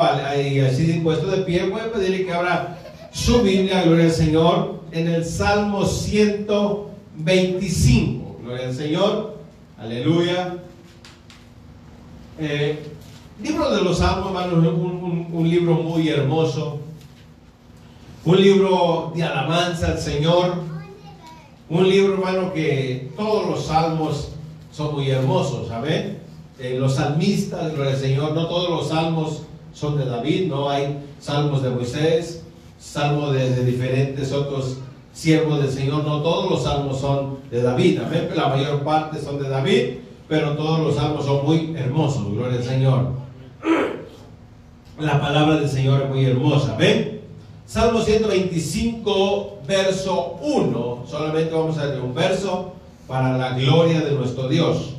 y 0.00 0.60
así 0.60 0.84
dispuesto 0.84 1.26
de 1.26 1.38
pie, 1.38 1.68
voy 1.68 1.80
a 1.80 1.90
pedirle 1.90 2.24
que 2.24 2.32
abra 2.32 2.78
su 3.10 3.42
Biblia, 3.42 3.82
gloria 3.82 4.04
al 4.04 4.12
Señor, 4.12 4.82
en 4.92 5.08
el 5.08 5.24
Salmo 5.24 5.84
125. 5.84 8.36
Gloria 8.44 8.68
al 8.68 8.74
Señor, 8.74 9.38
aleluya. 9.76 10.54
Eh, 12.38 12.78
libro 13.42 13.74
de 13.74 13.82
los 13.82 13.98
Salmos, 13.98 14.28
hermanos, 14.28 14.72
un, 14.72 15.30
un 15.32 15.50
libro 15.50 15.74
muy 15.74 16.08
hermoso, 16.08 16.78
un 18.24 18.40
libro 18.40 19.12
de 19.16 19.24
alabanza 19.24 19.88
al 19.88 19.98
Señor, 19.98 20.62
un 21.68 21.88
libro, 21.88 22.14
hermano, 22.14 22.52
que 22.52 23.10
todos 23.16 23.50
los 23.50 23.66
salmos 23.66 24.28
son 24.70 24.94
muy 24.94 25.10
hermosos, 25.10 25.66
¿saben? 25.66 26.20
Eh, 26.60 26.76
los 26.78 26.94
salmistas, 26.94 27.72
gloria 27.72 27.94
al 27.94 27.98
Señor, 27.98 28.34
no 28.34 28.46
todos 28.46 28.70
los 28.70 28.90
salmos 28.90 29.47
son 29.78 29.96
de 29.96 30.04
David, 30.04 30.48
no 30.48 30.68
hay 30.68 30.98
salmos 31.20 31.62
de 31.62 31.70
Moisés, 31.70 32.42
salmos 32.80 33.32
de, 33.32 33.64
diferentes 33.64 34.32
otros 34.32 34.78
siervos 35.12 35.60
del 35.60 35.70
Señor, 35.70 36.04
no 36.04 36.20
todos 36.20 36.50
los 36.50 36.64
salmos 36.64 37.00
son 37.00 37.38
de 37.50 37.62
David, 37.62 38.00
amén, 38.00 38.28
la 38.34 38.48
mayor 38.48 38.82
parte 38.82 39.20
son 39.20 39.40
de 39.40 39.48
David, 39.48 39.98
pero 40.28 40.56
todos 40.56 40.80
los 40.80 40.96
salmos 40.96 41.24
son 41.24 41.46
muy 41.46 41.76
hermosos, 41.76 42.32
gloria 42.32 42.58
al 42.58 42.64
Señor. 42.64 43.12
La 44.98 45.20
palabra 45.20 45.56
del 45.60 45.68
Señor 45.68 46.02
es 46.02 46.08
muy 46.08 46.24
hermosa, 46.24 46.74
¿ven? 46.76 47.20
Salmo 47.64 48.00
125, 48.00 49.58
verso 49.66 50.38
1, 50.42 51.04
solamente 51.06 51.54
vamos 51.54 51.78
a 51.78 51.86
leer 51.86 52.00
un 52.00 52.14
verso 52.14 52.72
para 53.06 53.38
la 53.38 53.56
gloria 53.56 54.00
de 54.00 54.10
nuestro 54.10 54.48
Dios. 54.48 54.94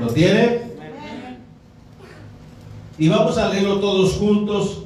¿Lo 0.00 0.06
tiene? 0.08 0.65
Y 2.98 3.08
vamos 3.08 3.36
a 3.36 3.50
leerlo 3.50 3.78
todos 3.78 4.14
juntos 4.14 4.84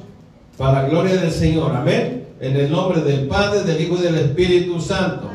para 0.57 0.83
la 0.83 0.89
gloria 0.89 1.15
del 1.15 1.31
Señor. 1.31 1.73
Amén. 1.73 2.27
En 2.41 2.57
el 2.57 2.69
nombre 2.69 3.01
del 3.01 3.27
Padre, 3.27 3.63
del 3.63 3.81
Hijo 3.81 3.95
y 3.95 4.01
del 4.01 4.15
Espíritu 4.15 4.81
Santo. 4.81 5.29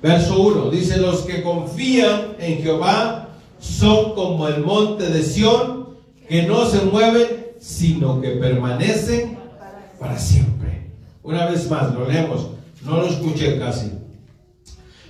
Verso 0.00 0.40
1. 0.40 0.70
Dice, 0.70 0.98
los 0.98 1.22
que 1.22 1.42
confían 1.42 2.36
en 2.38 2.62
Jehová 2.62 3.30
son 3.58 4.14
como 4.14 4.46
el 4.46 4.62
monte 4.62 5.08
de 5.08 5.22
Sión, 5.22 5.88
que 6.28 6.42
no 6.42 6.66
se 6.66 6.82
mueven, 6.82 7.26
sino 7.58 8.20
que 8.20 8.30
permanecen 8.30 9.38
para 9.98 10.18
siempre. 10.18 10.90
Una 11.22 11.46
vez 11.46 11.68
más, 11.70 11.92
lo 11.92 12.06
leemos. 12.06 12.48
No 12.84 12.98
lo 12.98 13.06
escuché 13.06 13.58
casi. 13.58 13.90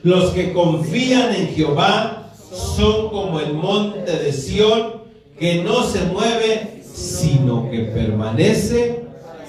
Los 0.03 0.31
que 0.31 0.53
confían 0.53 1.35
en 1.35 1.49
Jehová 1.49 2.33
son 2.53 3.11
como 3.11 3.41
el 3.41 3.53
monte 3.53 4.11
de 4.11 4.33
Sión, 4.33 5.04
que 5.39 5.63
no 5.63 5.83
se 5.83 6.05
mueve, 6.07 6.83
sino 6.83 7.71
que 7.71 7.81
permanece 7.81 9.05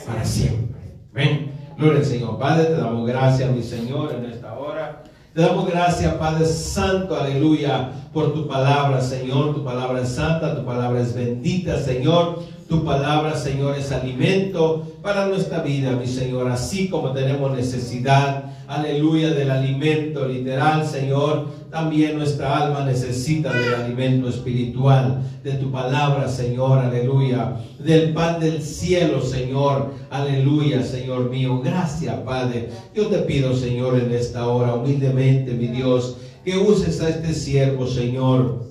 para 0.05 0.25
siempre. 0.25 0.81
Ven, 1.13 1.51
gloria 1.77 1.99
al 1.99 2.05
Señor. 2.05 2.39
Padre, 2.39 2.65
te 2.65 2.77
damos 2.77 3.07
gracias, 3.07 3.51
mi 3.51 3.63
Señor, 3.63 4.15
en 4.15 4.25
esta 4.25 4.57
hora. 4.57 5.03
Te 5.33 5.41
damos 5.41 5.67
gracias, 5.67 6.13
Padre 6.13 6.45
Santo, 6.45 7.19
aleluya, 7.19 7.91
por 8.13 8.33
tu 8.33 8.47
palabra, 8.47 9.01
Señor. 9.01 9.53
Tu 9.53 9.63
palabra 9.63 10.01
es 10.01 10.09
santa, 10.09 10.55
tu 10.55 10.65
palabra 10.65 11.01
es 11.01 11.13
bendita, 11.13 11.77
Señor. 11.77 12.39
Tu 12.69 12.83
palabra, 12.83 13.35
Señor, 13.35 13.77
es 13.77 13.91
alimento 13.91 14.93
para 15.03 15.27
nuestra 15.27 15.61
vida, 15.61 15.91
mi 15.91 16.07
Señor. 16.07 16.49
Así 16.49 16.89
como 16.89 17.11
tenemos 17.11 17.51
necesidad, 17.51 18.54
aleluya, 18.67 19.31
del 19.33 19.51
alimento 19.51 20.27
literal, 20.27 20.85
Señor, 20.85 21.47
también 21.69 22.17
nuestra 22.17 22.65
alma 22.65 22.85
necesita 22.85 23.51
del 23.51 23.73
alimento 23.73 24.29
espiritual, 24.29 25.21
de 25.43 25.53
tu 25.53 25.71
palabra, 25.71 26.27
Señor, 26.27 26.79
aleluya, 26.79 27.57
del 27.79 28.13
pan 28.13 28.39
del 28.39 28.61
cielo, 28.61 29.21
Señor, 29.21 29.93
aleluya, 30.09 30.83
Señor 30.83 31.29
mío. 31.29 31.61
Gracias, 31.63 32.15
Padre. 32.25 32.69
Yo 32.95 33.07
te 33.07 33.19
pido, 33.19 33.55
Señor, 33.55 33.99
en 33.99 34.11
esta 34.11 34.47
hora, 34.47 34.75
humildemente, 34.75 35.53
mi 35.53 35.67
Dios, 35.67 36.17
que 36.43 36.57
uses 36.57 37.01
a 37.01 37.09
este 37.09 37.33
siervo, 37.33 37.87
Señor. 37.87 38.63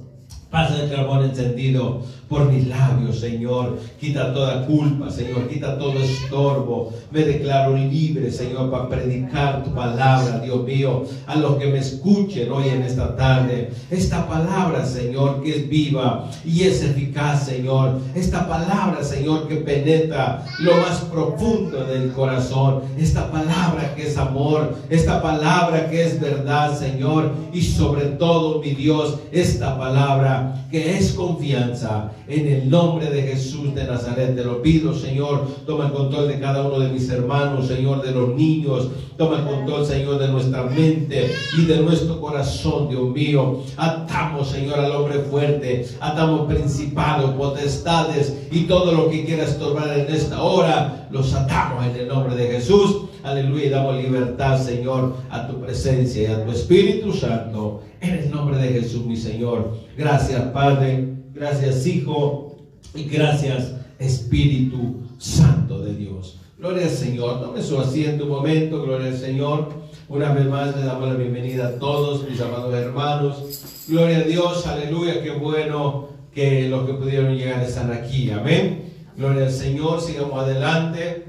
Pasa 0.51 0.85
el 0.85 0.91
carbón 0.91 1.25
encendido 1.25 2.03
por 2.35 2.51
mis 2.51 2.67
labios, 2.67 3.21
Señor. 3.21 3.79
Quita 4.01 4.35
toda 4.35 4.67
culpa, 4.67 5.09
Señor. 5.09 5.47
Quita 5.47 5.79
todo 5.79 6.01
estorbo. 6.01 6.93
Me 7.13 7.21
declaro 7.21 7.77
libre, 7.77 8.29
Señor, 8.33 8.73
para 8.73 8.89
predicar 8.89 9.63
tu 9.63 9.73
palabra, 9.73 10.41
Dios 10.41 10.65
mío, 10.65 11.05
a 11.29 11.37
los 11.37 11.57
que 11.59 11.67
me 11.67 11.79
escuchen 11.79 12.51
hoy 12.51 12.71
en 12.71 12.83
esta 12.83 13.15
tarde. 13.15 13.71
Esta 13.89 14.27
palabra, 14.27 14.85
Señor, 14.85 15.45
que 15.45 15.51
es 15.51 15.69
viva 15.69 16.29
y 16.45 16.63
es 16.63 16.83
eficaz, 16.83 17.47
Señor. 17.47 18.01
Esta 18.17 18.49
palabra, 18.49 19.05
Señor, 19.05 19.47
que 19.47 19.57
penetra 19.57 20.45
lo 20.59 20.77
más 20.79 21.03
profundo 21.03 21.85
del 21.85 22.11
corazón. 22.11 22.83
Esta 22.99 23.31
palabra 23.31 23.95
que 23.95 24.09
es 24.09 24.19
amor. 24.19 24.75
Esta 24.91 25.23
palabra 25.23 25.89
que 25.89 26.03
es 26.03 26.21
verdad, 26.21 26.77
Señor. 26.77 27.31
Y 27.53 27.63
sobre 27.63 28.07
todo, 28.07 28.61
mi 28.61 28.75
Dios, 28.75 29.21
esta 29.31 29.79
palabra 29.79 30.67
que 30.73 30.99
es 30.99 31.13
confianza 31.13 32.11
en 32.27 32.49
el 32.49 32.71
nombre 32.71 33.11
de 33.11 33.23
Jesús 33.23 33.75
de 33.75 33.85
Nazaret 33.85 34.35
te 34.35 34.45
lo 34.45 34.63
pido, 34.63 34.95
Señor. 34.95 35.47
Toma 35.67 35.87
el 35.87 35.93
control 35.93 36.29
de 36.29 36.41
cada 36.41 36.67
uno 36.67 36.81
de 36.81 36.89
mis 36.89 37.09
hermanos, 37.11 37.67
Señor, 37.67 38.03
de 38.03 38.13
los 38.13 38.35
niños. 38.35 38.89
Toma 39.17 39.39
el 39.39 39.45
control, 39.45 39.85
Señor, 39.85 40.19
de 40.19 40.29
nuestra 40.29 40.65
mente 40.65 41.31
y 41.59 41.67
de 41.67 41.79
nuestro 41.79 42.21
corazón, 42.21 42.89
Dios 42.89 43.11
mío. 43.11 43.61
Atamos, 43.77 44.49
Señor, 44.49 44.81
al 44.81 44.93
hombre 44.93 45.19
fuerte. 45.21 45.87
Atamos 46.01 46.47
principados, 46.53 47.33
potestades 47.33 48.47
y 48.51 48.63
todo 48.63 48.93
lo 48.93 49.11
que 49.11 49.25
quiera 49.25 49.45
estorbar 49.45 49.99
en 49.99 50.15
esta 50.15 50.43
hora. 50.43 51.09
Los 51.11 51.35
atamos 51.35 51.85
en 51.85 51.97
el 51.97 52.09
nombre 52.09 52.35
de 52.35 52.47
Jesús. 52.47 53.03
Aleluya. 53.23 53.67
Y 53.67 53.71
damos 53.71 53.97
libertad, 53.97 54.61
Señor, 54.63 55.15
a 55.31 55.47
tu 55.47 55.61
presencia 55.61 56.23
y 56.23 56.27
a 56.27 56.45
tu 56.45 56.51
Espíritu 56.51 57.13
Santo. 57.13 57.83
En 58.01 58.15
el 58.15 58.31
nombre 58.31 58.59
de 58.59 58.81
Jesús, 58.81 59.05
mi 59.05 59.17
Señor. 59.17 59.77
Gracias, 59.97 60.43
Padre. 60.53 61.14
Gracias 61.35 61.85
Hijo 61.85 62.55
y 62.95 63.05
gracias 63.05 63.75
Espíritu 63.99 65.01
Santo 65.19 65.81
de 65.81 65.93
Dios. 65.93 66.39
Gloria 66.57 66.85
al 66.85 66.91
Señor. 66.91 67.41
Tome 67.41 67.61
su 67.61 67.77
asiento 67.81 68.23
un 68.23 68.31
momento. 68.31 68.81
Gloria 68.85 69.09
al 69.09 69.19
Señor. 69.19 69.69
Una 70.09 70.33
vez 70.33 70.47
más 70.47 70.77
le 70.77 70.85
damos 70.85 71.09
la 71.09 71.15
bienvenida 71.15 71.67
a 71.67 71.79
todos 71.81 72.29
mis 72.31 72.41
amados 72.41 72.73
hermanos. 72.73 73.85
Gloria 73.89 74.19
a 74.19 74.23
Dios. 74.23 74.65
Aleluya. 74.65 75.25
Qué 75.25 75.33
bueno 75.33 76.07
que 76.33 76.69
los 76.69 76.87
que 76.87 76.95
pudieron 76.95 77.35
llegar 77.37 77.61
están 77.65 77.93
aquí. 77.93 78.31
Amén. 78.31 78.93
Gloria 79.17 79.47
al 79.47 79.53
Señor. 79.53 80.01
Sigamos 80.01 80.39
adelante. 80.39 81.25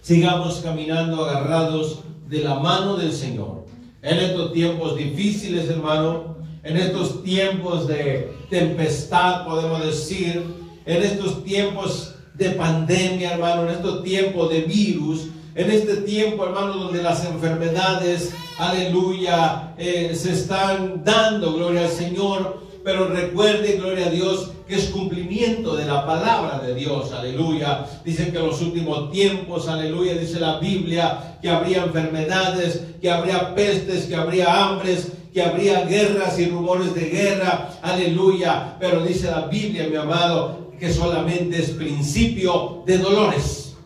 Sigamos 0.00 0.60
caminando 0.60 1.24
agarrados 1.24 2.04
de 2.28 2.44
la 2.44 2.54
mano 2.60 2.96
del 2.96 3.12
Señor. 3.12 3.64
En 4.00 4.18
estos 4.18 4.52
tiempos 4.52 4.96
difíciles, 4.96 5.68
hermano, 5.68 6.31
en 6.64 6.76
estos 6.76 7.22
tiempos 7.22 7.88
de 7.88 8.36
tempestad, 8.48 9.44
podemos 9.44 9.84
decir, 9.84 10.42
en 10.86 11.02
estos 11.02 11.44
tiempos 11.44 12.14
de 12.34 12.50
pandemia, 12.50 13.32
hermano, 13.34 13.64
en 13.64 13.76
estos 13.76 14.02
tiempos 14.02 14.50
de 14.50 14.62
virus, 14.62 15.28
en 15.54 15.70
este 15.70 15.96
tiempo, 15.96 16.44
hermano, 16.44 16.74
donde 16.74 17.02
las 17.02 17.24
enfermedades, 17.24 18.32
aleluya, 18.58 19.74
eh, 19.76 20.12
se 20.14 20.32
están 20.32 21.02
dando, 21.04 21.54
gloria 21.54 21.82
al 21.82 21.90
Señor. 21.90 22.62
Pero 22.84 23.08
recuerde, 23.08 23.76
gloria 23.76 24.06
a 24.06 24.10
Dios, 24.10 24.50
que 24.66 24.74
es 24.74 24.86
cumplimiento 24.86 25.76
de 25.76 25.86
la 25.86 26.04
palabra 26.04 26.58
de 26.58 26.74
Dios, 26.74 27.12
aleluya. 27.12 27.86
Dicen 28.04 28.32
que 28.32 28.38
en 28.38 28.46
los 28.46 28.60
últimos 28.60 29.10
tiempos, 29.12 29.68
aleluya, 29.68 30.14
dice 30.14 30.40
la 30.40 30.58
Biblia, 30.58 31.38
que 31.40 31.48
habría 31.48 31.84
enfermedades, 31.84 32.82
que 33.00 33.10
habría 33.10 33.54
pestes, 33.54 34.06
que 34.06 34.16
habría 34.16 34.64
hambres, 34.64 35.12
que 35.32 35.42
habría 35.42 35.84
guerras 35.84 36.38
y 36.38 36.46
rumores 36.46 36.94
de 36.94 37.08
guerra, 37.08 37.70
aleluya. 37.82 38.76
Pero 38.80 39.04
dice 39.04 39.30
la 39.30 39.46
Biblia, 39.46 39.86
mi 39.88 39.96
amado, 39.96 40.72
que 40.78 40.92
solamente 40.92 41.60
es 41.60 41.70
principio 41.70 42.82
de 42.84 42.98
dolores. 42.98 43.76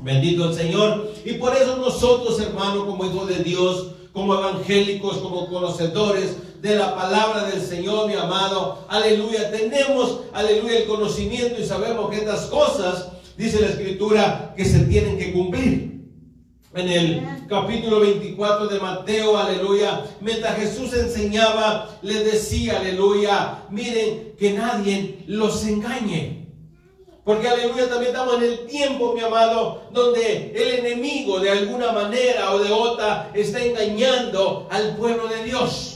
Bendito 0.00 0.48
el 0.48 0.54
Señor. 0.54 1.12
Y 1.24 1.34
por 1.34 1.54
eso 1.56 1.76
nosotros, 1.76 2.40
hermano, 2.40 2.86
como 2.86 3.04
hijos 3.04 3.28
de 3.28 3.42
Dios, 3.42 3.88
como 4.12 4.34
evangélicos, 4.34 5.18
como 5.18 5.48
conocedores 5.48 6.36
de 6.62 6.76
la 6.76 6.94
palabra 6.94 7.46
del 7.46 7.60
Señor, 7.60 8.06
mi 8.06 8.14
amado, 8.14 8.84
aleluya, 8.86 9.50
tenemos, 9.50 10.20
aleluya, 10.32 10.78
el 10.78 10.86
conocimiento 10.86 11.60
y 11.60 11.66
sabemos 11.66 12.08
que 12.08 12.18
estas 12.18 12.42
cosas, 12.42 13.08
dice 13.36 13.60
la 13.60 13.66
Escritura, 13.66 14.54
que 14.56 14.64
se 14.64 14.78
tienen 14.84 15.18
que 15.18 15.32
cumplir 15.32 16.06
en 16.72 16.88
el 16.88 17.22
capítulo 17.48 17.98
24 17.98 18.68
de 18.68 18.78
Mateo, 18.78 19.36
aleluya, 19.36 20.04
mientras 20.20 20.56
Jesús 20.56 20.92
enseñaba, 20.94 21.98
le 22.00 22.22
decía, 22.22 22.78
aleluya, 22.78 23.64
miren 23.68 24.34
que 24.38 24.52
nadie 24.52 25.24
los 25.26 25.66
engañe. 25.66 26.46
Porque 27.24 27.48
aleluya, 27.48 27.88
también 27.88 28.12
estamos 28.12 28.36
en 28.36 28.44
el 28.44 28.66
tiempo, 28.66 29.14
mi 29.14 29.20
amado, 29.20 29.82
donde 29.90 30.52
el 30.54 30.78
enemigo 30.78 31.40
de 31.40 31.50
alguna 31.50 31.90
manera 31.90 32.54
o 32.54 32.60
de 32.60 32.70
otra 32.70 33.32
está 33.34 33.64
engañando 33.64 34.68
al 34.70 34.96
pueblo 34.96 35.26
de 35.26 35.42
Dios. 35.42 35.91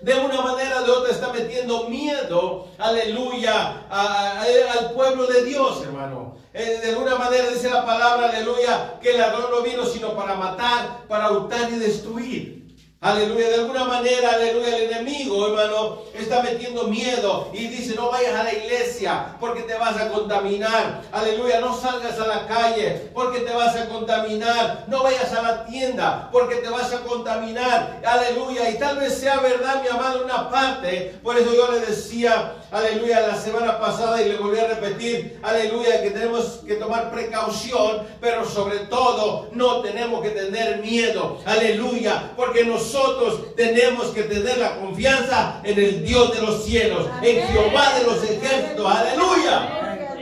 De 0.00 0.14
una 0.14 0.40
manera 0.42 0.80
o 0.80 0.84
de 0.84 0.90
otra 0.92 1.12
está 1.12 1.32
metiendo 1.32 1.88
miedo, 1.88 2.68
aleluya, 2.78 3.86
al 3.90 4.92
pueblo 4.94 5.26
de 5.26 5.44
Dios, 5.44 5.82
hermano. 5.82 6.36
Eh, 6.54 6.80
de 6.82 6.90
alguna 6.90 7.16
manera 7.16 7.48
dice 7.50 7.68
la 7.68 7.84
palabra, 7.84 8.30
aleluya, 8.30 8.98
que 9.00 9.10
el 9.10 9.18
ladrón 9.18 9.50
no 9.50 9.62
vino 9.62 9.84
sino 9.84 10.14
para 10.14 10.34
matar, 10.34 11.06
para 11.08 11.30
hurtar 11.30 11.70
y 11.70 11.78
destruir. 11.78 12.57
Aleluya, 13.00 13.50
de 13.50 13.54
alguna 13.54 13.84
manera, 13.84 14.32
aleluya, 14.32 14.76
el 14.76 14.90
enemigo, 14.90 15.46
hermano, 15.46 15.98
está 16.14 16.42
metiendo 16.42 16.88
miedo 16.88 17.48
y 17.52 17.68
dice, 17.68 17.94
no 17.94 18.10
vayas 18.10 18.34
a 18.34 18.42
la 18.42 18.52
iglesia 18.52 19.36
porque 19.38 19.62
te 19.62 19.74
vas 19.74 19.96
a 19.96 20.08
contaminar. 20.08 21.02
Aleluya, 21.12 21.60
no 21.60 21.80
salgas 21.80 22.18
a 22.18 22.26
la 22.26 22.48
calle 22.48 23.08
porque 23.14 23.38
te 23.38 23.52
vas 23.52 23.76
a 23.76 23.88
contaminar. 23.88 24.84
No 24.88 25.04
vayas 25.04 25.32
a 25.32 25.42
la 25.42 25.64
tienda 25.66 26.28
porque 26.32 26.56
te 26.56 26.68
vas 26.70 26.92
a 26.92 27.02
contaminar. 27.02 28.00
Aleluya, 28.04 28.68
y 28.68 28.78
tal 28.78 28.98
vez 28.98 29.14
sea 29.16 29.38
verdad, 29.38 29.80
mi 29.80 29.86
amado, 29.86 30.24
una 30.24 30.50
parte. 30.50 31.20
Por 31.22 31.38
eso 31.38 31.54
yo 31.54 31.70
le 31.70 31.78
decía, 31.78 32.54
aleluya, 32.72 33.28
la 33.28 33.36
semana 33.36 33.78
pasada 33.78 34.20
y 34.20 34.28
le 34.28 34.38
volví 34.38 34.58
a 34.58 34.66
repetir, 34.66 35.38
aleluya, 35.44 36.02
que 36.02 36.10
tenemos 36.10 36.62
que 36.66 36.74
tomar 36.74 37.12
precaución, 37.12 38.08
pero 38.20 38.44
sobre 38.44 38.80
todo 38.80 39.50
no 39.52 39.82
tenemos 39.82 40.20
que 40.20 40.30
tener 40.30 40.78
miedo. 40.78 41.38
Aleluya, 41.46 42.32
porque 42.36 42.64
nos 42.64 42.87
nosotros 42.92 43.54
tenemos 43.54 44.06
que 44.08 44.22
tener 44.22 44.56
la 44.58 44.76
confianza 44.76 45.60
en 45.62 45.78
el 45.78 46.04
Dios 46.06 46.34
de 46.34 46.40
los 46.40 46.64
cielos, 46.64 47.06
en 47.22 47.46
Jehová 47.48 47.98
de 47.98 48.04
los 48.04 48.22
ejércitos. 48.24 48.86
Aleluya. 48.86 50.16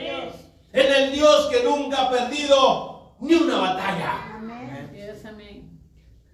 En 0.73 0.93
el 0.93 1.13
Dios 1.13 1.47
que 1.47 1.63
nunca 1.63 2.03
ha 2.03 2.11
perdido 2.11 3.15
ni 3.21 3.35
una 3.35 3.59
batalla. 3.59 4.26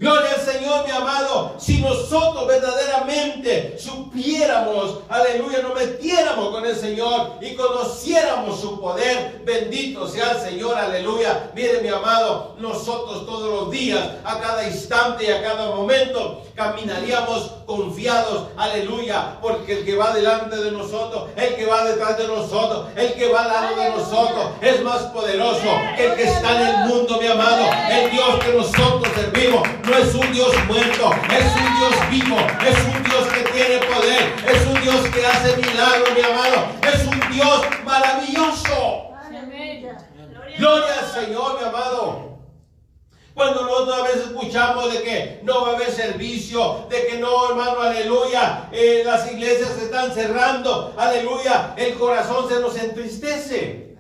Gloria 0.03 0.33
al 0.33 0.41
Señor, 0.41 0.85
mi 0.85 0.91
amado. 0.91 1.55
Si 1.59 1.79
nosotros 1.79 2.49
verdaderamente 2.49 3.79
supiéramos, 3.79 4.99
aleluya, 5.09 5.61
nos 5.63 5.77
metiéramos 5.77 6.49
con 6.49 6.67
el 6.67 6.75
Señor 6.75 7.35
y 7.41 7.55
conociéramos 7.55 8.61
su 8.61 8.81
poder, 8.81 9.43
bendito 9.45 10.09
sea 10.09 10.33
el 10.33 10.41
Señor, 10.41 10.77
aleluya. 10.77 11.53
Mire, 11.55 11.83
mi 11.83 11.89
amado, 11.89 12.57
nosotros 12.59 13.25
todos 13.27 13.49
los 13.49 13.71
días, 13.71 14.05
a 14.25 14.41
cada 14.41 14.67
instante 14.67 15.25
y 15.25 15.31
a 15.31 15.41
cada 15.41 15.73
momento, 15.73 16.43
caminaríamos 16.57 17.62
confiados, 17.77 18.49
aleluya, 18.57 19.39
porque 19.41 19.79
el 19.79 19.85
que 19.87 19.97
va 19.97 20.13
delante 20.13 20.57
de 20.57 20.73
nosotros, 20.73 21.31
el 21.37 21.57
que 21.57 21.65
va 21.65 21.85
detrás 21.85 22.19
de 22.19 22.29
nosotros, 22.29 22.89
el 22.95 23.15
que 23.15 23.33
va 23.33 23.45
al 23.45 23.49
lado 23.49 23.77
de 23.77 23.91
nosotros, 23.91 24.47
es 24.61 24.83
más 24.83 25.03
poderoso 25.05 25.71
que 25.97 26.07
el 26.07 26.15
que 26.17 26.25
está 26.25 26.61
en 26.61 26.67
el 26.67 26.77
mundo, 26.89 27.19
mi 27.19 27.29
amado. 27.29 27.65
El 27.91 28.11
Dios 28.11 28.45
que 28.45 28.53
nosotros 28.53 29.09
servimos 29.15 29.67
no 29.85 29.97
es 29.97 30.15
un 30.15 30.33
Dios 30.33 30.53
muerto, 30.67 31.11
es 31.31 31.47
un 31.57 31.79
Dios 31.79 32.11
vivo, 32.11 32.37
es 32.61 32.79
un 32.95 33.03
Dios 33.05 33.25
que 33.33 33.43
tiene 33.53 33.79
poder, 33.87 34.35
es 34.47 34.67
un 34.67 34.83
Dios 34.83 35.09
que 35.09 35.27
hace 35.27 35.57
milagros, 35.57 36.09
mi 36.15 36.21
amado, 36.21 36.67
es 36.93 37.07
un 37.07 37.33
Dios 37.33 37.63
maravilloso. 37.85 39.09
Gloria 40.59 40.95
al 41.01 41.25
Señor, 41.25 41.59
mi 41.59 41.69
amado. 41.69 42.32
Cuando 43.35 43.63
nosotros 43.63 43.99
a 43.99 44.03
veces 44.03 44.23
escuchamos 44.27 44.93
de 44.93 45.03
que 45.03 45.41
no 45.43 45.63
va 45.63 45.73
a 45.73 45.77
haber 45.77 45.91
servicio, 45.91 46.87
de 46.91 47.07
que 47.07 47.19
no, 47.19 47.51
hermano, 47.51 47.81
aleluya, 47.81 48.69
eh, 48.73 49.03
las 49.05 49.31
iglesias 49.33 49.71
se 49.79 49.85
están 49.85 50.13
cerrando, 50.13 50.93
aleluya, 50.97 51.75
el 51.77 51.95
corazón 51.95 52.49
se 52.49 52.61
nos 52.61 52.77
entristece. 52.77 53.93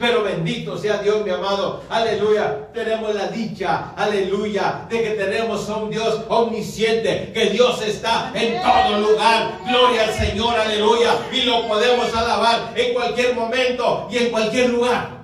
Pero 0.00 0.22
bendito 0.22 0.78
sea 0.78 0.96
Dios, 0.96 1.22
mi 1.26 1.30
amado. 1.30 1.82
Aleluya. 1.90 2.72
Tenemos 2.72 3.14
la 3.14 3.26
dicha, 3.28 3.92
aleluya, 3.94 4.86
de 4.88 5.02
que 5.02 5.10
tenemos 5.10 5.68
a 5.68 5.76
un 5.76 5.90
Dios 5.90 6.22
omnisciente, 6.30 7.30
que 7.34 7.50
Dios 7.50 7.82
está 7.82 8.32
en 8.34 8.62
todo 8.62 8.98
lugar. 8.98 9.58
Gloria 9.68 10.04
al 10.04 10.14
Señor, 10.14 10.58
aleluya. 10.58 11.18
Y 11.30 11.42
lo 11.42 11.68
podemos 11.68 12.14
alabar 12.16 12.72
en 12.74 12.94
cualquier 12.94 13.34
momento 13.34 14.08
y 14.10 14.16
en 14.16 14.30
cualquier 14.30 14.70
lugar. 14.70 15.19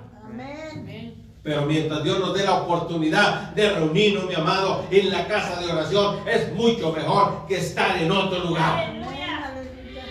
Pero 1.46 1.62
mientras 1.62 2.02
Dios 2.02 2.19
nos 2.19 2.34
dé 2.34 2.43
la 2.43 2.54
oportunidad 2.54 3.52
de 3.54 3.70
reunirnos, 3.70 4.25
mi 4.25 4.34
amado, 4.34 4.84
en 4.90 5.12
la 5.12 5.28
casa 5.28 5.60
de 5.60 5.70
oración, 5.70 6.28
es 6.28 6.52
mucho 6.54 6.90
mejor 6.90 7.46
que 7.46 7.58
estar 7.58 7.96
en 7.98 8.10
otro 8.10 8.40
lugar. 8.40 8.93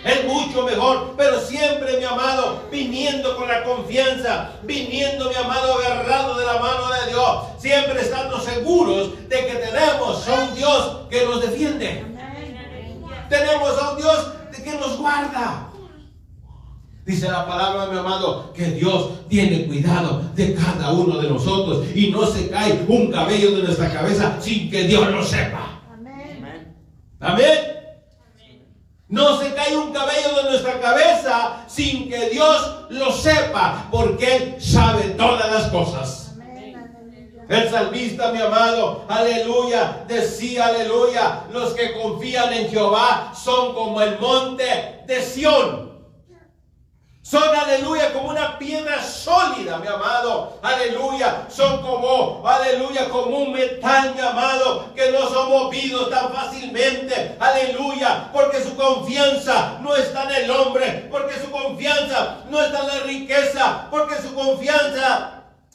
Es 0.02 0.24
mucho 0.24 0.62
mejor, 0.62 1.12
pero 1.14 1.38
siempre, 1.38 1.98
mi 1.98 2.04
amado, 2.04 2.62
viniendo 2.72 3.36
con 3.36 3.48
la 3.48 3.64
confianza, 3.64 4.52
viniendo, 4.62 5.28
mi 5.28 5.34
amado, 5.34 5.74
agarrado 5.74 6.38
de 6.38 6.46
la 6.46 6.58
mano 6.58 6.90
de 6.90 7.10
Dios, 7.10 7.44
siempre 7.58 8.00
estando 8.00 8.40
seguros 8.40 9.28
de 9.28 9.46
que 9.46 9.54
tenemos 9.56 10.26
a 10.26 10.34
un 10.42 10.54
Dios 10.54 11.00
que 11.10 11.22
nos 11.26 11.42
defiende. 11.42 12.02
Tenemos 13.28 13.82
a 13.82 13.90
un 13.90 13.96
Dios 13.98 14.32
que 14.64 14.72
nos 14.72 14.96
guarda. 14.96 15.68
Dice 17.06 17.28
la 17.28 17.46
palabra, 17.46 17.86
mi 17.86 17.96
amado, 17.96 18.52
que 18.52 18.64
Dios 18.72 19.28
tiene 19.28 19.66
cuidado 19.66 20.24
de 20.34 20.56
cada 20.56 20.90
uno 20.90 21.18
de 21.18 21.30
nosotros 21.30 21.86
y 21.94 22.10
no 22.10 22.26
se 22.26 22.50
cae 22.50 22.84
un 22.88 23.12
cabello 23.12 23.52
de 23.52 23.62
nuestra 23.62 23.92
cabeza 23.92 24.36
sin 24.40 24.68
que 24.68 24.88
Dios 24.88 25.08
lo 25.12 25.22
sepa. 25.22 25.82
Amén. 25.88 26.74
Amén. 27.20 27.58
No 29.06 29.40
se 29.40 29.54
cae 29.54 29.76
un 29.76 29.92
cabello 29.92 30.42
de 30.42 30.50
nuestra 30.50 30.80
cabeza 30.80 31.64
sin 31.68 32.08
que 32.08 32.28
Dios 32.30 32.86
lo 32.90 33.12
sepa, 33.12 33.86
porque 33.92 34.36
Él 34.36 34.56
sabe 34.58 35.10
todas 35.10 35.48
las 35.48 35.70
cosas. 35.70 36.34
El 37.48 37.70
salmista, 37.70 38.32
mi 38.32 38.40
amado, 38.40 39.04
aleluya, 39.08 40.04
decía, 40.08 40.66
aleluya, 40.66 41.44
los 41.52 41.72
que 41.74 41.92
confían 41.92 42.52
en 42.52 42.68
Jehová 42.68 43.32
son 43.32 43.74
como 43.74 44.02
el 44.02 44.18
monte 44.18 45.04
de 45.06 45.22
Sión 45.22 45.85
son, 47.28 47.42
aleluya, 47.56 48.12
como 48.12 48.28
una 48.28 48.56
piedra 48.56 49.02
sólida, 49.02 49.78
mi 49.78 49.88
amado. 49.88 50.60
Aleluya. 50.62 51.48
Son 51.48 51.82
como, 51.82 52.46
aleluya, 52.46 53.08
como 53.08 53.38
un 53.38 53.52
metal, 53.52 54.14
mi 54.14 54.20
amado, 54.20 54.94
que 54.94 55.10
no 55.10 55.28
son 55.28 55.50
movidos 55.50 56.08
tan 56.08 56.32
fácilmente. 56.32 57.36
Aleluya. 57.40 58.30
Porque 58.32 58.62
su 58.62 58.76
confianza 58.76 59.78
no 59.80 59.96
está 59.96 60.22
en 60.22 60.44
el 60.44 60.50
hombre. 60.52 61.08
Porque 61.10 61.34
su 61.40 61.50
confianza 61.50 62.44
no 62.48 62.62
está 62.62 62.82
en 62.82 62.86
la 62.86 62.98
riqueza. 63.00 63.88
Porque 63.90 64.22
su 64.22 64.32
confianza 64.32 65.32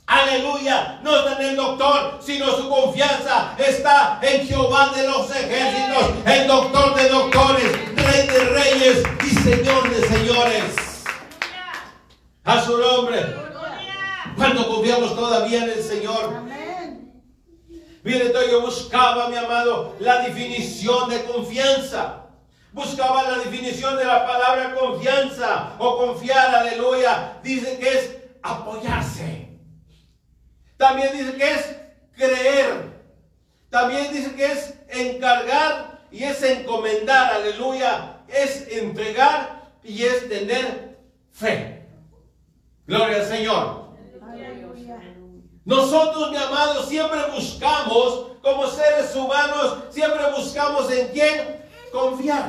Aleluya, 0.07 0.99
no 1.03 1.15
está 1.15 1.41
en 1.41 1.49
el 1.51 1.55
doctor, 1.55 2.19
sino 2.21 2.45
su 2.47 2.67
confianza 2.67 3.55
está 3.57 4.19
en 4.21 4.45
Jehová 4.45 4.91
de 4.93 5.07
los 5.07 5.33
ejércitos, 5.33 6.09
el 6.25 6.47
doctor 6.47 6.95
de 6.95 7.07
doctores, 7.07 7.71
rey 7.95 8.27
de 8.27 8.39
reyes 8.49 9.03
y 9.23 9.29
señor 9.29 9.89
de 9.89 10.07
señores. 10.09 10.90
A 12.43 12.61
su 12.61 12.77
nombre. 12.77 13.19
Cuando 14.35 14.67
confiamos 14.67 15.15
todavía 15.15 15.63
en 15.63 15.69
el 15.69 15.83
Señor. 15.83 16.41
Mire, 18.03 18.33
yo 18.49 18.61
buscaba, 18.61 19.29
mi 19.29 19.35
amado, 19.35 19.95
la 19.99 20.23
definición 20.23 21.09
de 21.09 21.23
confianza. 21.23 22.25
Buscaba 22.71 23.23
la 23.23 23.37
definición 23.39 23.97
de 23.97 24.05
la 24.05 24.25
palabra 24.25 24.73
confianza 24.73 25.75
o 25.77 25.97
confiar, 25.97 26.55
aleluya. 26.55 27.39
Dice 27.43 27.77
que 27.77 27.89
es 27.89 28.17
apoyarse. 28.41 29.49
También 30.77 31.11
dice 31.15 31.35
que 31.35 31.51
es 31.51 31.75
creer. 32.15 33.01
También 33.69 34.11
dice 34.11 34.33
que 34.35 34.51
es 34.51 34.73
encargar 34.89 36.01
y 36.11 36.23
es 36.23 36.41
encomendar, 36.41 37.33
aleluya. 37.33 38.23
Es 38.27 38.67
entregar 38.69 39.73
y 39.83 40.03
es 40.03 40.27
tener 40.27 40.97
fe. 41.31 41.80
Gloria 42.91 43.19
al 43.19 43.25
Señor. 43.25 43.81
Nosotros, 45.63 46.29
mi 46.29 46.35
amado, 46.35 46.83
siempre 46.83 47.19
buscamos, 47.33 48.31
como 48.41 48.67
seres 48.67 49.15
humanos, 49.15 49.77
siempre 49.91 50.19
buscamos 50.35 50.91
en 50.91 51.07
quién 51.07 51.65
confiar. 51.93 52.47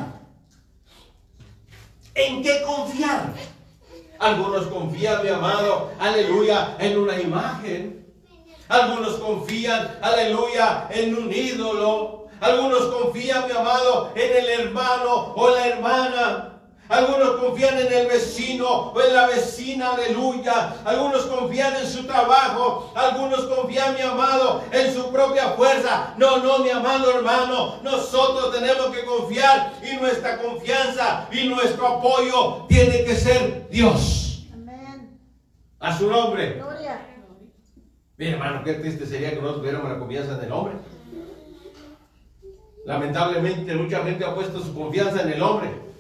¿En 2.17 2.43
qué 2.43 2.61
confiar? 2.63 3.33
Algunos 4.19 4.67
confían, 4.67 5.23
mi 5.23 5.29
amado, 5.29 5.93
aleluya, 6.01 6.77
en 6.81 6.99
una 6.99 7.21
imagen. 7.21 8.13
Algunos 8.69 9.19
confían, 9.19 9.97
aleluya, 10.03 10.89
en 10.91 11.19
un 11.19 11.33
ídolo. 11.33 12.27
Algunos 12.41 12.87
confían, 12.87 13.47
mi 13.47 13.53
amado, 13.53 14.11
en 14.17 14.37
el 14.39 14.49
hermano 14.61 15.35
o 15.37 15.51
la 15.51 15.69
hermana. 15.69 16.52
Algunos 16.93 17.41
confían 17.41 17.79
en 17.79 17.91
el 17.91 18.07
vecino 18.07 18.69
o 18.69 19.01
en 19.01 19.15
la 19.15 19.27
vecina, 19.27 19.95
aleluya. 19.95 20.77
Algunos 20.85 21.25
confían 21.25 21.75
en 21.77 21.87
su 21.87 22.05
trabajo. 22.05 22.93
Algunos 22.95 23.47
confían, 23.47 23.95
mi 23.95 24.03
amado, 24.03 24.63
en 24.71 24.93
su 24.93 25.11
propia 25.11 25.53
fuerza. 25.53 26.13
No, 26.19 26.37
no, 26.41 26.59
mi 26.59 26.69
amado 26.69 27.17
hermano. 27.17 27.77
Nosotros 27.83 28.53
tenemos 28.53 28.89
que 28.89 29.07
confiar 29.07 29.73
y 29.83 29.97
nuestra 29.97 30.37
confianza 30.37 31.29
y 31.33 31.49
nuestro 31.49 31.87
apoyo 31.87 32.67
tiene 32.69 33.05
que 33.05 33.17
ser 33.17 33.71
Dios. 33.71 34.45
Amén. 34.53 35.19
A 35.81 35.97
su 35.97 36.11
nombre. 36.11 36.57
Gloria. 36.57 37.07
Mi 38.19 38.27
hermano, 38.27 38.63
qué 38.65 38.75
triste 38.75 39.07
sería 39.07 39.31
que 39.31 39.37
nosotros 39.37 39.61
tuviéramos 39.61 39.91
la 39.91 39.99
confianza 39.99 40.35
en 40.35 40.45
el 40.45 40.53
hombre. 40.53 40.75
Lamentablemente 42.85 43.75
mucha 43.77 44.05
gente 44.05 44.27
ha 44.27 44.35
puesto 44.35 44.61
su 44.61 44.75
confianza 44.75 45.23
en 45.23 45.33
el 45.33 45.43
hombre. 45.43 45.92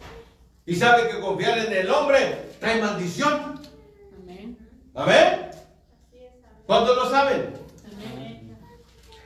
Y 0.67 0.77
sabe 0.77 1.09
que 1.09 1.21
confiar 1.21 1.59
en 1.59 1.73
el 1.73 1.91
hombre 1.91 2.51
trae 2.61 2.81
maldición. 2.81 3.61
Amén. 4.23 4.59
¿Amén? 4.95 5.51
¿Cuántos 6.67 6.97
lo 6.97 7.11
saben? 7.11 7.53
Amén. 8.15 8.59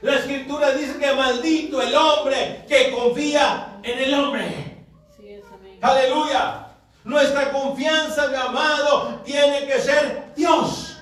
La 0.03 0.17
escritura 0.17 0.73
dice 0.73 0.99
que 0.99 1.13
maldito 1.15 1.83
el 1.83 1.95
hombre 1.95 2.65
que 2.69 2.91
confía 2.93 3.79
en 3.83 3.99
el 3.99 4.15
hombre. 4.15 4.85
Sí 5.17 5.29
es, 5.29 5.45
amén. 5.53 5.79
Aleluya. 5.83 6.63
Nuestra 7.05 7.53
confianza, 7.53 8.29
mi 8.29 8.37
amado, 8.37 9.21
tiene 9.25 9.67
que 9.67 9.79
ser 9.81 10.33
Dios. 10.35 10.99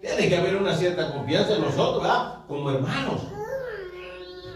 Tiene 0.00 0.28
que 0.28 0.36
haber 0.36 0.56
una 0.56 0.74
cierta 0.76 1.12
confianza 1.12 1.54
en 1.54 1.62
nosotros, 1.62 2.02
¿verdad? 2.02 2.38
Como 2.48 2.70
hermanos. 2.70 3.22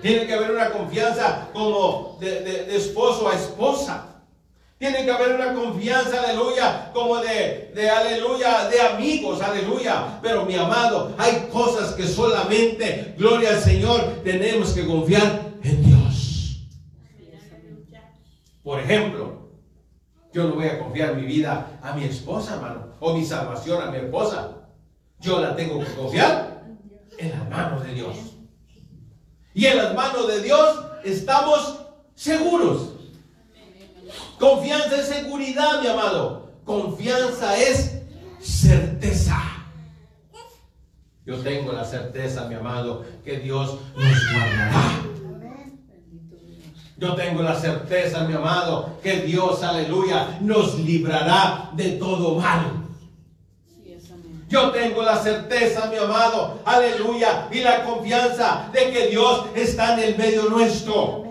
Tiene 0.03 0.27
que 0.27 0.35
haber 0.35 0.51
una 0.53 0.71
confianza 0.71 1.49
como 1.53 2.17
de, 2.21 2.41
de- 2.41 2.65
de 2.65 2.77
esposo 2.77 3.29
a 3.29 3.35
esposa. 3.35 4.13
Tiene 4.79 5.05
que 5.05 5.11
haber 5.11 5.37
una 5.37 5.55
confianza, 5.55 6.23
aleluya, 6.23 6.91
como 6.93 7.17
de, 7.19 7.73
de 7.75 7.89
aleluya, 7.89 8.69
de 8.69 8.81
amigos, 8.81 9.41
aleluya. 9.41 10.19
Pero 10.21 10.45
mi 10.45 10.55
amado, 10.55 11.15
hay 11.17 11.49
cosas 11.51 11.95
que 11.95 12.07
solamente, 12.07 13.15
gloria 13.17 13.51
al 13.51 13.61
Señor, 13.61 14.21
tenemos 14.23 14.73
que 14.73 14.87
confiar 14.87 15.55
en 15.63 15.83
Dios. 15.83 16.67
Por 18.63 18.81
ejemplo, 18.81 19.49
yo 20.35 20.45
no 20.45 20.57
voy 20.57 20.67
a 20.67 20.79
confiar 20.79 21.15
mi 21.15 21.25
vida 21.25 21.79
a 21.83 21.95
mi 21.95 22.05
esposa, 22.05 22.57
hermano, 22.57 22.89
o 23.01 23.15
mi 23.15 23.25
salvación 23.25 23.83
a 23.83 23.91
mi 23.91 23.97
esposa. 23.97 24.69
Yo 25.21 25.41
la 25.41 25.57
tengo 25.57 25.81
que 25.81 25.95
confiar 25.95 26.65
en 27.17 27.31
las 27.31 27.49
manos 27.49 27.83
de 27.83 27.95
Dios. 27.95 28.17
Y 29.55 29.65
en 29.65 29.79
las 29.79 29.95
manos 29.95 30.29
de 30.29 30.43
Dios 30.43 30.85
estamos 31.03 31.79
seguros. 32.15 32.96
Confianza 34.39 34.97
es 34.97 35.07
seguridad, 35.07 35.81
mi 35.81 35.89
amado. 35.89 36.51
Confianza 36.65 37.57
es 37.57 38.03
certeza. 38.41 39.41
Yo 41.25 41.39
tengo 41.39 41.73
la 41.73 41.85
certeza, 41.85 42.47
mi 42.49 42.55
amado, 42.55 43.05
que 43.25 43.39
Dios 43.39 43.79
nos 43.97 44.33
guardará. 44.33 45.03
Yo 46.99 47.15
tengo 47.15 47.43
la 47.43 47.55
certeza, 47.55 48.25
mi 48.25 48.35
amado, 48.35 48.99
que 49.03 49.21
Dios, 49.23 49.63
aleluya, 49.63 50.39
nos 50.41 50.79
librará 50.79 51.71
de 51.75 51.93
todo 51.93 52.37
mal. 52.37 52.85
Yo 54.49 54.71
tengo 54.71 55.03
la 55.03 55.17
certeza, 55.17 55.87
mi 55.91 55.97
amado, 55.97 56.61
aleluya, 56.65 57.49
y 57.51 57.61
la 57.61 57.85
confianza 57.85 58.71
de 58.73 58.93
que 58.93 59.09
Dios 59.09 59.47
está 59.57 59.95
en 59.95 60.09
el 60.11 60.17
medio 60.17 60.45
nuestro. 60.45 61.25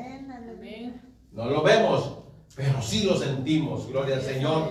No 1.32 1.46
lo 1.46 1.64
vemos, 1.64 2.15
pero 2.56 2.82
sí 2.82 3.04
lo 3.04 3.18
sentimos, 3.18 3.88
gloria 3.88 4.16
al 4.16 4.22
Señor. 4.22 4.70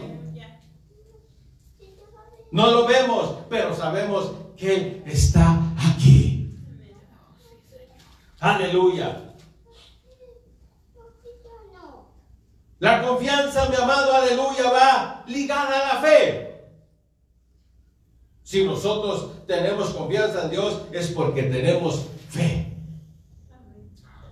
No 2.51 2.71
lo 2.71 2.87
vemos, 2.87 3.39
pero 3.51 3.75
sabemos 3.75 4.33
que 4.57 4.75
Él 4.75 5.03
está 5.07 5.61
aquí. 5.77 6.55
Aleluya. 8.41 9.21
La 12.79 13.03
confianza, 13.03 13.69
mi 13.69 13.77
amado, 13.77 14.15
aleluya, 14.15 14.71
va 14.71 15.25
ligada 15.27 15.91
a 15.91 15.95
la 15.95 16.01
fe. 16.01 16.71
Si 18.43 18.65
nosotros 18.65 19.47
tenemos 19.47 19.91
confianza 19.91 20.45
en 20.45 20.51
Dios 20.51 20.83
es 20.93 21.09
porque 21.09 21.45
tenemos 21.45 22.07
fe. 22.29 22.77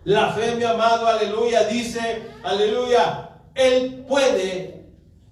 La 0.04 0.32
fe, 0.32 0.54
mi 0.56 0.64
amado, 0.64 1.06
aleluya, 1.06 1.64
dice, 1.64 2.30
aleluya, 2.42 3.31
Él 3.54 4.04
puede. 4.08 4.86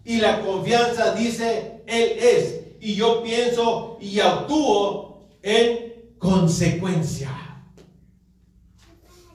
Y 0.05 0.19
la 0.19 0.41
confianza 0.41 1.15
dice, 1.15 1.83
Él 1.87 2.19
es. 2.19 2.61
Y 2.81 2.95
yo 2.95 3.23
pienso 3.23 3.99
y 4.01 4.19
actúo 4.21 5.29
en 5.43 6.15
consecuencia. 6.19 7.31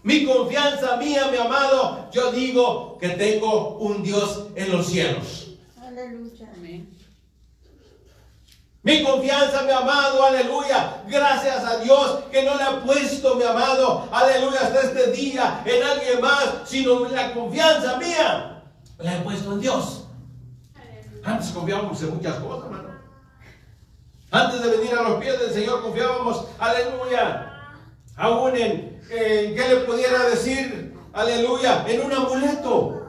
Mi 0.04 0.26
confianza 0.26 0.98
mía, 0.98 1.30
mi 1.32 1.38
amado, 1.38 2.10
yo 2.12 2.32
digo 2.32 2.98
que 3.00 3.10
tengo 3.10 3.78
un 3.78 4.04
Dios 4.04 4.48
en 4.56 4.72
los 4.72 4.88
cielos. 4.88 5.48
Aleluya. 5.82 6.52
Amén. 6.56 6.96
Mi 8.84 9.02
confianza, 9.02 9.64
mi 9.64 9.72
amado, 9.72 10.24
aleluya. 10.24 11.04
Gracias 11.08 11.64
a 11.64 11.80
Dios 11.80 12.20
que 12.32 12.44
no 12.44 12.56
le 12.56 12.64
ha 12.64 12.84
puesto, 12.84 13.34
mi 13.34 13.44
amado, 13.44 14.08
aleluya, 14.12 14.60
hasta 14.62 14.82
este 14.82 15.12
día 15.12 15.64
en 15.66 15.84
alguien 15.84 16.22
más, 16.22 16.54
sino 16.66 17.10
la 17.10 17.34
confianza 17.34 17.98
mía 17.98 18.55
la 18.98 19.18
he 19.18 19.22
puesto 19.22 19.54
en 19.54 19.62
Dios. 19.62 20.08
Antes 21.24 21.50
confiábamos 21.50 22.02
en 22.04 22.16
muchas 22.16 22.36
cosas, 22.36 22.66
hermano. 22.66 22.90
Antes 24.32 24.62
de 24.62 24.78
venir 24.78 24.94
a 24.94 25.10
los 25.10 25.20
pies 25.22 25.40
del 25.40 25.52
Señor 25.52 25.82
confiábamos, 25.82 26.46
aleluya, 26.60 27.52
aún 28.16 28.56
en, 28.56 29.00
en 29.10 29.56
qué 29.56 29.66
le 29.70 29.76
pudiera 29.88 30.30
decir, 30.30 30.94
aleluya, 31.14 31.86
en 31.88 32.06
un 32.06 32.12
amuleto. 32.12 33.02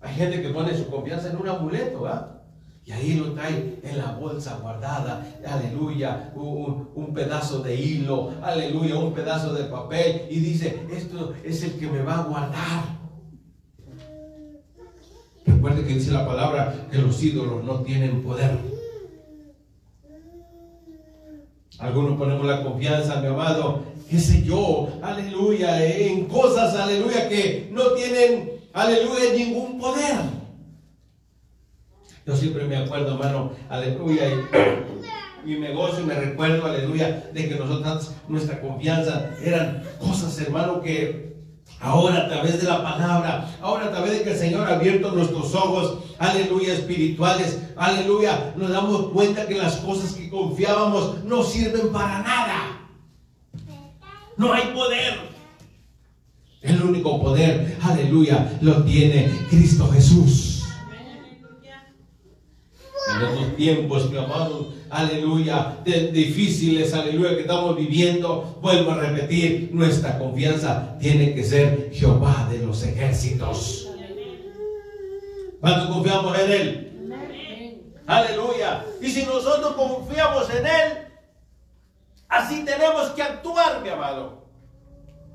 Hay 0.00 0.14
gente 0.14 0.42
que 0.42 0.50
pone 0.50 0.76
su 0.76 0.90
confianza 0.90 1.30
en 1.30 1.36
un 1.36 1.48
amuleto, 1.48 2.02
¿verdad? 2.02 2.42
Y 2.84 2.92
ahí 2.92 3.14
lo 3.14 3.32
trae 3.32 3.80
en 3.82 3.96
la 3.96 4.12
bolsa 4.12 4.58
guardada, 4.60 5.24
aleluya, 5.46 6.32
un, 6.34 6.90
un 6.94 7.14
pedazo 7.14 7.62
de 7.62 7.74
hilo, 7.74 8.32
aleluya, 8.42 8.96
un 8.96 9.14
pedazo 9.14 9.54
de 9.54 9.64
papel 9.64 10.26
y 10.28 10.40
dice, 10.40 10.86
esto 10.92 11.32
es 11.42 11.62
el 11.62 11.78
que 11.78 11.86
me 11.86 12.02
va 12.02 12.18
a 12.18 12.24
guardar. 12.24 13.03
Recuerde 15.46 15.84
que 15.86 15.94
dice 15.94 16.10
la 16.10 16.26
palabra 16.26 16.88
que 16.90 16.98
los 16.98 17.22
ídolos 17.22 17.64
no 17.64 17.80
tienen 17.80 18.22
poder. 18.22 18.58
Algunos 21.78 22.16
ponemos 22.16 22.46
la 22.46 22.62
confianza, 22.62 23.20
mi 23.20 23.26
amado, 23.26 23.82
qué 24.08 24.18
sé 24.18 24.42
yo, 24.42 24.88
aleluya, 25.02 25.84
en 25.84 26.26
cosas, 26.26 26.74
aleluya, 26.76 27.28
que 27.28 27.68
no 27.72 27.90
tienen, 27.92 28.52
aleluya, 28.72 29.32
ningún 29.36 29.78
poder. 29.78 30.16
Yo 32.24 32.36
siempre 32.36 32.64
me 32.64 32.76
acuerdo, 32.76 33.14
hermano, 33.14 33.52
aleluya, 33.68 34.22
y 35.44 35.48
mi 35.48 35.58
negocio 35.58 36.00
y 36.00 36.06
me 36.06 36.14
recuerdo, 36.14 36.64
aleluya, 36.64 37.28
de 37.34 37.48
que 37.48 37.56
nosotros, 37.56 38.12
nuestra 38.28 38.60
confianza 38.60 39.30
eran 39.42 39.82
cosas, 39.98 40.40
hermano, 40.40 40.80
que 40.80 41.33
ahora 41.80 42.22
a 42.22 42.28
través 42.28 42.60
de 42.60 42.68
la 42.68 42.82
palabra, 42.82 43.56
ahora 43.60 43.86
a 43.86 43.90
través 43.90 44.12
de 44.12 44.22
que 44.22 44.32
el 44.32 44.38
Señor 44.38 44.68
ha 44.68 44.76
abierto 44.76 45.10
nuestros 45.12 45.54
ojos, 45.54 45.98
aleluya, 46.18 46.74
espirituales, 46.74 47.60
aleluya, 47.76 48.54
nos 48.56 48.70
damos 48.70 49.10
cuenta 49.10 49.46
que 49.46 49.56
las 49.56 49.76
cosas 49.76 50.12
que 50.12 50.30
confiábamos 50.30 51.24
no 51.24 51.42
sirven 51.42 51.92
para 51.92 52.20
nada. 52.22 52.80
No 54.36 54.52
hay 54.52 54.72
poder. 54.74 55.34
El 56.62 56.82
único 56.82 57.20
poder, 57.20 57.76
aleluya, 57.82 58.58
lo 58.62 58.82
tiene 58.84 59.30
Cristo 59.50 59.88
Jesús. 59.92 60.53
En 63.14 63.22
estos 63.28 63.56
tiempos, 63.56 64.10
mi 64.10 64.18
amado, 64.18 64.72
aleluya, 64.90 65.76
de- 65.84 66.10
difíciles, 66.10 66.92
aleluya, 66.94 67.34
que 67.36 67.42
estamos 67.42 67.76
viviendo, 67.76 68.58
vuelvo 68.60 68.92
a 68.92 68.96
repetir, 69.00 69.70
nuestra 69.72 70.18
confianza 70.18 70.96
tiene 70.98 71.34
que 71.34 71.44
ser 71.44 71.90
Jehová 71.92 72.48
de 72.50 72.58
los 72.66 72.82
ejércitos. 72.82 73.88
¿Cuánto 75.60 75.92
confiamos 75.92 76.38
en 76.38 76.50
Él? 76.52 76.90
Aleluya. 78.06 78.84
Y 79.00 79.08
si 79.08 79.24
nosotros 79.24 79.72
confiamos 79.74 80.48
en 80.50 80.66
Él, 80.66 80.92
así 82.28 82.64
tenemos 82.64 83.10
que 83.10 83.22
actuar, 83.22 83.80
mi 83.82 83.88
amado. 83.88 84.43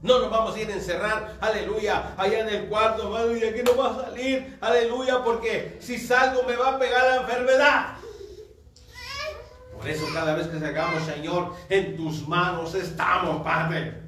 No 0.01 0.19
nos 0.19 0.31
vamos 0.31 0.55
a 0.55 0.59
ir 0.59 0.69
a 0.69 0.73
encerrar, 0.73 1.35
aleluya, 1.41 2.13
allá 2.17 2.39
en 2.39 2.49
el 2.49 2.65
cuarto, 2.69 3.03
hermano, 3.03 3.35
y 3.35 3.43
aquí 3.43 3.61
no 3.63 3.75
va 3.75 3.91
a 3.91 4.05
salir, 4.05 4.57
aleluya, 4.61 5.21
porque 5.23 5.77
si 5.81 5.97
salgo 5.97 6.43
me 6.43 6.55
va 6.55 6.75
a 6.75 6.79
pegar 6.79 7.03
la 7.03 7.15
enfermedad. 7.21 7.85
Por 9.75 9.87
eso 9.87 10.05
cada 10.13 10.35
vez 10.35 10.47
que 10.47 10.59
salgamos, 10.59 11.03
Señor, 11.03 11.53
en 11.69 11.97
tus 11.97 12.27
manos 12.27 12.75
estamos, 12.75 13.43
Padre. 13.43 13.99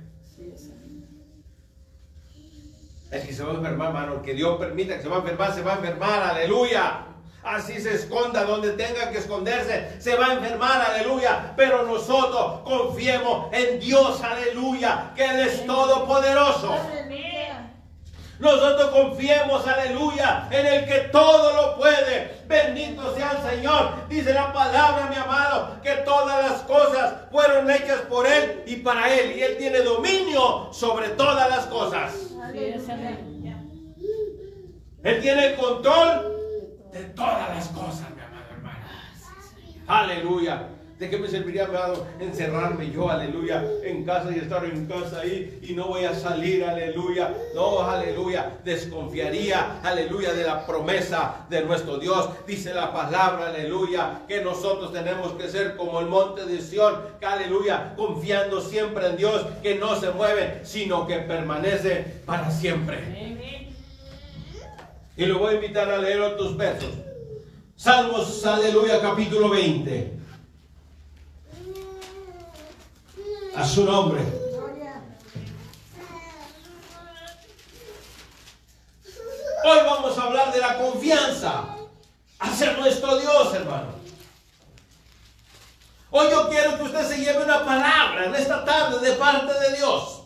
El 3.11 3.27
que 3.27 3.33
se 3.33 3.43
va 3.43 3.51
a 3.51 3.55
enfermar, 3.55 3.87
hermano, 3.89 4.21
que 4.21 4.33
Dios 4.33 4.57
permita 4.57 4.95
que 4.95 5.03
se 5.03 5.09
va 5.09 5.17
a 5.17 5.19
enfermar, 5.19 5.53
se 5.53 5.61
va 5.61 5.73
a 5.73 5.75
enfermar, 5.75 6.23
aleluya. 6.23 7.10
Así 7.43 7.81
se 7.81 7.95
esconda 7.95 8.43
donde 8.43 8.71
tenga 8.73 9.09
que 9.09 9.17
esconderse, 9.17 9.99
se 9.99 10.15
va 10.15 10.27
a 10.27 10.33
enfermar, 10.33 10.79
aleluya. 10.81 11.53
Pero 11.55 11.83
nosotros 11.83 12.61
confiemos 12.63 13.47
en 13.51 13.79
Dios, 13.79 14.21
aleluya, 14.21 15.11
que 15.15 15.25
Él 15.25 15.39
es 15.39 15.65
todopoderoso. 15.65 16.75
Nosotros 18.39 18.89
confiemos, 18.89 19.67
aleluya, 19.67 20.47
en 20.49 20.65
el 20.65 20.85
que 20.85 20.99
todo 21.11 21.53
lo 21.53 21.77
puede. 21.77 22.41
Bendito 22.47 23.15
sea 23.15 23.31
el 23.31 23.51
Señor. 23.51 24.07
Dice 24.09 24.33
la 24.33 24.51
palabra, 24.51 25.07
mi 25.07 25.15
amado, 25.15 25.79
que 25.83 25.91
todas 25.97 26.49
las 26.49 26.61
cosas 26.61 27.13
fueron 27.31 27.69
hechas 27.69 28.01
por 28.01 28.25
Él 28.25 28.63
y 28.65 28.77
para 28.77 29.13
Él. 29.13 29.37
Y 29.37 29.43
Él 29.43 29.57
tiene 29.57 29.79
dominio 29.81 30.69
sobre 30.73 31.09
todas 31.09 31.49
las 31.49 31.65
cosas. 31.67 32.13
Él 35.03 35.21
tiene 35.21 35.45
el 35.47 35.55
control 35.55 36.40
de 36.91 37.03
todas 37.15 37.55
las 37.55 37.67
cosas, 37.69 38.07
mi 38.15 38.21
amado 38.21 38.45
hermano. 38.51 38.85
Aleluya. 39.87 40.67
¿De 41.01 41.09
qué 41.09 41.17
me 41.17 41.27
serviría, 41.27 41.65
amado, 41.65 42.05
encerrarme 42.19 42.91
yo, 42.91 43.09
aleluya, 43.09 43.65
en 43.83 44.05
casa 44.05 44.29
y 44.29 44.37
estar 44.37 44.63
en 44.63 44.85
casa 44.85 45.21
ahí 45.21 45.59
y 45.63 45.73
no 45.73 45.87
voy 45.87 46.05
a 46.05 46.13
salir, 46.13 46.63
aleluya? 46.63 47.33
No, 47.55 47.81
aleluya. 47.81 48.59
Desconfiaría, 48.63 49.79
aleluya, 49.81 50.31
de 50.33 50.43
la 50.43 50.63
promesa 50.63 51.47
de 51.49 51.65
nuestro 51.65 51.97
Dios. 51.97 52.29
Dice 52.45 52.71
la 52.71 52.93
palabra, 52.93 53.47
aleluya, 53.47 54.19
que 54.27 54.43
nosotros 54.43 54.93
tenemos 54.93 55.33
que 55.33 55.49
ser 55.49 55.75
como 55.75 56.01
el 56.01 56.05
monte 56.05 56.45
de 56.45 56.61
Sión, 56.61 56.93
que, 57.19 57.25
aleluya, 57.25 57.95
confiando 57.95 58.61
siempre 58.61 59.07
en 59.07 59.17
Dios, 59.17 59.47
que 59.63 59.79
no 59.79 59.95
se 59.99 60.11
mueve, 60.11 60.59
sino 60.65 61.07
que 61.07 61.15
permanece 61.17 62.21
para 62.27 62.51
siempre. 62.51 62.97
Amén. 62.97 63.60
Y 65.17 65.25
lo 65.25 65.39
voy 65.39 65.53
a 65.53 65.55
invitar 65.55 65.89
a 65.89 65.97
leer 65.97 66.21
otros 66.21 66.55
versos. 66.55 66.93
Salmos, 67.75 68.45
aleluya, 68.45 69.01
capítulo 69.01 69.49
20. 69.49 70.19
A 73.55 73.65
su 73.65 73.83
nombre. 73.83 74.21
Hoy 79.63 79.77
vamos 79.85 80.17
a 80.17 80.23
hablar 80.23 80.53
de 80.53 80.59
la 80.59 80.77
confianza 80.77 81.75
hacia 82.39 82.73
nuestro 82.77 83.17
Dios, 83.17 83.53
hermano. 83.53 84.01
Hoy 86.09 86.27
yo 86.31 86.49
quiero 86.49 86.77
que 86.77 86.83
usted 86.83 87.07
se 87.07 87.17
lleve 87.19 87.43
una 87.43 87.63
palabra 87.63 88.25
en 88.25 88.35
esta 88.35 88.65
tarde 88.65 88.99
de 88.99 89.15
parte 89.15 89.53
de 89.59 89.77
Dios. 89.77 90.20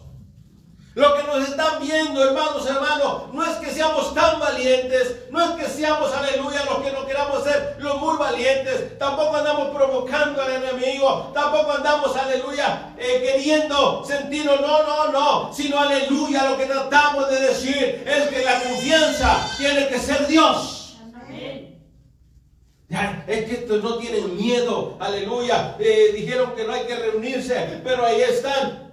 Lo 0.96 1.14
que 1.14 1.24
nos 1.24 1.50
están 1.50 1.82
viendo, 1.82 2.24
hermanos, 2.24 2.66
hermanos, 2.66 3.24
no 3.34 3.44
es 3.44 3.58
que 3.58 3.70
seamos 3.70 4.14
tan 4.14 4.40
valientes, 4.40 5.28
no 5.30 5.44
es 5.44 5.52
que 5.52 5.70
seamos, 5.70 6.10
aleluya, 6.14 6.64
los 6.64 6.78
que 6.78 6.92
no 6.94 7.06
queramos 7.06 7.44
ser 7.44 7.76
los 7.80 8.00
muy 8.00 8.16
valientes, 8.16 8.98
tampoco 8.98 9.36
andamos 9.36 9.76
provocando 9.76 10.42
al 10.42 10.64
enemigo, 10.64 11.32
tampoco 11.34 11.74
andamos, 11.74 12.16
aleluya, 12.16 12.94
eh, 12.98 13.22
queriendo 13.22 14.06
sentirnos, 14.06 14.62
no, 14.62 14.84
no, 14.84 15.12
no, 15.12 15.54
sino, 15.54 15.82
aleluya, 15.82 16.50
lo 16.50 16.58
que 16.58 16.66
tratamos 16.66 17.30
de 17.30 17.42
decir 17.42 18.04
es 18.08 18.30
que 18.30 18.46
la 18.46 18.64
confianza 18.64 19.50
tiene 19.58 19.90
que 19.90 20.00
ser 20.00 20.26
Dios. 20.28 20.96
Es 23.28 23.46
que 23.46 23.56
estos 23.56 23.84
no 23.84 23.98
tienen 23.98 24.38
miedo, 24.38 24.96
aleluya. 25.00 25.76
Eh, 25.80 26.14
dijeron 26.16 26.54
que 26.56 26.64
no 26.64 26.72
hay 26.72 26.86
que 26.86 26.96
reunirse, 26.96 27.82
pero 27.84 28.06
ahí 28.06 28.22
están. 28.22 28.85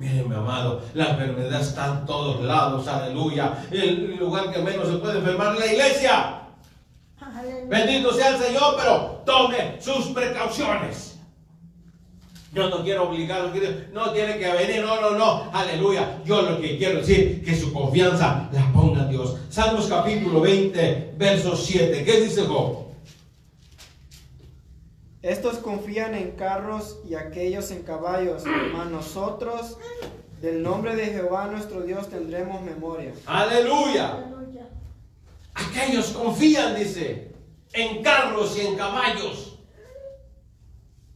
Miren, 0.00 0.30
mi 0.30 0.34
amado, 0.34 0.80
la 0.94 1.10
enfermedad 1.10 1.60
está 1.60 1.88
en 1.88 2.06
todos 2.06 2.42
lados, 2.42 2.88
aleluya. 2.88 3.66
El 3.70 4.16
lugar 4.16 4.50
que 4.50 4.62
menos 4.62 4.88
se 4.88 4.94
puede 4.94 5.18
enfermar 5.18 5.52
es 5.52 5.60
la 5.60 5.66
iglesia. 5.66 6.40
Bendito 7.68 8.10
sea 8.14 8.30
el 8.30 8.38
Señor, 8.38 8.76
pero 8.78 9.22
tome 9.26 9.76
sus 9.78 10.06
precauciones. 10.06 11.18
Yo 12.54 12.70
no 12.70 12.82
quiero 12.82 13.10
obligar, 13.10 13.52
no, 13.92 14.10
tiene 14.12 14.38
que 14.38 14.50
venir, 14.50 14.82
no, 14.82 15.02
no, 15.02 15.10
no, 15.10 15.50
aleluya. 15.52 16.18
Yo 16.24 16.40
lo 16.40 16.58
que 16.58 16.78
quiero 16.78 17.00
decir 17.00 17.44
que 17.44 17.54
su 17.54 17.70
confianza 17.70 18.48
la 18.52 18.72
ponga 18.72 19.02
en 19.02 19.10
Dios. 19.10 19.36
Salmos 19.50 19.86
capítulo 19.86 20.40
20, 20.40 21.14
verso 21.18 21.54
7. 21.54 22.04
¿Qué 22.04 22.22
dice 22.22 22.46
Job? 22.46 22.89
Estos 25.22 25.58
confían 25.58 26.14
en 26.14 26.30
carros 26.32 26.98
y 27.08 27.14
aquellos 27.14 27.70
en 27.70 27.82
caballos, 27.82 28.42
mas 28.72 28.88
nosotros 28.90 29.76
del 30.40 30.62
nombre 30.62 30.96
de 30.96 31.06
Jehová 31.06 31.46
nuestro 31.46 31.82
Dios 31.82 32.08
tendremos 32.08 32.62
memoria. 32.62 33.12
Aleluya. 33.26 34.24
Aquellos 35.54 36.06
confían, 36.12 36.74
dice, 36.74 37.32
en 37.74 38.02
carros 38.02 38.56
y 38.56 38.66
en 38.66 38.76
caballos. 38.76 39.58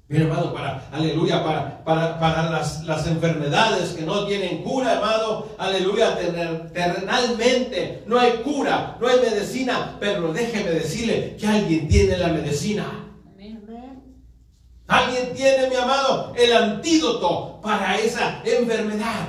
Mira, 0.06 0.24
hermano, 0.24 0.52
para, 0.52 0.86
aleluya, 0.92 1.42
para, 1.42 1.82
para, 1.82 2.20
para 2.20 2.50
las, 2.50 2.84
las 2.84 3.06
enfermedades 3.06 3.94
que 3.94 4.02
no 4.02 4.26
tienen 4.26 4.62
cura, 4.62 4.92
hermano, 4.96 5.46
aleluya, 5.56 6.14
tener- 6.18 6.70
terrenalmente 6.74 8.02
no 8.06 8.18
hay 8.20 8.32
cura, 8.44 8.98
no 9.00 9.08
hay 9.08 9.18
medicina, 9.20 9.96
pero 9.98 10.30
déjeme 10.30 10.72
decirle 10.72 11.36
que 11.40 11.46
alguien 11.46 11.88
tiene 11.88 12.18
la 12.18 12.28
medicina. 12.28 13.00
Alguien 14.86 15.32
tiene, 15.34 15.68
mi 15.68 15.76
amado, 15.76 16.32
el 16.36 16.54
antídoto 16.54 17.58
para 17.62 17.96
esa 17.98 18.42
enfermedad. 18.44 19.28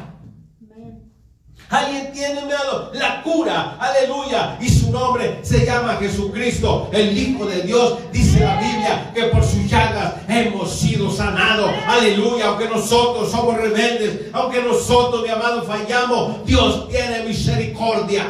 Alguien 1.70 2.12
tiene, 2.14 2.42
mi 2.46 2.52
amado, 2.52 2.92
la 2.94 3.24
cura, 3.24 3.78
aleluya, 3.80 4.58
y 4.62 4.70
su 4.70 4.92
nombre 4.92 5.40
se 5.44 5.66
llama 5.66 5.96
Jesucristo, 5.96 6.90
el 6.92 7.18
Hijo 7.18 7.46
de 7.46 7.62
Dios. 7.64 7.98
Dice 8.12 8.42
la 8.42 8.60
Biblia 8.60 9.12
que 9.16 9.24
por 9.24 9.44
sus 9.44 9.68
llagas 9.70 10.14
hemos 10.28 10.72
sido 10.72 11.10
sanados, 11.10 11.72
aleluya. 11.88 12.48
Aunque 12.48 12.68
nosotros 12.68 13.32
somos 13.32 13.56
rebeldes, 13.58 14.30
aunque 14.34 14.62
nosotros, 14.62 15.24
mi 15.24 15.30
amado, 15.30 15.64
fallamos, 15.64 16.46
Dios 16.46 16.88
tiene 16.90 17.24
misericordia. 17.24 18.26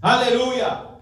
Aleluya. 0.00 0.93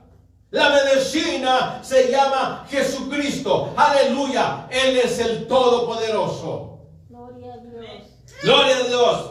La 0.52 0.68
medicina 0.68 1.80
se 1.82 2.10
llama 2.10 2.66
Jesucristo. 2.68 3.72
Aleluya. 3.74 4.68
Él 4.70 4.98
es 4.98 5.18
el 5.18 5.46
Todopoderoso. 5.46 6.78
Gloria 7.08 7.54
a 7.54 7.56
Dios. 7.56 8.02
Gloria 8.42 8.76
a 8.76 8.82
Dios. 8.82 9.30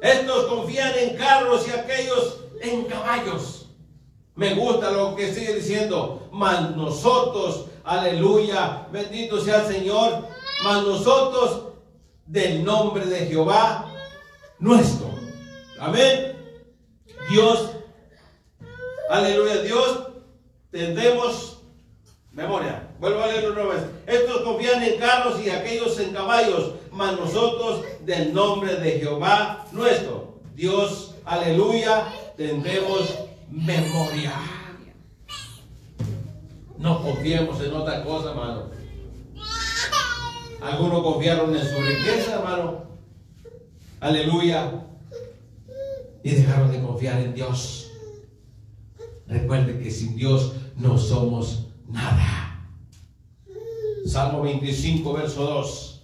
Estos 0.00 0.46
confían 0.46 0.92
en 0.98 1.16
carros 1.18 1.68
y 1.68 1.72
aquellos 1.72 2.40
en 2.62 2.86
caballos. 2.86 3.68
Me 4.34 4.54
gusta 4.54 4.90
lo 4.90 5.14
que 5.14 5.34
sigue 5.34 5.56
diciendo. 5.56 6.26
Mas 6.32 6.74
nosotros, 6.74 7.66
aleluya, 7.84 8.88
bendito 8.90 9.42
sea 9.42 9.66
el 9.66 9.74
Señor. 9.74 10.26
Mas 10.64 10.82
nosotros, 10.84 11.74
del 12.24 12.64
nombre 12.64 13.04
de 13.04 13.26
Jehová, 13.26 13.92
nuestro. 14.58 15.10
Amén. 15.78 16.34
Dios, 17.28 17.72
aleluya, 19.10 19.58
Dios, 19.58 20.09
tendremos 20.70 21.58
memoria. 22.32 22.88
Vuelvo 22.98 23.22
a 23.22 23.26
leerlo 23.26 23.52
una 23.52 23.74
vez. 23.74 23.84
Estos 24.06 24.42
confían 24.42 24.82
en 24.82 24.98
carros 24.98 25.40
y 25.44 25.50
aquellos 25.50 25.98
en 25.98 26.12
caballos, 26.12 26.74
mas 26.92 27.18
nosotros 27.18 27.84
del 28.04 28.32
nombre 28.32 28.76
de 28.76 29.00
Jehová 29.00 29.66
nuestro. 29.72 30.40
Dios, 30.54 31.14
aleluya, 31.24 32.12
tendremos 32.36 33.14
memoria. 33.50 34.32
No 36.78 37.02
confiemos 37.02 37.60
en 37.60 37.74
otra 37.74 38.02
cosa, 38.04 38.30
hermano. 38.30 38.70
Algunos 40.62 41.02
confiaron 41.02 41.54
en 41.56 41.62
su 41.62 41.80
riqueza, 41.80 42.34
hermano. 42.34 42.84
Aleluya. 44.00 44.72
Y 46.22 46.30
dejaron 46.30 46.70
de 46.70 46.82
confiar 46.82 47.20
en 47.20 47.34
Dios. 47.34 47.89
Recuerde 49.30 49.78
que 49.78 49.90
sin 49.92 50.16
Dios 50.16 50.54
no 50.76 50.98
somos 50.98 51.68
nada. 51.88 52.66
Salmo 54.04 54.42
25, 54.42 55.12
verso 55.12 55.44
2. 55.44 56.02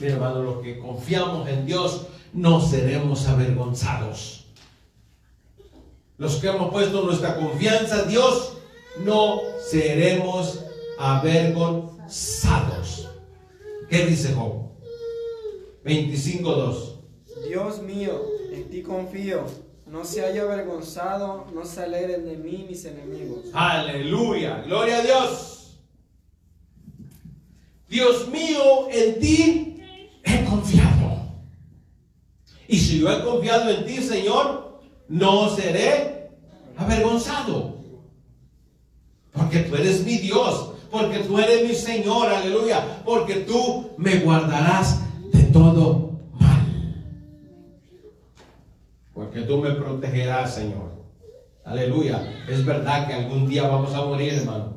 Mira, 0.00 0.12
hermano, 0.12 0.42
los 0.42 0.62
que 0.62 0.78
confiamos 0.78 1.48
en 1.48 1.64
Dios 1.64 2.08
no 2.34 2.60
seremos 2.60 3.26
avergonzados. 3.26 4.44
Los 6.18 6.36
que 6.36 6.48
hemos 6.48 6.70
puesto 6.70 7.04
nuestra 7.04 7.36
confianza 7.36 8.02
en 8.02 8.10
Dios 8.10 8.58
no 9.02 9.40
seremos 9.66 10.62
avergonzados. 10.98 13.08
¿Qué 13.88 14.04
dice 14.04 14.34
Job? 14.34 14.73
25, 15.84 16.50
2. 16.50 16.94
Dios 17.48 17.82
mío, 17.82 18.22
en 18.52 18.70
ti 18.70 18.82
confío. 18.82 19.44
No 19.86 20.04
se 20.04 20.24
haya 20.24 20.42
avergonzado, 20.42 21.46
no 21.54 21.64
se 21.64 21.82
alegren 21.82 22.24
de 22.24 22.36
mí 22.36 22.64
mis 22.68 22.84
enemigos. 22.86 23.46
Aleluya, 23.52 24.62
gloria 24.66 24.98
a 24.98 25.02
Dios. 25.02 25.78
Dios 27.88 28.26
mío, 28.28 28.88
en 28.90 29.20
ti 29.20 29.82
he 30.24 30.44
confiado. 30.44 31.28
Y 32.66 32.78
si 32.78 33.00
yo 33.00 33.12
he 33.12 33.22
confiado 33.22 33.70
en 33.70 33.84
ti, 33.84 33.98
Señor, 33.98 34.80
no 35.06 35.54
seré 35.54 36.30
avergonzado. 36.76 37.76
Porque 39.32 39.60
tú 39.60 39.76
eres 39.76 40.02
mi 40.02 40.16
Dios, 40.16 40.72
porque 40.90 41.18
tú 41.18 41.38
eres 41.38 41.68
mi 41.68 41.74
Señor, 41.74 42.28
aleluya, 42.28 43.02
porque 43.04 43.34
tú 43.40 43.90
me 43.98 44.20
guardarás 44.20 45.00
todo 45.54 46.18
mal. 46.40 46.66
Porque 49.14 49.42
tú 49.42 49.58
me 49.58 49.70
protegerás, 49.70 50.52
Señor. 50.52 50.90
Aleluya. 51.64 52.20
Es 52.48 52.64
verdad 52.66 53.06
que 53.06 53.14
algún 53.14 53.48
día 53.48 53.68
vamos 53.68 53.94
a 53.94 54.04
morir, 54.04 54.34
hermano. 54.34 54.74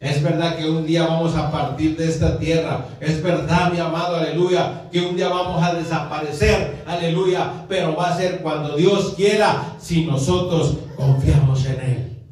Es 0.00 0.22
verdad 0.22 0.56
que 0.56 0.68
un 0.68 0.86
día 0.86 1.06
vamos 1.06 1.36
a 1.36 1.52
partir 1.52 1.96
de 1.98 2.08
esta 2.08 2.38
tierra. 2.38 2.86
Es 3.00 3.22
verdad, 3.22 3.70
mi 3.70 3.78
amado, 3.78 4.16
aleluya, 4.16 4.88
que 4.90 5.02
un 5.02 5.14
día 5.14 5.28
vamos 5.28 5.62
a 5.62 5.74
desaparecer, 5.74 6.82
aleluya. 6.86 7.66
Pero 7.68 7.94
va 7.94 8.08
a 8.08 8.16
ser 8.16 8.40
cuando 8.40 8.76
Dios 8.76 9.12
quiera, 9.16 9.76
si 9.78 10.06
nosotros 10.06 10.78
confiamos 10.96 11.66
en 11.66 11.80
Él. 11.80 12.22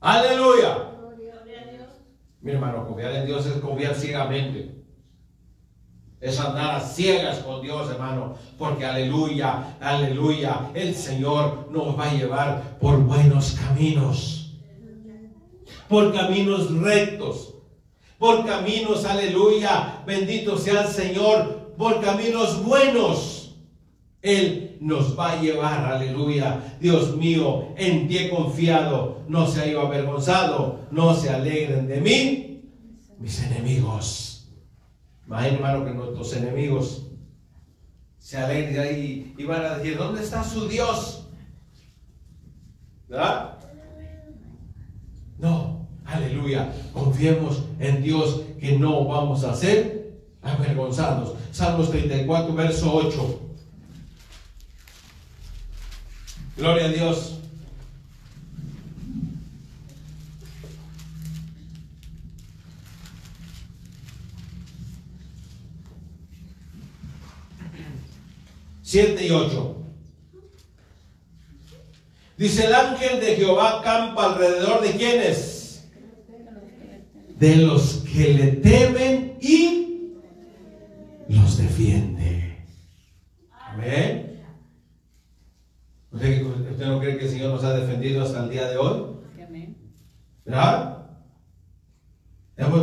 Aleluya. 0.00 0.76
Mi 2.40 2.50
hermano, 2.50 2.84
confiar 2.86 3.12
en 3.12 3.26
Dios 3.26 3.46
es 3.46 3.60
confiar 3.60 3.94
ciegamente. 3.94 4.77
Es 6.20 6.40
andar 6.40 6.74
a 6.74 6.80
ciegas 6.80 7.38
con 7.38 7.62
Dios, 7.62 7.90
hermano. 7.90 8.34
Porque 8.58 8.84
aleluya, 8.84 9.76
aleluya, 9.80 10.70
el 10.74 10.94
Señor 10.94 11.68
nos 11.70 11.96
va 11.98 12.10
a 12.10 12.14
llevar 12.14 12.78
por 12.80 12.98
buenos 13.04 13.52
caminos. 13.52 14.56
Por 15.88 16.12
caminos 16.12 16.72
rectos. 16.80 17.54
Por 18.18 18.44
caminos, 18.44 19.04
aleluya, 19.04 20.02
bendito 20.04 20.58
sea 20.58 20.82
el 20.82 20.88
Señor. 20.88 21.74
Por 21.78 22.00
caminos 22.00 22.64
buenos. 22.64 23.54
Él 24.20 24.76
nos 24.80 25.16
va 25.16 25.32
a 25.32 25.40
llevar, 25.40 25.84
aleluya. 25.84 26.76
Dios 26.80 27.14
mío, 27.14 27.68
en 27.76 28.08
ti 28.08 28.18
he 28.18 28.30
confiado. 28.30 29.22
No 29.28 29.46
se 29.46 29.62
haya 29.62 29.80
avergonzado. 29.80 30.80
No 30.90 31.14
se 31.14 31.30
alegren 31.30 31.86
de 31.86 32.00
mí, 32.00 32.62
mis 33.18 33.40
enemigos. 33.44 34.37
Imagínate, 35.28 35.56
hermano, 35.56 35.84
que 35.84 35.92
nuestros 35.92 36.32
enemigos 36.36 37.06
se 38.18 38.38
alegran 38.38 38.86
y, 38.98 39.34
y 39.36 39.44
van 39.44 39.62
a 39.62 39.76
decir, 39.76 39.98
¿dónde 39.98 40.22
está 40.22 40.42
su 40.42 40.66
Dios? 40.66 41.26
¿Verdad? 43.08 43.58
No, 45.38 45.86
aleluya. 46.06 46.72
Confiemos 46.94 47.62
en 47.78 48.02
Dios 48.02 48.40
que 48.58 48.78
no 48.78 49.04
vamos 49.04 49.44
a 49.44 49.54
ser 49.54 50.18
avergonzados. 50.40 51.34
Salmos 51.52 51.90
34, 51.90 52.54
verso 52.54 52.94
8. 52.94 53.40
Gloria 56.56 56.86
a 56.86 56.88
Dios. 56.88 57.38
Siete 68.88 69.26
y 69.26 69.30
ocho. 69.30 69.76
Dice 72.38 72.64
el 72.64 72.74
ángel 72.74 73.20
de 73.20 73.36
Jehová 73.36 73.82
campa 73.84 74.32
alrededor 74.32 74.80
de 74.80 74.92
quienes? 74.92 75.86
De 77.38 77.56
los 77.56 77.96
que 78.10 78.32
le 78.32 78.46
temen 78.52 79.36
y 79.42 80.14
los 81.28 81.58
defiende. 81.58 82.64
Amén. 83.60 84.42
¿Usted, 86.10 86.46
usted 86.46 86.86
no 86.86 86.98
cree 86.98 87.18
que 87.18 87.26
el 87.26 87.30
Señor 87.30 87.50
nos 87.50 87.64
ha 87.64 87.74
defendido 87.74 88.22
hasta 88.22 88.44
el 88.44 88.48
día 88.48 88.70
de 88.70 88.78
hoy? 88.78 89.18
¿Verdad? 90.46 90.87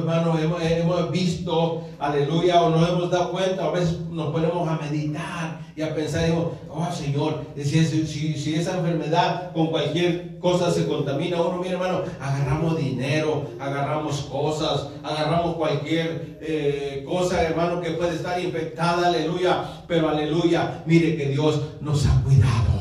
Hermano, 0.05 0.37
hemos, 0.37 0.61
hemos 0.61 1.11
visto, 1.11 1.81
aleluya, 1.97 2.61
o 2.61 2.69
nos 2.69 2.87
hemos 2.87 3.09
dado 3.09 3.31
cuenta, 3.31 3.65
a 3.65 3.71
veces 3.71 4.01
nos 4.11 4.31
ponemos 4.31 4.69
a 4.69 4.77
meditar 4.77 5.61
y 5.75 5.81
a 5.81 5.95
pensar, 5.95 6.27
digo, 6.27 6.53
oh 6.69 6.91
Señor, 6.91 7.43
si, 7.55 8.53
esa 8.53 8.77
enfermedad 8.77 9.51
con 9.51 9.71
cualquier 9.71 10.37
cosa 10.37 10.69
se 10.69 10.85
contamina, 10.85 11.41
uno, 11.41 11.57
mira 11.57 11.71
hermano, 11.73 12.01
agarramos 12.21 12.77
dinero, 12.77 13.49
agarramos 13.59 14.21
cosas, 14.31 14.89
agarramos 15.01 15.55
cualquier 15.55 16.37
eh, 16.39 17.03
cosa, 17.07 17.41
hermano, 17.41 17.81
que 17.81 17.89
puede 17.93 18.13
estar 18.13 18.39
infectada, 18.39 19.07
aleluya, 19.07 19.63
pero 19.87 20.09
aleluya, 20.09 20.83
mire 20.85 21.17
que 21.17 21.29
Dios 21.29 21.59
nos 21.81 22.05
ha 22.05 22.21
cuidado. 22.21 22.74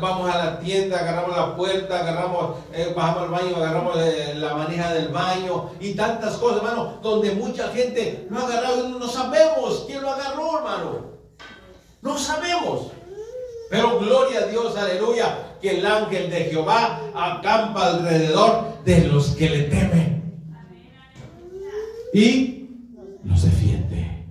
Vamos 0.00 0.32
a 0.32 0.38
la 0.38 0.60
tienda, 0.60 1.00
agarramos 1.00 1.36
la 1.36 1.56
puerta, 1.56 2.00
agarramos, 2.00 2.56
eh, 2.72 2.92
bajamos 2.94 3.22
al 3.22 3.28
baño, 3.30 3.56
agarramos 3.56 3.96
eh, 3.98 4.34
la 4.36 4.54
manija 4.54 4.94
del 4.94 5.08
baño 5.08 5.70
y 5.80 5.94
tantas 5.94 6.36
cosas, 6.36 6.58
hermano, 6.58 6.98
donde 7.02 7.32
mucha 7.32 7.68
gente 7.68 8.26
lo 8.30 8.38
ha 8.38 8.46
agarrado, 8.46 8.88
no 8.90 9.08
sabemos 9.08 9.84
quién 9.86 10.02
lo 10.02 10.10
agarró, 10.10 10.58
hermano. 10.58 11.12
No 12.00 12.16
sabemos. 12.16 12.92
Pero 13.70 13.98
gloria 13.98 14.40
a 14.40 14.46
Dios, 14.46 14.76
aleluya, 14.76 15.56
que 15.60 15.78
el 15.78 15.86
ángel 15.86 16.30
de 16.30 16.44
Jehová 16.44 17.00
acampa 17.14 17.86
alrededor 17.86 18.84
de 18.84 19.00
los 19.06 19.28
que 19.30 19.50
le 19.50 19.62
temen. 19.62 20.12
Y 22.14 22.68
los 23.24 23.42
defiende. 23.42 24.26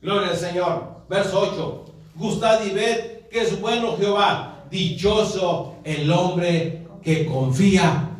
Gloria 0.00 0.28
al 0.28 0.36
Señor. 0.36 0.98
Verso 1.08 1.40
8. 1.40 1.84
Gustad 2.16 2.62
y 2.64 2.70
ved 2.70 3.18
que 3.30 3.42
es 3.42 3.60
bueno 3.60 3.96
Jehová 3.96 4.57
dichoso 4.70 5.76
el 5.84 6.10
hombre 6.10 6.86
que 7.02 7.26
confía 7.26 8.10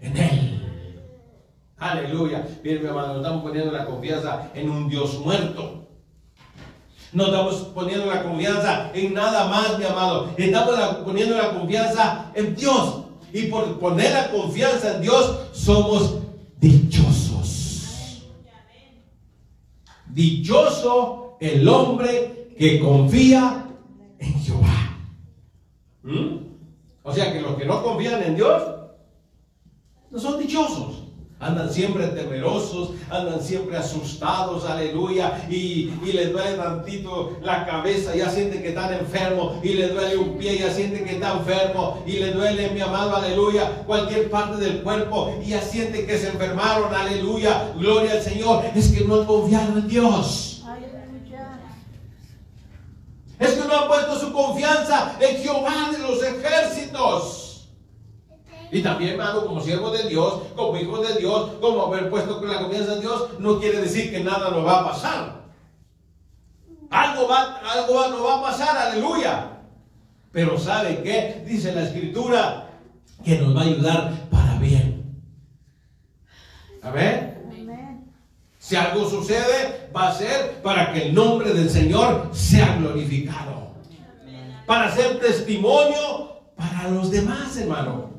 en 0.00 0.16
él. 0.16 0.58
Aleluya. 1.78 2.46
Miren, 2.64 2.82
mi 2.82 2.88
hermano, 2.88 3.14
no 3.14 3.16
estamos 3.18 3.42
poniendo 3.42 3.72
la 3.72 3.86
confianza 3.86 4.50
en 4.54 4.68
un 4.68 4.88
Dios 4.88 5.18
muerto. 5.20 5.86
No 7.12 7.26
estamos 7.26 7.54
poniendo 7.74 8.06
la 8.06 8.22
confianza 8.22 8.90
en 8.92 9.14
nada 9.14 9.48
más, 9.48 9.78
mi 9.78 9.84
amado. 9.84 10.30
Estamos 10.36 10.74
poniendo 11.04 11.36
la 11.36 11.50
confianza 11.54 12.32
en 12.34 12.54
Dios. 12.54 13.04
Y 13.32 13.42
por 13.44 13.78
poner 13.78 14.12
la 14.12 14.30
confianza 14.30 14.96
en 14.96 15.02
Dios, 15.02 15.38
somos 15.52 16.16
dichosos. 16.58 18.24
Dichoso 20.06 21.36
el 21.40 21.68
hombre 21.68 22.54
que 22.58 22.80
confía 22.80 23.67
O 27.08 27.14
sea 27.14 27.32
que 27.32 27.40
los 27.40 27.56
que 27.56 27.64
no 27.64 27.82
confían 27.82 28.22
en 28.22 28.36
Dios 28.36 28.62
no 30.10 30.18
son 30.18 30.38
dichosos. 30.38 31.04
Andan 31.40 31.72
siempre 31.72 32.08
temerosos, 32.08 32.90
andan 33.10 33.40
siempre 33.40 33.76
asustados, 33.76 34.64
aleluya, 34.64 35.46
y, 35.48 35.92
y 36.04 36.12
les 36.12 36.32
duele 36.32 36.56
tantito 36.56 37.38
la 37.42 37.64
cabeza, 37.64 38.14
ya 38.16 38.28
sienten 38.28 38.60
que 38.60 38.70
están 38.70 38.92
enfermos, 38.92 39.64
y 39.64 39.74
les 39.74 39.94
duele 39.94 40.16
un 40.16 40.36
pie, 40.36 40.58
ya 40.58 40.68
sienten 40.68 41.04
que 41.04 41.12
está 41.12 41.34
enfermo, 41.34 42.02
y 42.04 42.14
les 42.14 42.34
duele, 42.34 42.70
mi 42.70 42.80
amado, 42.80 43.16
aleluya, 43.16 43.84
cualquier 43.86 44.28
parte 44.28 44.56
del 44.56 44.82
cuerpo, 44.82 45.32
y 45.40 45.50
ya 45.50 45.62
sienten 45.62 46.08
que 46.08 46.18
se 46.18 46.30
enfermaron, 46.30 46.92
aleluya, 46.92 47.72
gloria 47.78 48.12
al 48.12 48.22
Señor, 48.22 48.64
es 48.74 48.88
que 48.88 49.04
no 49.04 49.20
han 49.20 49.26
confiado 49.26 49.78
en 49.78 49.86
Dios. 49.86 50.64
Es 53.38 53.52
que 53.52 53.57
no 53.68 53.76
ha 53.76 53.88
puesto 53.88 54.18
su 54.18 54.32
confianza 54.32 55.16
en 55.20 55.36
Jehová 55.36 55.90
de 55.92 55.98
los 55.98 56.22
ejércitos. 56.22 57.68
Y 58.70 58.82
también, 58.82 59.12
hermano, 59.12 59.46
como 59.46 59.60
siervo 59.60 59.90
de 59.90 60.08
Dios, 60.08 60.42
como 60.54 60.76
hijo 60.76 60.98
de 60.98 61.18
Dios, 61.18 61.52
como 61.60 61.86
haber 61.86 62.10
puesto 62.10 62.40
la 62.44 62.60
confianza 62.60 62.94
en 62.94 63.00
Dios, 63.00 63.28
no 63.38 63.58
quiere 63.58 63.80
decir 63.80 64.10
que 64.10 64.20
nada 64.20 64.50
nos 64.50 64.66
va 64.66 64.80
a 64.80 64.90
pasar. 64.90 65.38
Algo 66.90 67.28
va, 67.28 67.60
algo 67.72 68.08
no 68.08 68.24
va 68.24 68.38
a 68.38 68.42
pasar, 68.42 68.76
aleluya. 68.76 69.60
Pero 70.32 70.58
¿sabe 70.58 71.02
qué? 71.02 71.44
Dice 71.46 71.74
la 71.74 71.82
escritura 71.82 72.70
que 73.24 73.38
nos 73.38 73.56
va 73.56 73.62
a 73.62 73.64
ayudar 73.64 74.28
para 74.30 74.58
bien. 74.58 75.22
Amén. 76.82 77.38
Si 78.58 78.76
algo 78.76 79.08
sucede, 79.08 79.88
va 79.96 80.08
a 80.08 80.14
ser 80.14 80.60
para 80.62 80.92
que 80.92 81.06
el 81.06 81.14
nombre 81.14 81.54
del 81.54 81.70
Señor 81.70 82.28
sea 82.32 82.76
glorificado. 82.76 83.57
Para 84.68 84.94
ser 84.94 85.18
testimonio 85.18 86.42
para 86.54 86.90
los 86.90 87.10
demás, 87.10 87.56
hermano. 87.56 88.10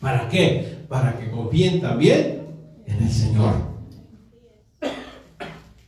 ¿Para 0.00 0.26
qué? 0.26 0.78
Para 0.88 1.18
que 1.18 1.30
confíen 1.30 1.82
también 1.82 2.48
en 2.86 3.02
el 3.02 3.12
Señor. 3.12 3.52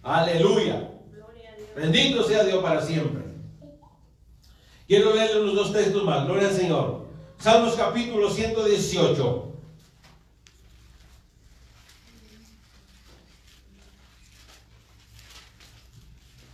Aleluya. 0.02 0.90
Bendito 1.74 2.22
sea 2.24 2.44
Dios 2.44 2.62
para 2.62 2.82
siempre. 2.82 3.22
Quiero 4.86 5.14
leerle 5.14 5.40
unos 5.40 5.54
dos 5.54 5.72
textos 5.72 6.04
más. 6.04 6.26
Gloria 6.26 6.48
al 6.48 6.54
Señor. 6.54 7.06
Salmos 7.38 7.76
capítulo 7.76 8.28
118. 8.28 9.52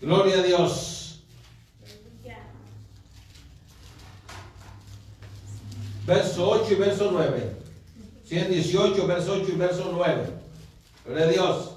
Gloria 0.02 0.38
a 0.38 0.42
Dios. 0.42 0.91
Verso 6.06 6.48
8 6.50 6.72
y 6.72 6.74
verso 6.76 7.10
9. 7.12 7.56
118, 8.24 9.06
verso 9.06 9.32
8 9.34 9.52
y 9.52 9.56
verso 9.56 9.90
9. 9.92 10.24
Gloria 11.04 11.24
a 11.24 11.28
Dios. 11.28 11.76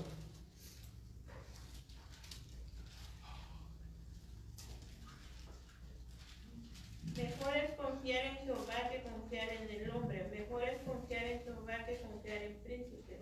Mejor 7.15 7.57
es 7.57 7.71
confiar 7.75 8.25
en 8.25 8.37
Jehová 8.45 8.89
que 8.91 9.03
confiar 9.03 9.49
en 9.49 9.69
el 9.69 9.89
hombre. 9.91 10.29
Mejor 10.31 10.63
es 10.63 10.81
confiar 10.83 11.25
en 11.25 11.43
Jehová 11.43 11.85
que 11.85 12.01
confiar 12.01 12.41
en 12.41 12.57
príncipes. 12.63 13.19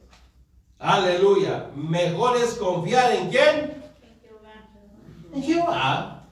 Aleluya. 0.80 1.70
Mejor 1.76 2.38
es 2.38 2.54
confiar 2.56 3.12
en 3.14 3.30
quién? 3.30 3.84
En 4.02 4.22
Jehová. 4.22 4.70
En 5.34 5.44
Jehová. 5.44 6.30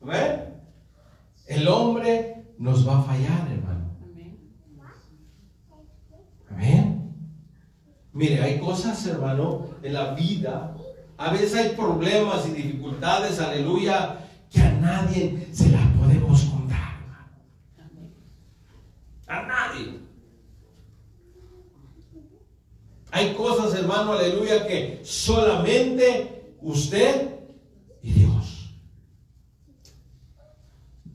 ¿Ven? 0.00 0.52
El 1.46 1.68
hombre 1.68 2.44
nos 2.58 2.88
va 2.88 2.98
a 2.98 3.02
fallar, 3.02 3.48
hermano. 3.50 3.90
Amén. 4.02 4.38
Amén. 6.50 7.14
Mire, 8.12 8.42
hay 8.42 8.58
cosas, 8.58 9.06
hermano, 9.06 9.66
en 9.82 9.94
la 9.94 10.14
vida. 10.14 10.74
A 11.16 11.32
veces 11.32 11.54
hay 11.54 11.70
problemas 11.70 12.46
y 12.46 12.50
dificultades, 12.50 13.38
aleluya, 13.40 14.28
que 14.50 14.60
a 14.60 14.72
nadie 14.72 15.48
se 15.52 15.70
las 15.70 15.86
podemos 15.96 16.42
contar. 16.44 16.92
A 19.26 19.42
nadie. 19.42 20.00
Hay 23.12 23.34
cosas, 23.34 23.78
hermano, 23.78 24.12
aleluya, 24.12 24.66
que 24.66 25.00
solamente 25.04 26.56
usted 26.60 27.30
y 28.02 28.12
Dios. 28.12 28.70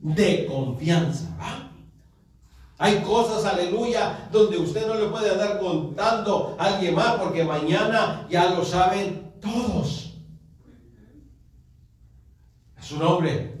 De 0.00 0.46
confianza, 0.46 1.36
¿va? 1.40 1.57
Hay 2.80 3.02
cosas, 3.02 3.44
aleluya, 3.44 4.28
donde 4.30 4.56
usted 4.56 4.86
no 4.86 4.94
le 4.94 5.08
puede 5.08 5.32
andar 5.32 5.58
contando 5.58 6.56
a 6.58 6.66
alguien 6.66 6.94
más 6.94 7.14
porque 7.14 7.42
mañana 7.42 8.24
ya 8.30 8.50
lo 8.50 8.64
saben 8.64 9.32
todos. 9.40 10.14
Es 12.78 12.84
su 12.84 12.98
nombre. 12.98 13.58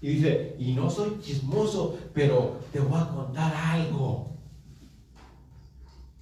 Y 0.00 0.08
dice, 0.08 0.56
y 0.58 0.72
no 0.72 0.88
soy 0.88 1.20
chismoso, 1.20 1.98
pero 2.14 2.60
te 2.72 2.80
voy 2.80 2.98
a 2.98 3.08
contar 3.08 3.52
algo. 3.54 4.30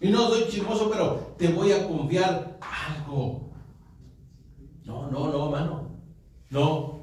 Y 0.01 0.09
no 0.09 0.29
soy 0.29 0.49
chismoso, 0.49 0.91
pero 0.91 1.35
te 1.39 1.49
voy 1.49 1.71
a 1.71 1.87
confiar 1.87 2.59
algo. 2.61 3.51
No, 4.85 5.09
no, 5.09 5.29
no, 5.29 5.45
hermano. 5.45 5.91
No. 6.51 6.94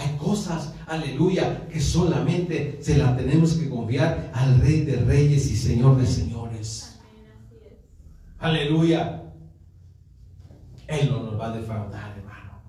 Hay 0.00 0.16
cosas, 0.16 0.72
aleluya, 0.86 1.68
que 1.68 1.78
solamente 1.78 2.78
se 2.80 2.96
las 2.96 3.18
tenemos 3.18 3.52
que 3.52 3.68
confiar 3.68 4.30
al 4.32 4.58
Rey 4.58 4.80
de 4.80 4.96
Reyes 4.96 5.50
y 5.50 5.56
Señor 5.56 5.98
de 5.98 6.06
Señores. 6.06 6.98
Aleluya. 8.38 9.24
Él 10.86 11.10
no 11.10 11.22
nos 11.22 11.38
va 11.38 11.52
a 11.52 11.56
defraudar, 11.58 12.16
hermano. 12.16 12.62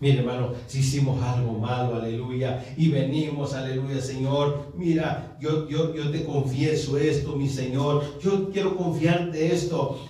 Mire, 0.00 0.18
hermano, 0.18 0.54
si 0.66 0.80
hicimos 0.80 1.22
algo 1.22 1.52
malo, 1.60 1.94
aleluya, 1.94 2.64
y 2.76 2.88
venimos, 2.88 3.54
aleluya, 3.54 4.00
Señor, 4.00 4.72
mira, 4.76 5.36
yo, 5.40 5.68
yo, 5.68 5.94
yo 5.94 6.10
te 6.10 6.24
confieso 6.24 6.98
esto, 6.98 7.36
mi 7.36 7.48
Señor, 7.48 8.18
yo 8.20 8.50
quiero 8.50 8.76
confiarte 8.76 9.54
esto, 9.54 10.00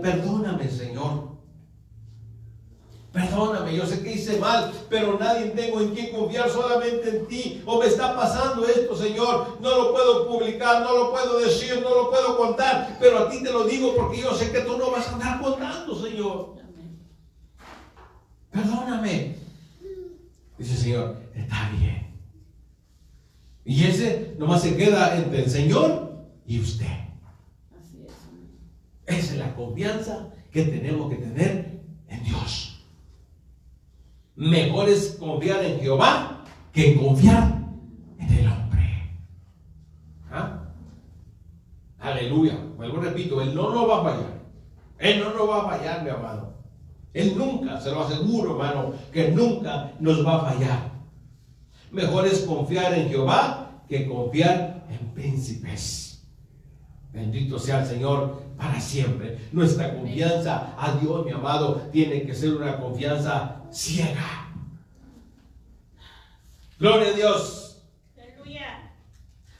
perdóname, 0.00 0.68
Señor. 0.68 1.29
Perdóname, 3.12 3.74
yo 3.74 3.84
sé 3.86 4.02
que 4.02 4.12
hice 4.12 4.38
mal, 4.38 4.72
pero 4.88 5.18
nadie 5.18 5.46
tengo 5.50 5.80
en 5.80 5.92
quien 5.92 6.14
confiar, 6.14 6.48
solamente 6.48 7.08
en 7.08 7.26
ti. 7.26 7.62
O 7.66 7.80
me 7.80 7.86
está 7.86 8.14
pasando 8.14 8.64
esto, 8.68 8.96
Señor. 8.96 9.58
No 9.60 9.76
lo 9.76 9.92
puedo 9.92 10.28
publicar, 10.28 10.82
no 10.82 10.96
lo 10.96 11.10
puedo 11.10 11.40
decir, 11.40 11.80
no 11.82 11.90
lo 11.90 12.10
puedo 12.10 12.36
contar, 12.36 12.96
pero 13.00 13.18
a 13.18 13.28
ti 13.28 13.42
te 13.42 13.52
lo 13.52 13.64
digo 13.64 13.96
porque 13.96 14.20
yo 14.20 14.32
sé 14.32 14.52
que 14.52 14.60
tú 14.60 14.78
no 14.78 14.92
vas 14.92 15.08
a 15.08 15.14
andar 15.14 15.40
contando, 15.40 16.00
Señor. 16.00 16.54
Perdóname. 18.52 19.36
Dice 20.56 20.72
el 20.72 20.78
Señor, 20.78 21.16
está 21.34 21.70
bien. 21.78 22.14
Y 23.64 23.84
ese 23.84 24.36
nomás 24.38 24.62
se 24.62 24.76
queda 24.76 25.16
entre 25.16 25.44
el 25.44 25.50
Señor 25.50 26.12
y 26.46 26.60
usted. 26.60 26.86
Así 27.80 28.04
es. 28.06 29.18
Esa 29.18 29.32
es 29.32 29.38
la 29.38 29.54
confianza 29.54 30.28
que 30.52 30.62
tenemos 30.62 31.10
que 31.10 31.16
tener 31.16 31.80
en 32.08 32.24
Dios. 32.24 32.69
Mejor 34.40 34.88
es 34.88 35.18
confiar 35.20 35.62
en 35.62 35.80
Jehová 35.80 36.44
que 36.72 36.96
confiar 36.98 37.58
en 38.18 38.32
el 38.38 38.46
hombre. 38.46 39.20
¿Ah? 40.30 40.62
Aleluya. 41.98 42.58
Vuelvo 42.78 43.02
repito, 43.02 43.42
Él 43.42 43.54
no 43.54 43.68
nos 43.68 43.86
va 43.86 44.00
a 44.00 44.02
fallar. 44.02 44.40
Él 44.98 45.20
no 45.20 45.34
nos 45.34 45.46
va 45.46 45.58
a 45.58 45.68
fallar, 45.68 46.02
mi 46.02 46.08
amado. 46.08 46.54
Él 47.12 47.36
nunca, 47.36 47.78
se 47.82 47.90
lo 47.90 48.02
aseguro, 48.02 48.52
hermano, 48.52 48.94
que 49.12 49.28
nunca 49.28 49.92
nos 50.00 50.26
va 50.26 50.36
a 50.36 50.54
fallar. 50.54 50.90
Mejor 51.92 52.26
es 52.26 52.40
confiar 52.40 52.94
en 52.94 53.10
Jehová 53.10 53.82
que 53.90 54.08
confiar 54.08 54.86
en 54.88 55.06
príncipes. 55.12 56.26
Bendito 57.12 57.58
sea 57.58 57.80
el 57.82 57.86
Señor 57.86 58.42
para 58.56 58.80
siempre. 58.80 59.36
Nuestra 59.52 59.94
confianza 59.94 60.74
a 60.78 60.94
Dios, 60.94 61.26
mi 61.26 61.32
amado, 61.32 61.88
tiene 61.92 62.22
que 62.22 62.34
ser 62.34 62.54
una 62.54 62.78
confianza 62.78 63.59
ciega. 63.72 64.52
Gloria 66.78 67.08
a 67.08 67.12
Dios. 67.12 67.82
Aleluya. 68.16 68.92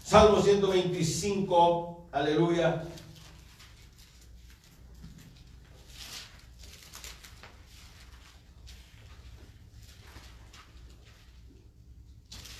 Salmo 0.02 0.40
125, 0.40 2.08
aleluya. 2.12 2.84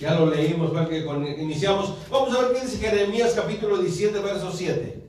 Ya 0.01 0.15
lo 0.15 0.25
leímos, 0.25 0.71
que 0.89 1.05
iniciamos. 1.37 1.93
Vamos 2.09 2.35
a 2.35 2.41
ver 2.41 2.53
qué 2.53 2.61
dice 2.65 2.79
Jeremías 2.79 3.33
capítulo 3.35 3.77
17, 3.77 4.19
verso 4.19 4.51
7. 4.51 5.03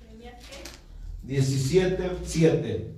Jeremías, 0.00 0.34
¿qué? 0.40 0.56
17, 1.22 2.18
7. 2.24 2.92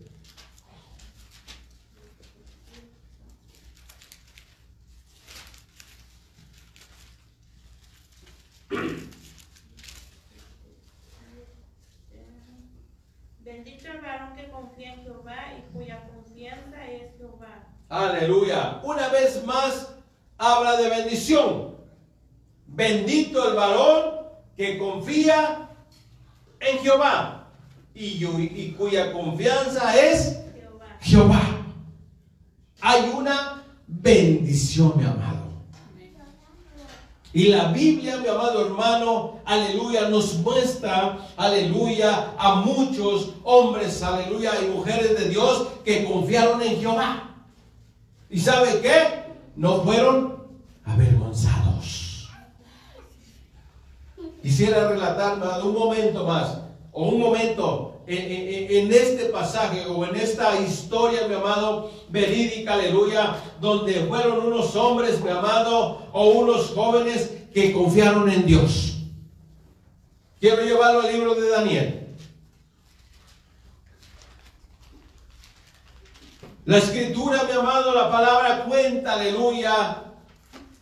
Bendito 13.41 13.93
el 13.93 14.01
varón 14.01 14.35
que 14.37 14.49
confía 14.49 14.95
en 14.95 15.03
Jehová 15.03 15.53
y 15.59 15.71
cuya 15.77 16.09
confianza 16.09 16.91
es 16.91 17.15
Jehová. 17.19 17.78
Aleluya. 17.89 18.81
Una 18.83 19.09
vez 19.09 19.45
más 19.45 19.89
habla 20.37 20.77
de 20.77 20.89
bendición. 20.89 21.77
Bendito 22.67 23.49
el 23.49 23.57
varón 23.57 24.19
que 24.57 24.79
confía 24.79 25.69
en 26.61 26.79
Jehová 26.79 27.49
y, 27.95 28.73
cuya 28.73 29.13
confianza 29.13 29.97
es 29.99 30.39
Jehová. 30.55 30.99
Jehová. 31.01 31.43
Hay 32.81 33.11
una 33.17 33.65
bendición, 33.87 34.93
mi 34.97 35.05
amado. 35.05 35.49
Y 37.33 37.49
la 37.49 37.73
Biblia, 37.73 38.17
mi 38.17 38.29
amado 38.29 38.67
hermano, 38.67 39.41
aleluya, 39.45 40.09
nos 40.09 40.35
muestra, 40.37 41.19
aleluya, 41.37 42.33
a 42.39 42.57
muchos 42.57 43.35
hombres, 43.45 44.03
aleluya, 44.03 44.53
y 44.63 44.69
mujeres 44.69 45.19
de 45.19 45.29
Dios 45.29 45.69
que 45.85 46.05
confiaron 46.05 46.63
en 46.63 46.81
Jehová. 46.81 47.28
¿Y 48.31 48.39
sabe 48.41 48.81
qué? 48.81 49.25
No 49.57 49.83
fueron 49.83 50.45
avergonzados. 50.85 52.29
Quisiera 54.43 54.89
relatar 54.89 55.39
un 55.65 55.75
momento 55.75 56.25
más, 56.25 56.59
o 56.93 57.09
un 57.09 57.21
momento 57.21 58.01
en, 58.07 58.19
en- 58.19 58.87
en 58.87 58.93
este 58.93 59.27
pasaje 59.27 59.85
o 59.87 60.05
en 60.07 60.17
esta 60.17 60.59
historia, 60.61 61.27
mi 61.29 61.35
amado, 61.35 61.91
verídica, 62.09 62.75
aleluya, 62.75 63.37
donde 63.61 63.95
fueron 64.07 64.47
unos 64.47 64.75
hombres, 64.77 65.23
mi 65.23 65.31
amado, 65.31 66.07
o 66.13 66.29
unos 66.31 66.71
jóvenes 66.71 67.33
que 67.53 67.73
confiaron 67.73 68.29
en 68.31 68.47
Dios. 68.47 68.95
Quiero 70.41 70.63
llevarlo 70.63 71.01
al 71.01 71.13
libro 71.13 71.35
de 71.35 71.49
Daniel. 71.51 72.08
La 76.69 76.77
escritura, 76.77 77.45
mi 77.45 77.53
amado, 77.53 77.95
la 77.95 78.11
palabra 78.11 78.65
cuenta, 78.65 79.15
aleluya, 79.15 80.03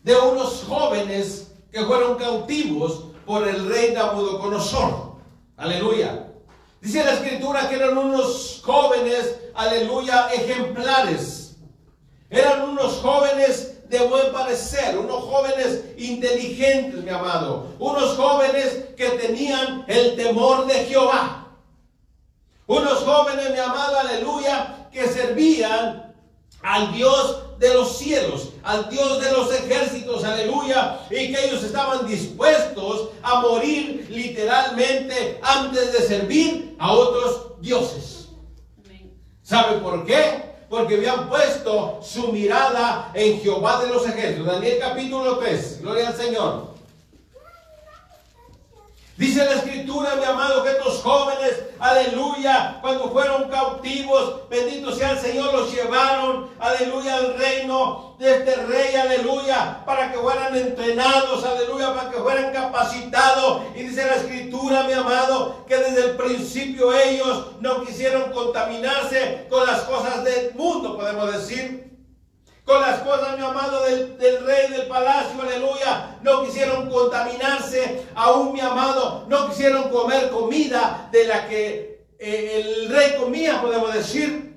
de 0.03 0.17
unos 0.17 0.65
jóvenes 0.67 1.53
que 1.71 1.85
fueron 1.85 2.17
cautivos 2.17 3.05
por 3.25 3.47
el 3.47 3.69
rey 3.69 3.93
Nabucodonosor. 3.93 5.13
Aleluya. 5.57 6.27
Dice 6.81 7.05
la 7.05 7.13
escritura 7.13 7.69
que 7.69 7.77
eran 7.77 7.97
unos 7.97 8.63
jóvenes, 8.65 9.39
aleluya, 9.55 10.27
ejemplares. 10.35 11.55
Eran 12.31 12.69
unos 12.71 12.95
jóvenes 12.95 13.89
de 13.89 14.01
buen 14.09 14.33
parecer, 14.33 14.99
unos 14.99 15.23
jóvenes 15.23 15.85
inteligentes, 15.99 17.05
mi 17.05 17.11
amado, 17.11 17.69
unos 17.79 18.17
jóvenes 18.17 18.87
que 18.97 19.11
tenían 19.11 19.85
el 19.87 20.17
temor 20.17 20.67
de 20.67 20.85
Jehová. 20.87 21.47
Unos 22.67 22.99
jóvenes, 23.05 23.53
mi 23.53 23.59
amado, 23.61 24.01
aleluya, 24.01 24.86
que 24.97 25.07
servían 25.09 26.15
al 26.63 26.93
Dios 26.95 27.59
de 27.59 27.75
los 27.75 27.99
cielos, 27.99 28.53
al 28.63 28.89
Dios 28.89 29.21
de 29.21 29.31
los 29.31 29.53
ejércitos, 29.53 30.25
aleluya, 30.25 31.01
y 31.11 31.33
que 31.33 31.45
ellos 31.45 31.63
estaban 31.63 32.07
dispuestos 32.07 33.11
a 33.23 33.41
morir 33.41 34.07
literalmente 34.11 35.39
antes 35.43 35.93
de 35.93 35.99
servir 35.99 36.77
a 36.79 36.93
otros 36.93 37.61
dioses. 37.61 38.29
¿Sabe 39.43 39.79
por 39.79 40.07
qué? 40.07 40.57
Porque 40.71 40.95
habían 40.95 41.29
puesto 41.29 42.01
su 42.03 42.33
mirada 42.33 43.13
en 43.13 43.39
Jehová 43.41 43.85
de 43.85 43.89
los 43.93 44.07
ejércitos. 44.07 44.47
Daniel 44.47 44.79
capítulo 44.81 45.37
3, 45.39 45.83
gloria 45.83 46.09
al 46.09 46.17
Señor. 46.17 46.76
Dice 49.17 49.43
la 49.47 49.55
escritura, 49.55 50.15
mi 50.17 50.25
amado, 50.25 50.63
que 50.63 50.73
estos 50.73 51.01
jóvenes, 51.03 51.63
aleluya, 51.79 52.79
cuando 52.83 53.11
fueron 53.11 53.49
cautivos, 53.49 54.47
bendito 54.51 54.95
sea 54.95 55.13
el 55.13 55.19
Señor, 55.19 55.55
los 55.55 55.73
llevaron, 55.73 56.51
aleluya, 56.59 57.17
al 57.17 57.39
reino 57.39 58.15
de 58.19 58.37
este 58.37 58.57
rey, 58.57 58.95
aleluya, 58.95 59.83
para 59.87 60.13
que 60.13 60.19
fueran 60.19 60.55
entrenados, 60.55 61.43
aleluya, 61.47 61.95
para 61.95 62.11
que 62.11 62.19
fueran 62.19 62.53
capacitados. 62.53 63.63
Y 63.75 63.85
dice 63.85 64.05
la 64.05 64.17
escritura, 64.17 64.83
mi 64.83 64.93
amado, 64.93 65.65
que 65.67 65.77
desde 65.79 66.11
el 66.11 66.17
principio 66.19 66.93
ellos 66.93 67.53
no 67.61 67.85
quisieron 67.87 68.31
contaminarse 68.33 69.47
con 69.49 69.67
las 69.67 69.81
cosas 69.85 70.25
del 70.25 70.53
mundo, 70.55 70.95
podemos 70.95 71.33
decir 71.33 71.96
con 72.67 72.81
las 72.81 72.99
cosas, 72.99 73.39
mi 73.39 73.45
amado, 73.45 73.85
del, 73.85 74.45
rey 74.45 74.71
del 74.73 74.89
palacio, 74.89 75.41
aleluya. 75.41 76.19
No 76.23 76.45
quisieron 76.45 76.91
contaminarse, 76.91 78.05
aún 78.17 78.53
mi 78.53 78.61
amado, 78.61 79.25
no 79.29 79.49
quisieron 79.49 79.89
comer 79.89 80.31
comida 80.31 81.09
de 81.13 81.25
la 81.29 81.47
que 81.49 82.05
eh, 82.19 82.65
el 82.65 82.89
rey 82.89 83.15
comía, 83.21 83.63
podemos 83.63 83.95
decir, 83.95 84.57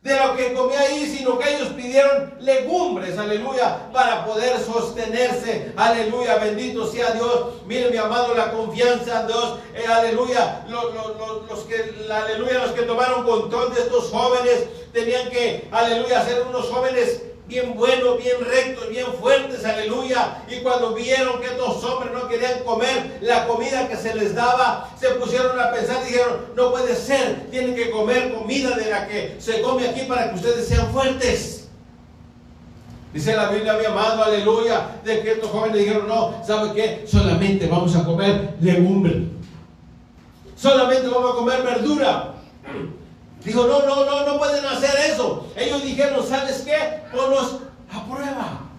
de 0.00 0.16
lo 0.16 0.36
que 0.36 0.54
comía 0.54 0.78
ahí, 0.80 1.12
sino 1.14 1.38
que 1.40 1.56
ellos 1.56 1.70
pidieron 1.70 2.34
legumbres, 2.38 3.18
aleluya, 3.18 3.90
para 3.92 4.24
poder 4.24 4.60
sostenerse, 4.60 5.72
aleluya, 5.76 6.36
bendito 6.36 6.86
sea 6.86 7.10
Dios. 7.10 7.64
Mire, 7.66 7.90
mi 7.90 7.96
amado, 7.96 8.32
la 8.32 8.52
confianza 8.52 9.22
en 9.22 9.26
Dios, 9.26 9.58
eh, 9.74 9.84
aleluya, 9.88 10.64
los, 10.68 10.94
los, 10.94 11.50
los, 11.50 11.58
que, 11.64 11.96
aleluya, 12.10 12.60
los 12.60 12.70
que 12.70 12.82
tomaron 12.82 13.24
control 13.24 13.74
de 13.74 13.80
estos 13.80 14.04
jóvenes, 14.04 14.66
tenían 14.92 15.28
que, 15.30 15.68
aleluya, 15.72 16.24
ser 16.24 16.44
unos 16.48 16.66
jóvenes 16.68 17.22
bien 17.50 17.74
buenos, 17.74 18.16
bien 18.16 18.36
rectos, 18.40 18.88
bien 18.88 19.06
fuertes, 19.20 19.64
aleluya. 19.64 20.38
Y 20.48 20.60
cuando 20.62 20.94
vieron 20.94 21.40
que 21.40 21.48
estos 21.48 21.82
hombres 21.84 22.12
no 22.12 22.28
querían 22.28 22.60
comer 22.60 23.18
la 23.20 23.46
comida 23.48 23.88
que 23.88 23.96
se 23.96 24.14
les 24.14 24.34
daba, 24.34 24.88
se 24.98 25.10
pusieron 25.10 25.58
a 25.58 25.72
pensar 25.72 25.98
y 26.02 26.12
dijeron, 26.12 26.46
no 26.54 26.70
puede 26.70 26.94
ser, 26.94 27.50
tienen 27.50 27.74
que 27.74 27.90
comer 27.90 28.32
comida 28.32 28.76
de 28.76 28.88
la 28.88 29.08
que 29.08 29.36
se 29.40 29.60
come 29.62 29.88
aquí 29.88 30.02
para 30.02 30.30
que 30.30 30.36
ustedes 30.36 30.66
sean 30.66 30.92
fuertes. 30.92 31.68
Dice 33.12 33.34
la 33.34 33.50
Biblia, 33.50 33.72
mi 33.74 33.84
amado, 33.84 34.22
aleluya, 34.22 35.00
de 35.04 35.20
que 35.20 35.32
estos 35.32 35.50
jóvenes 35.50 35.78
dijeron, 35.78 36.06
no, 36.06 36.40
¿sabe 36.46 36.72
qué? 36.72 37.04
Solamente 37.08 37.66
vamos 37.66 37.96
a 37.96 38.04
comer 38.04 38.54
legumbre. 38.60 39.24
Solamente 40.54 41.08
vamos 41.08 41.32
a 41.32 41.34
comer 41.34 41.62
verdura. 41.62 42.34
Dijo, 43.44 43.66
no, 43.66 43.86
no, 43.86 44.04
no, 44.04 44.26
no 44.26 44.38
pueden 44.38 44.64
hacer 44.66 45.12
eso. 45.12 45.46
Ellos 45.56 45.82
dijeron, 45.82 46.26
¿sabes 46.26 46.62
qué? 46.62 47.02
Ponlos 47.10 47.58
a 47.90 48.04
prueba. 48.04 48.70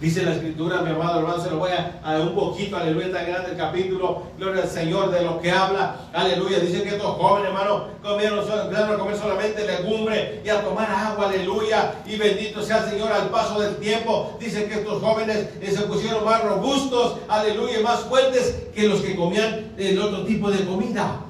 Dice 0.00 0.22
la 0.22 0.34
escritura, 0.34 0.82
mi 0.82 0.90
amado 0.90 1.20
hermano, 1.20 1.42
se 1.42 1.50
lo 1.50 1.58
voy 1.58 1.70
a, 1.70 2.00
a 2.04 2.20
un 2.20 2.34
poquito, 2.34 2.76
aleluya, 2.76 3.12
tan 3.12 3.26
grande 3.26 3.52
el 3.52 3.56
capítulo, 3.56 4.24
gloria 4.36 4.64
al 4.64 4.68
Señor 4.68 5.10
de 5.10 5.22
lo 5.22 5.40
que 5.40 5.50
habla, 5.50 5.96
aleluya. 6.12 6.58
Dice 6.58 6.82
que 6.82 6.90
estos 6.90 7.16
jóvenes, 7.16 7.48
hermano, 7.48 7.86
comieron, 8.02 8.40
a 8.40 8.96
comer 8.98 9.16
solamente 9.16 9.64
legumbre 9.64 10.42
y 10.44 10.48
a 10.48 10.62
tomar 10.62 10.90
agua, 10.90 11.28
aleluya. 11.28 11.94
Y 12.04 12.16
bendito 12.16 12.60
sea 12.60 12.84
el 12.84 12.90
Señor 12.90 13.12
al 13.12 13.30
paso 13.30 13.60
del 13.60 13.76
tiempo. 13.76 14.36
Dice 14.40 14.66
que 14.66 14.74
estos 14.74 15.00
jóvenes 15.00 15.48
eh, 15.62 15.70
se 15.70 15.82
pusieron 15.82 16.24
más 16.24 16.42
robustos, 16.42 17.18
aleluya, 17.28 17.80
más 17.80 18.00
fuertes 18.00 18.66
que 18.74 18.88
los 18.88 19.00
que 19.00 19.16
comían 19.16 19.72
el 19.78 19.98
otro 20.00 20.24
tipo 20.26 20.50
de 20.50 20.66
comida. 20.66 21.20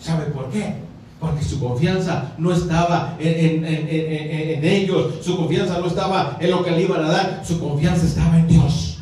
¿Sabe 0.00 0.26
por 0.26 0.50
qué? 0.50 0.74
Porque 1.18 1.42
su 1.42 1.58
confianza 1.58 2.32
no 2.38 2.52
estaba 2.52 3.16
en, 3.18 3.64
en, 3.64 3.64
en, 3.64 3.88
en, 3.88 4.64
ellos, 4.64 5.24
su 5.24 5.36
confianza 5.36 5.78
no 5.78 5.86
estaba 5.86 6.36
en 6.38 6.50
lo 6.50 6.62
que 6.62 6.70
le 6.72 6.82
iban 6.82 7.04
a 7.04 7.08
dar, 7.08 7.42
su 7.44 7.58
confianza 7.58 8.04
estaba 8.04 8.38
en 8.38 8.48
Dios. 8.48 8.98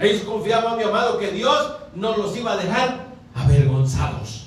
Ellos 0.00 0.22
confiaban, 0.22 0.76
mi 0.76 0.82
amado, 0.82 1.18
que 1.18 1.30
Dios 1.30 1.76
no 1.94 2.16
los 2.16 2.36
iba 2.36 2.52
a 2.52 2.56
dejar 2.56 3.06
avergonzados. 3.34 4.41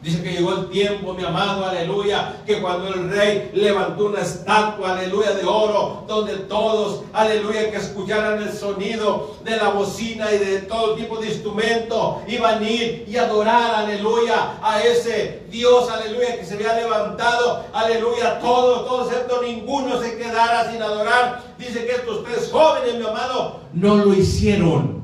Dice 0.00 0.22
que 0.22 0.30
llegó 0.30 0.52
el 0.52 0.70
tiempo, 0.70 1.12
mi 1.12 1.24
amado, 1.24 1.66
aleluya, 1.66 2.36
que 2.46 2.60
cuando 2.60 2.86
el 2.86 3.10
rey 3.10 3.50
levantó 3.52 4.06
una 4.06 4.20
estatua, 4.20 4.92
aleluya, 4.92 5.32
de 5.32 5.44
oro, 5.44 6.04
donde 6.06 6.36
todos, 6.36 7.02
aleluya, 7.12 7.72
que 7.72 7.78
escucharan 7.78 8.40
el 8.40 8.52
sonido 8.52 9.34
de 9.44 9.56
la 9.56 9.70
bocina 9.70 10.32
y 10.32 10.38
de 10.38 10.58
todo 10.62 10.94
tipo 10.94 11.18
de 11.18 11.26
instrumento, 11.26 12.22
iban 12.28 12.62
a 12.62 12.70
ir 12.70 13.06
y 13.08 13.16
adorar, 13.16 13.74
aleluya, 13.74 14.58
a 14.62 14.80
ese 14.82 15.42
Dios, 15.50 15.90
aleluya, 15.90 16.38
que 16.38 16.46
se 16.46 16.54
había 16.54 16.74
levantado, 16.74 17.64
aleluya, 17.72 18.38
todos, 18.38 18.86
todos, 18.86 19.10
excepto 19.10 19.42
ninguno 19.42 20.00
se 20.00 20.16
quedara 20.16 20.70
sin 20.70 20.80
adorar. 20.80 21.42
Dice 21.58 21.84
que 21.84 21.92
estos 21.92 22.22
tres 22.22 22.50
jóvenes, 22.52 22.94
mi 22.94 23.04
amado, 23.04 23.62
no 23.72 23.96
lo 23.96 24.14
hicieron. 24.14 25.02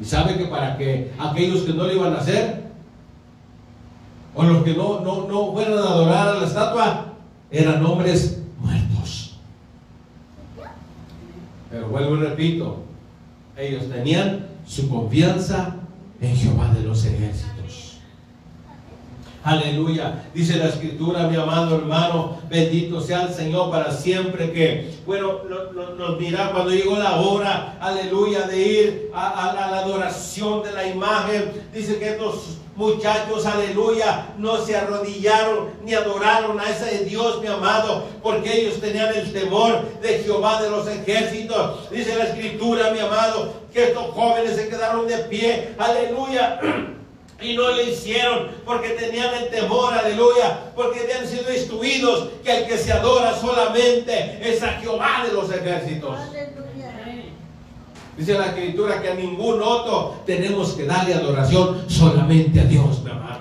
Y 0.00 0.04
sabe 0.04 0.38
que 0.38 0.44
para 0.44 0.78
que 0.78 1.10
aquellos 1.18 1.62
que 1.62 1.72
no 1.72 1.82
lo 1.82 1.92
iban 1.92 2.14
a 2.14 2.18
hacer, 2.18 2.67
o 4.38 4.42
los 4.44 4.62
que 4.62 4.72
no, 4.74 5.00
no, 5.00 5.26
no 5.26 5.58
a 5.58 5.62
adorar 5.62 6.28
a 6.28 6.34
la 6.34 6.46
estatua 6.46 7.06
eran 7.50 7.84
hombres 7.84 8.40
muertos. 8.60 9.36
Pero 11.68 11.88
vuelvo 11.88 12.16
y 12.16 12.20
repito, 12.20 12.76
ellos 13.56 13.90
tenían 13.90 14.46
su 14.64 14.88
confianza 14.88 15.74
en 16.20 16.36
Jehová 16.36 16.72
de 16.72 16.84
los 16.84 17.04
ejércitos. 17.04 17.98
Aleluya. 19.42 20.26
Dice 20.32 20.56
la 20.56 20.68
escritura, 20.68 21.26
mi 21.26 21.34
amado 21.34 21.74
hermano, 21.74 22.38
bendito 22.48 23.00
sea 23.00 23.22
el 23.22 23.34
Señor 23.34 23.72
para 23.72 23.90
siempre 23.90 24.52
que, 24.52 25.00
bueno, 25.04 25.40
nos 25.98 26.20
mira 26.20 26.52
cuando 26.52 26.70
llegó 26.70 26.96
la 26.96 27.16
hora, 27.16 27.76
aleluya, 27.80 28.46
de 28.46 28.62
ir 28.62 29.10
a, 29.12 29.30
a, 29.30 29.50
a 29.50 29.70
la 29.72 29.78
adoración 29.78 30.62
de 30.62 30.70
la 30.70 30.86
imagen. 30.86 31.50
Dice 31.74 31.98
que 31.98 32.10
estos 32.10 32.58
muchachos, 32.78 33.44
aleluya, 33.44 34.28
no 34.38 34.64
se 34.64 34.76
arrodillaron 34.76 35.70
ni 35.84 35.94
adoraron 35.94 36.60
a 36.60 36.70
ese 36.70 37.04
Dios, 37.04 37.40
mi 37.40 37.48
amado, 37.48 38.04
porque 38.22 38.60
ellos 38.60 38.80
tenían 38.80 39.12
el 39.14 39.32
temor 39.32 39.82
de 40.00 40.20
Jehová 40.20 40.62
de 40.62 40.70
los 40.70 40.86
ejércitos. 40.86 41.90
Dice 41.90 42.16
la 42.16 42.24
escritura, 42.24 42.92
mi 42.92 43.00
amado, 43.00 43.52
que 43.74 43.88
estos 43.88 44.14
jóvenes 44.14 44.54
se 44.54 44.68
quedaron 44.68 45.08
de 45.08 45.18
pie, 45.18 45.74
aleluya. 45.76 46.60
Y 47.40 47.54
no 47.54 47.68
lo 47.68 47.80
hicieron 47.80 48.48
porque 48.64 48.88
tenían 48.90 49.32
el 49.32 49.48
temor, 49.48 49.94
aleluya, 49.94 50.72
porque 50.74 50.98
habían 50.98 51.24
sido 51.24 51.54
instruidos 51.54 52.30
que 52.42 52.50
el 52.50 52.66
que 52.66 52.76
se 52.76 52.92
adora 52.92 53.32
solamente 53.38 54.40
es 54.42 54.60
a 54.60 54.72
Jehová 54.72 55.24
de 55.24 55.34
los 55.34 55.48
ejércitos. 55.48 56.18
Dice 58.18 58.34
la 58.36 58.46
escritura 58.46 59.00
que 59.00 59.10
a 59.10 59.14
ningún 59.14 59.62
otro 59.62 60.16
tenemos 60.26 60.72
que 60.72 60.84
darle 60.84 61.14
adoración, 61.14 61.84
solamente 61.88 62.60
a 62.60 62.64
Dios, 62.64 63.02
mi 63.04 63.10
amado. 63.10 63.38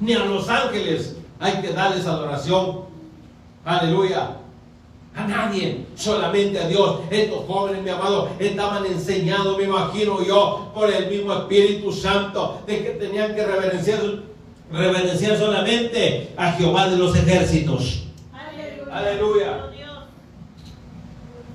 Ni 0.00 0.14
a 0.14 0.24
los 0.24 0.48
ángeles 0.48 1.16
hay 1.38 1.60
que 1.60 1.72
darles 1.72 2.06
adoración. 2.06 2.80
Aleluya. 3.64 4.38
A 5.14 5.26
nadie, 5.26 5.86
solamente 5.94 6.58
a 6.58 6.68
Dios. 6.68 7.00
Estos 7.10 7.46
jóvenes, 7.46 7.82
mi 7.82 7.88
amado, 7.88 8.30
estaban 8.38 8.84
enseñados, 8.84 9.56
me 9.56 9.64
imagino 9.64 10.22
yo, 10.22 10.70
por 10.74 10.92
el 10.92 11.08
mismo 11.08 11.32
Espíritu 11.32 11.90
Santo, 11.90 12.60
de 12.66 12.82
que 12.82 12.90
tenían 12.90 13.34
que 13.34 13.46
reverenciar, 13.46 14.00
reverenciar 14.70 15.38
solamente 15.38 16.34
a 16.36 16.52
Jehová 16.52 16.88
de 16.88 16.96
los 16.98 17.16
ejércitos. 17.16 18.04
Aleluya. 18.30 18.94
Aleluya. 18.94 19.70
Dios. 19.74 20.04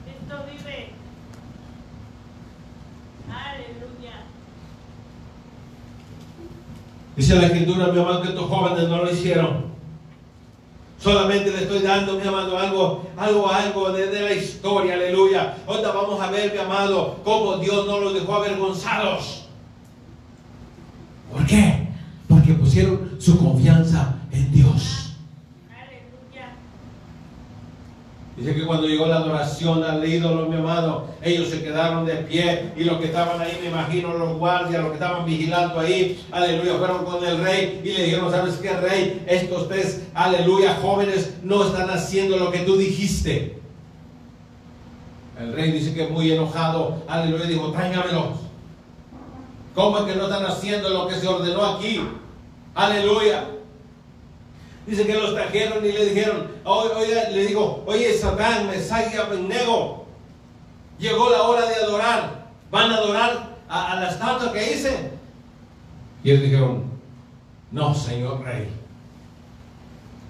Cristo 0.05 0.35
vive. 0.49 0.89
Aleluya. 3.29 4.25
Dice 7.15 7.35
la 7.35 7.47
escritura, 7.47 7.87
mi 7.87 7.99
amado, 7.99 8.21
que 8.21 8.29
estos 8.29 8.49
jóvenes 8.49 8.87
no 8.87 8.97
lo 8.97 9.11
hicieron. 9.11 9.71
Solamente 10.99 11.51
le 11.51 11.63
estoy 11.63 11.79
dando, 11.79 12.19
mi 12.19 12.27
amado, 12.27 12.57
algo, 12.57 13.09
algo, 13.17 13.51
algo 13.51 13.91
de, 13.91 14.07
de 14.07 14.21
la 14.21 14.33
historia, 14.33 14.93
aleluya. 14.93 15.57
Ahorita 15.67 15.91
vamos 15.91 16.21
a 16.21 16.29
ver, 16.29 16.53
mi 16.53 16.59
amado, 16.59 17.17
cómo 17.23 17.57
Dios 17.57 17.87
no 17.87 17.99
los 17.99 18.13
dejó 18.13 18.35
avergonzados. 18.35 19.45
¿Por 21.31 21.45
qué? 21.47 21.87
Porque 22.27 22.53
pusieron 22.53 23.15
su 23.19 23.37
confianza 23.37 24.15
en 24.31 24.51
Dios. 24.51 25.00
Dice 28.41 28.55
que 28.55 28.65
cuando 28.65 28.87
llegó 28.87 29.05
la 29.05 29.17
adoración 29.17 29.83
al 29.83 30.03
ídolo, 30.03 30.47
mi 30.47 30.55
amado, 30.55 31.05
ellos 31.21 31.49
se 31.49 31.61
quedaron 31.61 32.07
de 32.07 32.15
pie 32.15 32.71
y 32.75 32.85
los 32.85 32.97
que 32.97 33.05
estaban 33.05 33.39
ahí, 33.39 33.59
me 33.61 33.69
imagino, 33.69 34.17
los 34.17 34.35
guardias, 34.39 34.81
los 34.81 34.87
que 34.87 34.95
estaban 34.95 35.25
vigilando 35.27 35.79
ahí, 35.79 36.25
aleluya, 36.31 36.73
fueron 36.79 37.05
con 37.05 37.23
el 37.23 37.37
rey 37.37 37.81
y 37.83 37.89
le 37.89 38.05
dijeron, 38.05 38.31
¿sabes 38.31 38.55
qué, 38.55 38.73
rey? 38.73 39.23
Estos 39.27 39.67
tres, 39.67 40.07
aleluya, 40.15 40.79
jóvenes, 40.81 41.35
no 41.43 41.65
están 41.65 41.91
haciendo 41.91 42.35
lo 42.37 42.51
que 42.51 42.61
tú 42.61 42.77
dijiste. 42.77 43.59
El 45.39 45.53
rey 45.53 45.71
dice 45.71 45.93
que 45.93 46.07
muy 46.07 46.31
enojado, 46.31 47.03
aleluya, 47.07 47.45
dijo, 47.45 47.71
tráigamelos. 47.71 48.39
¿Cómo 49.75 49.99
es 49.99 50.05
que 50.05 50.15
no 50.15 50.23
están 50.23 50.47
haciendo 50.47 50.89
lo 50.89 51.07
que 51.07 51.13
se 51.13 51.27
ordenó 51.27 51.63
aquí? 51.63 52.01
Aleluya. 52.73 53.50
Dice 54.87 55.05
que 55.05 55.13
los 55.13 55.33
trajeron 55.35 55.85
y 55.85 55.91
le 55.91 56.05
dijeron, 56.05 56.47
oye, 56.65 57.31
le 57.31 57.45
digo, 57.45 57.83
oye, 57.85 58.17
Satán, 58.17 58.67
Mesach 58.67 59.13
y 59.13 59.17
Abednego, 59.17 60.05
llegó 60.97 61.29
la 61.29 61.43
hora 61.43 61.67
de 61.67 61.75
adorar. 61.75 62.47
¿Van 62.71 62.91
a 62.91 62.95
adorar 62.97 63.57
a, 63.69 63.91
a 63.91 63.99
la 63.99 64.09
estatua 64.09 64.51
que 64.51 64.73
hice? 64.73 65.11
Y 66.23 66.31
ellos 66.31 66.43
dijeron, 66.43 66.83
no, 67.71 67.93
señor 67.93 68.43
rey. 68.43 68.69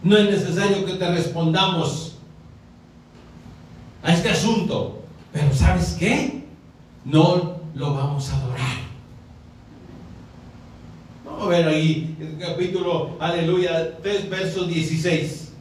No 0.04 0.18
es 0.18 0.26
necesario 0.26 0.86
que 0.86 0.94
te 0.94 1.12
respondamos 1.12 2.18
a 4.04 4.14
este 4.14 4.30
asunto. 4.30 5.02
Pero 5.32 5.54
¿sabes 5.54 5.96
qué? 5.98 6.44
No 7.06 7.58
lo 7.74 7.94
vamos 7.94 8.30
a 8.32 8.38
adorar. 8.38 8.91
Vamos 11.42 11.56
a 11.56 11.58
ver 11.58 11.70
ahí 11.70 12.16
el 12.22 12.38
capítulo, 12.38 13.18
aleluya, 13.20 13.98
3 14.04 14.30
versos 14.30 14.68
16. 14.68 15.54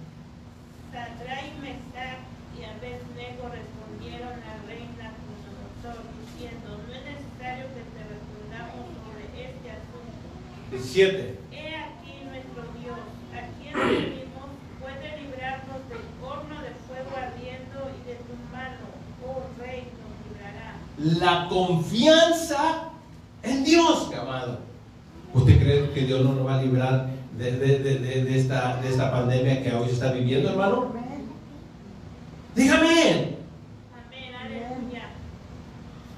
Sadrach, 0.93 1.57
Mesach 1.63 2.21
y 2.53 2.65
Abednego 2.69 3.49
respondieron 3.49 4.29
al 4.45 4.61
rey 4.69 4.85
Nabucodonosor, 5.01 6.05
diciendo, 6.21 6.85
no 6.85 6.93
es 6.93 7.01
necesario 7.01 7.65
que 7.73 7.81
te 7.97 8.01
respondamos 8.13 8.93
sobre 9.09 9.25
este 9.41 9.73
asunto. 9.73 10.21
17. 10.71 11.39
He 11.51 11.73
aquí 11.73 12.29
nuestro 12.29 12.61
Dios, 12.77 13.01
a 13.33 13.41
quien 13.57 13.73
servimos, 13.73 14.53
puede 14.85 15.17
librarnos 15.17 15.81
del 15.89 16.05
horno 16.21 16.61
de 16.61 16.77
fuego 16.85 17.09
ardiendo 17.17 17.89
y 17.89 18.05
de 18.05 18.21
tu 18.29 18.37
mano, 18.53 18.85
oh 19.25 19.49
rey, 19.57 19.89
nos 19.97 20.13
librará. 20.29 20.77
La 21.25 21.49
confianza 21.49 22.91
en 23.43 23.65
Dios, 23.65 24.11
amado. 24.13 24.70
¿Usted 25.35 25.59
cree 25.61 25.91
que 25.91 26.01
Dios 26.03 26.23
no 26.25 26.33
nos 26.33 26.47
va 26.47 26.59
a 26.59 26.63
librar 26.63 27.07
de, 27.39 27.53
de- 27.53 27.79
de- 27.79 27.99
de- 27.99 28.25
de 28.25 28.39
esta, 28.39 28.81
de 28.83 28.89
esta 28.89 29.11
pandemia 29.13 29.63
que 29.63 29.73
hoy 29.75 29.87
se 29.89 29.95
está 29.95 30.13
viviendo, 30.13 30.51
hermano? 30.51 30.93
Dígame. 32.55 33.37
Amén, 33.95 34.35
aleluya. 34.45 35.09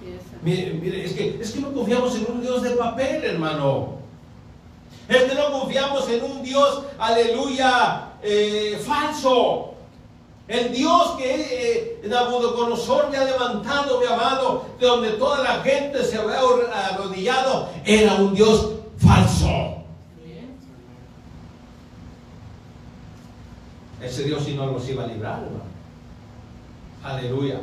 Empieza. 0.01 0.37
Mire, 0.43 0.73
mire, 0.81 1.05
es 1.05 1.13
que, 1.13 1.39
es 1.41 1.51
que 1.53 1.61
no 1.61 1.73
confiamos 1.73 2.17
en 2.17 2.27
un 2.31 2.41
Dios 2.41 2.63
de 2.63 2.71
papel, 2.71 3.25
hermano. 3.25 3.99
Es 5.09 5.25
que 5.25 5.35
no 5.35 5.53
confiamos 5.53 6.09
en 6.09 6.25
un 6.25 6.43
Dios, 6.43 6.85
aleluya, 6.99 8.09
eh, 8.23 8.81
falso. 8.85 9.69
El 10.49 10.73
Dios 10.73 11.13
que 11.19 12.01
eh, 12.03 12.09
Nabucodonosor 12.09 13.11
me 13.11 13.17
ha 13.17 13.25
levantado, 13.25 14.01
mi 14.01 14.07
amado, 14.07 14.67
de 14.81 14.87
donde 14.87 15.11
toda 15.13 15.43
la 15.43 15.61
gente 15.63 16.03
se 16.05 16.17
había 16.19 16.41
arrodillado, 16.91 17.69
era 17.85 18.15
un 18.15 18.35
Dios 18.35 18.71
falso. 19.05 19.83
Ese 24.01 24.25
Dios 24.25 24.43
sí 24.45 24.55
no 24.55 24.67
los 24.67 24.89
iba 24.89 25.05
a 25.05 25.07
librar. 25.07 25.41
Aleluya. 27.05 27.61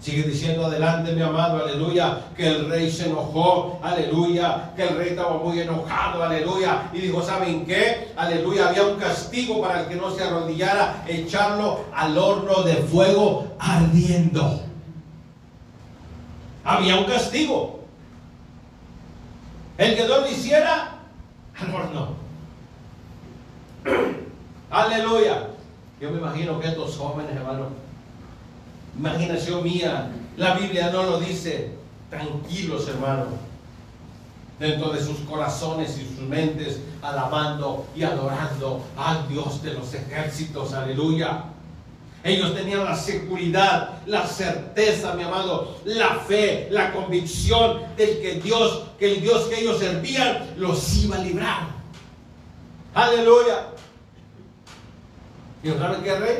Sigue 0.00 0.22
diciendo 0.22 0.64
adelante, 0.64 1.12
mi 1.12 1.20
amado, 1.20 1.62
aleluya, 1.62 2.22
que 2.34 2.46
el 2.48 2.70
rey 2.70 2.90
se 2.90 3.10
enojó, 3.10 3.78
aleluya, 3.82 4.72
que 4.74 4.84
el 4.84 4.96
rey 4.96 5.08
estaba 5.10 5.36
muy 5.36 5.60
enojado, 5.60 6.24
aleluya, 6.24 6.88
y 6.94 7.00
dijo, 7.00 7.22
¿saben 7.22 7.66
qué? 7.66 8.08
Aleluya, 8.16 8.70
había 8.70 8.84
un 8.84 8.98
castigo 8.98 9.60
para 9.60 9.82
el 9.82 9.88
que 9.88 9.96
no 9.96 10.10
se 10.10 10.24
arrodillara, 10.24 11.04
echarlo 11.06 11.84
al 11.94 12.16
horno 12.16 12.62
de 12.62 12.76
fuego 12.76 13.48
ardiendo. 13.58 14.62
Había 16.64 16.96
un 16.96 17.04
castigo. 17.04 17.79
El 19.80 19.96
que 19.96 20.06
no 20.06 20.18
lo 20.18 20.28
hiciera, 20.28 20.90
al 21.58 21.74
horno. 21.74 22.08
Aleluya. 24.70 25.46
Yo 25.98 26.10
me 26.10 26.18
imagino 26.18 26.60
que 26.60 26.68
estos 26.68 26.98
jóvenes, 26.98 27.34
hermano, 27.34 27.68
imaginación 28.94 29.64
mía, 29.64 30.10
la 30.36 30.52
Biblia 30.52 30.90
no 30.90 31.04
lo 31.04 31.18
dice, 31.18 31.72
tranquilos, 32.10 32.88
hermano, 32.88 33.24
dentro 34.58 34.90
de 34.90 35.02
sus 35.02 35.20
corazones 35.20 35.98
y 35.98 36.14
sus 36.14 36.28
mentes, 36.28 36.80
alabando 37.00 37.86
y 37.96 38.02
adorando 38.02 38.84
al 38.98 39.26
Dios 39.28 39.62
de 39.62 39.72
los 39.72 39.94
ejércitos, 39.94 40.74
aleluya. 40.74 41.44
Ellos 42.22 42.54
tenían 42.54 42.84
la 42.84 42.96
seguridad, 42.96 44.00
la 44.06 44.26
certeza, 44.26 45.14
mi 45.14 45.22
amado, 45.22 45.78
la 45.84 46.16
fe, 46.16 46.68
la 46.70 46.92
convicción 46.92 47.80
de 47.96 48.20
que 48.20 48.34
Dios, 48.42 48.82
que 48.98 49.14
el 49.14 49.20
Dios 49.22 49.44
que 49.44 49.60
ellos 49.60 49.78
servían, 49.78 50.54
los 50.58 50.96
iba 50.96 51.16
a 51.16 51.20
librar. 51.20 51.60
Aleluya. 52.92 53.68
Y 55.62 55.70
¿sabes 55.70 55.98
qué, 56.04 56.18
rey? 56.18 56.38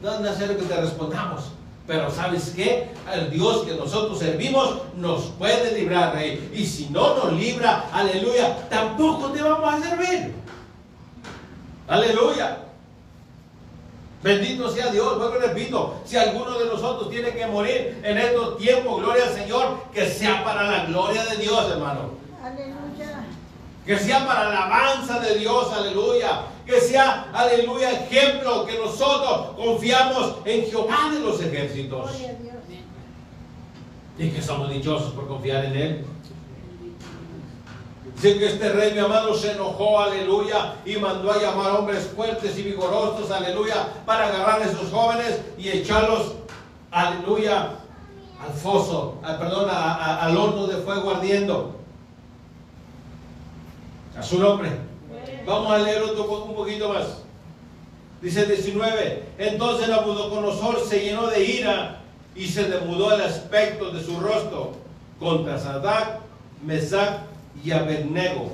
No 0.00 0.14
es 0.14 0.20
necesario 0.20 0.56
que 0.56 0.64
te 0.64 0.80
respondamos. 0.80 1.44
Pero 1.88 2.10
¿sabes 2.10 2.52
qué? 2.54 2.90
El 3.12 3.30
Dios 3.30 3.64
que 3.64 3.74
nosotros 3.74 4.18
servimos 4.18 4.82
nos 4.96 5.24
puede 5.38 5.76
librar, 5.76 6.14
rey. 6.14 6.50
Y 6.54 6.66
si 6.66 6.90
no 6.90 7.16
nos 7.16 7.32
libra, 7.32 7.88
aleluya, 7.92 8.68
tampoco 8.68 9.32
te 9.32 9.42
vamos 9.42 9.74
a 9.74 9.80
servir. 9.80 10.34
Aleluya. 11.88 12.67
Bendito 14.22 14.68
sea 14.68 14.90
Dios, 14.90 15.16
vuelvo 15.16 15.36
y 15.36 15.40
repito, 15.40 15.94
si 16.04 16.16
alguno 16.16 16.58
de 16.58 16.66
nosotros 16.66 17.08
tiene 17.08 17.30
que 17.30 17.46
morir 17.46 18.00
en 18.02 18.18
estos 18.18 18.58
tiempos, 18.58 19.00
gloria 19.00 19.24
al 19.24 19.34
Señor, 19.34 19.84
que 19.92 20.08
sea 20.08 20.42
para 20.44 20.64
la 20.64 20.86
gloria 20.86 21.24
de 21.24 21.36
Dios, 21.36 21.70
hermano. 21.70 22.10
Aleluya. 22.42 23.24
Que 23.86 23.96
sea 23.96 24.26
para 24.26 24.50
la 24.50 24.64
alabanza 24.64 25.20
de 25.20 25.38
Dios, 25.38 25.72
aleluya. 25.72 26.42
Que 26.66 26.80
sea, 26.80 27.30
aleluya, 27.32 27.92
ejemplo 27.92 28.66
que 28.66 28.76
nosotros 28.78 29.56
confiamos 29.56 30.34
en 30.44 30.66
Jehová 30.66 31.10
de 31.12 31.20
los 31.20 31.40
ejércitos. 31.40 32.10
Gloria 32.10 32.30
a 32.30 32.42
Dios. 32.42 32.54
Y 34.18 34.30
que 34.30 34.42
somos 34.42 34.68
dichosos 34.68 35.12
por 35.12 35.28
confiar 35.28 35.64
en 35.66 35.76
Él. 35.76 36.06
Dice 38.20 38.36
que 38.36 38.46
este 38.46 38.72
rey, 38.72 38.94
mi 38.94 38.98
amado, 38.98 39.32
se 39.32 39.52
enojó, 39.52 40.00
aleluya, 40.00 40.74
y 40.84 40.96
mandó 40.96 41.30
a 41.30 41.40
llamar 41.40 41.70
hombres 41.76 42.10
fuertes 42.16 42.58
y 42.58 42.64
vigorosos, 42.64 43.30
aleluya, 43.30 43.92
para 44.04 44.26
agarrar 44.26 44.60
a 44.60 44.64
esos 44.64 44.90
jóvenes 44.90 45.40
y 45.56 45.68
echarlos, 45.68 46.34
aleluya, 46.90 47.76
al 48.44 48.52
foso, 48.60 49.18
ah, 49.22 49.36
perdón, 49.38 49.68
al 49.70 50.36
horno 50.36 50.66
de 50.66 50.78
fuego 50.78 51.12
ardiendo. 51.12 51.76
A 54.18 54.22
su 54.24 54.40
nombre. 54.40 54.70
Vamos 55.46 55.70
a 55.70 55.78
leer 55.78 56.02
otro, 56.02 56.24
un 56.42 56.56
poquito 56.56 56.88
más. 56.88 57.18
Dice 58.20 58.46
19. 58.46 59.26
Entonces 59.38 59.88
Nabucodonosor 59.88 60.80
se 60.80 61.04
llenó 61.04 61.28
de 61.28 61.44
ira 61.44 62.00
y 62.34 62.48
se 62.48 62.64
demudó 62.64 63.14
el 63.14 63.20
aspecto 63.20 63.92
de 63.92 64.02
su 64.02 64.18
rostro 64.18 64.72
contra 65.20 65.56
Sadak, 65.56 66.18
Mesach 66.64 67.27
y 67.64 67.70
Abednego. 67.70 68.52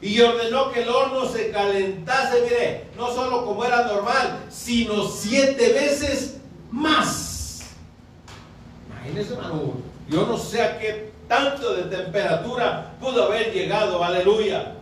Y 0.00 0.20
ordenó 0.20 0.70
que 0.70 0.82
el 0.82 0.88
horno 0.88 1.26
se 1.26 1.50
calentase, 1.50 2.42
mire, 2.42 2.84
no 2.96 3.10
solo 3.12 3.46
como 3.46 3.64
era 3.64 3.86
normal, 3.86 4.44
sino 4.50 5.08
siete 5.08 5.72
veces 5.72 6.36
más. 6.70 7.62
Imagínense, 8.88 9.32
hermano, 9.34 9.74
yo 10.08 10.26
no 10.26 10.36
sé 10.36 10.62
a 10.62 10.78
qué 10.78 11.12
tanto 11.26 11.74
de 11.74 11.84
temperatura 11.84 12.92
pudo 13.00 13.24
haber 13.24 13.52
llegado, 13.52 14.02
aleluya. 14.04 14.74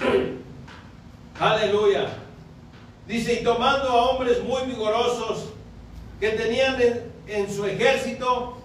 Aleluya. 1.38 2.08
Dice, 3.06 3.34
y 3.34 3.44
tomando 3.44 3.90
a 3.90 4.10
hombres 4.10 4.42
muy 4.42 4.62
vigorosos 4.62 5.50
que 6.18 6.30
tenían 6.30 6.80
en, 6.80 7.12
en 7.26 7.54
su 7.54 7.66
ejército, 7.66 8.56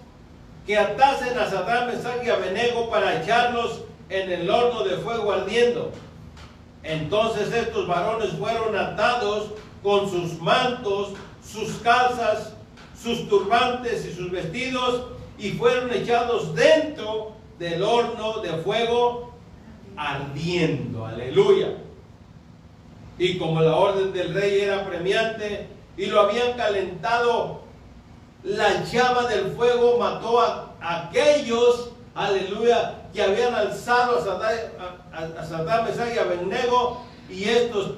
que 0.66 0.76
atasen 0.76 1.38
a 1.38 1.50
Sadán, 1.50 1.88
Mesach 1.88 2.24
y 2.24 2.30
Abednego 2.30 2.88
para 2.90 3.22
echarlos 3.22 3.82
en 4.08 4.30
el 4.30 4.48
horno 4.48 4.84
de 4.84 4.96
fuego 4.98 5.32
ardiendo. 5.32 5.92
Entonces 6.82 7.52
estos 7.52 7.86
varones 7.86 8.30
fueron 8.38 8.76
atados 8.76 9.50
con 9.82 10.08
sus 10.10 10.40
mantos, 10.40 11.10
sus 11.44 11.74
calzas, 11.78 12.54
sus 13.00 13.28
turbantes 13.28 14.06
y 14.06 14.14
sus 14.14 14.30
vestidos 14.30 15.06
y 15.38 15.50
fueron 15.52 15.92
echados 15.92 16.54
dentro 16.54 17.32
del 17.58 17.82
horno 17.82 18.40
de 18.40 18.50
fuego 18.58 19.32
ardiendo. 19.96 21.06
Aleluya. 21.06 21.76
Y 23.18 23.38
como 23.38 23.60
la 23.60 23.76
orden 23.76 24.12
del 24.12 24.34
rey 24.34 24.60
era 24.60 24.86
premiante 24.86 25.66
y 25.96 26.06
lo 26.06 26.20
habían 26.20 26.54
calentado, 26.54 27.61
la 28.44 28.82
llama 28.84 29.28
del 29.28 29.52
fuego 29.52 29.98
mató 29.98 30.40
a, 30.40 30.74
aquellos, 30.80 31.90
aleluya, 32.14 33.02
que 33.12 33.22
habían 33.22 33.54
alzado 33.54 34.18
a 34.18 34.24
Satán, 34.24 34.58
a, 35.12 35.40
a 35.40 35.44
Satán 35.44 35.84
Mesach 35.84 36.12
y 36.14 36.18
Abednego, 36.18 37.02
y 37.28 37.44
estos, 37.44 37.92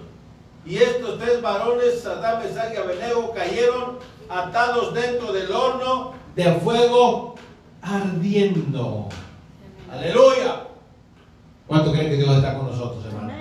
y 0.66 0.76
estos 0.76 1.18
tres 1.18 1.40
varones, 1.40 2.02
Satán, 2.02 2.42
Mesach 2.42 2.72
y 2.74 2.76
Abednego, 2.76 3.32
cayeron 3.32 3.98
atados 4.28 4.92
dentro 4.94 5.32
del 5.32 5.50
horno 5.50 6.12
de 6.36 6.52
fuego 6.54 7.36
ardiendo. 7.80 9.08
Aleluya. 9.90 10.64
¿Cuánto 11.66 11.92
creen 11.92 12.10
que 12.10 12.16
Dios 12.16 12.36
está 12.36 12.54
con 12.54 12.66
nosotros, 12.66 13.04
hermano? 13.06 13.32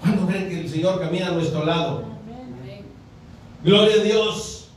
¿Cuánto 0.00 0.26
creen 0.26 0.48
que 0.48 0.60
el 0.60 0.68
Señor 0.68 1.00
camina 1.00 1.28
a 1.28 1.30
nuestro 1.30 1.64
lado? 1.64 2.13
Gloria 3.64 3.94
a 4.00 4.04
Dios. 4.04 4.68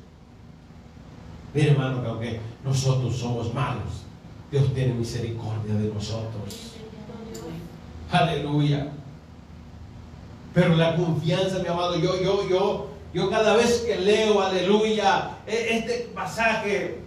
Mire, 1.54 1.72
hermano, 1.72 2.02
que 2.02 2.08
aunque 2.08 2.40
nosotros 2.64 3.16
somos 3.18 3.54
malos, 3.54 4.04
Dios 4.52 4.74
tiene 4.74 4.94
misericordia 4.94 5.74
de 5.74 5.90
nosotros. 5.94 6.74
Aleluya. 8.12 8.88
Pero 10.54 10.76
la 10.76 10.96
confianza, 10.96 11.60
mi 11.60 11.68
amado, 11.68 11.98
yo, 11.98 12.20
yo, 12.22 12.48
yo, 12.48 12.88
yo 13.14 13.30
cada 13.30 13.56
vez 13.56 13.84
que 13.86 13.98
leo, 13.98 14.42
aleluya, 14.42 15.32
e- 15.46 15.78
este 15.78 16.10
pasaje, 16.16 17.00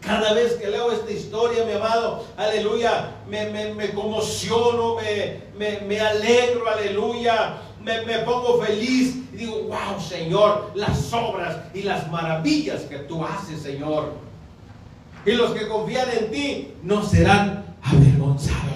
cada 0.00 0.32
vez 0.34 0.54
que 0.54 0.68
leo 0.68 0.90
esta 0.90 1.10
historia, 1.10 1.64
mi 1.64 1.72
amado, 1.72 2.24
aleluya, 2.36 3.12
me, 3.28 3.48
me, 3.50 3.72
me 3.74 3.90
conmociono, 3.92 4.96
me, 4.96 5.40
me, 5.56 5.80
me 5.86 6.00
alegro, 6.00 6.68
aleluya, 6.68 7.58
me, 7.84 8.02
me 8.02 8.18
pongo 8.20 8.62
feliz 8.62 9.16
y 9.32 9.36
digo, 9.36 9.62
wow, 9.64 10.00
Señor, 10.00 10.72
las 10.74 11.12
obras 11.12 11.56
y 11.74 11.82
las 11.82 12.10
maravillas 12.10 12.82
que 12.82 12.98
tú 12.98 13.24
haces, 13.24 13.62
Señor. 13.62 14.12
Y 15.24 15.32
los 15.32 15.52
que 15.52 15.68
confían 15.68 16.08
en 16.10 16.30
ti 16.30 16.74
no 16.82 17.02
serán 17.02 17.64
avergonzados. 17.82 18.72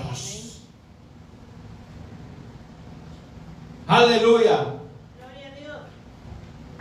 Aleluya. 3.86 4.74
Gloria 5.16 5.46
a 5.46 5.61
Dios. 5.61 5.76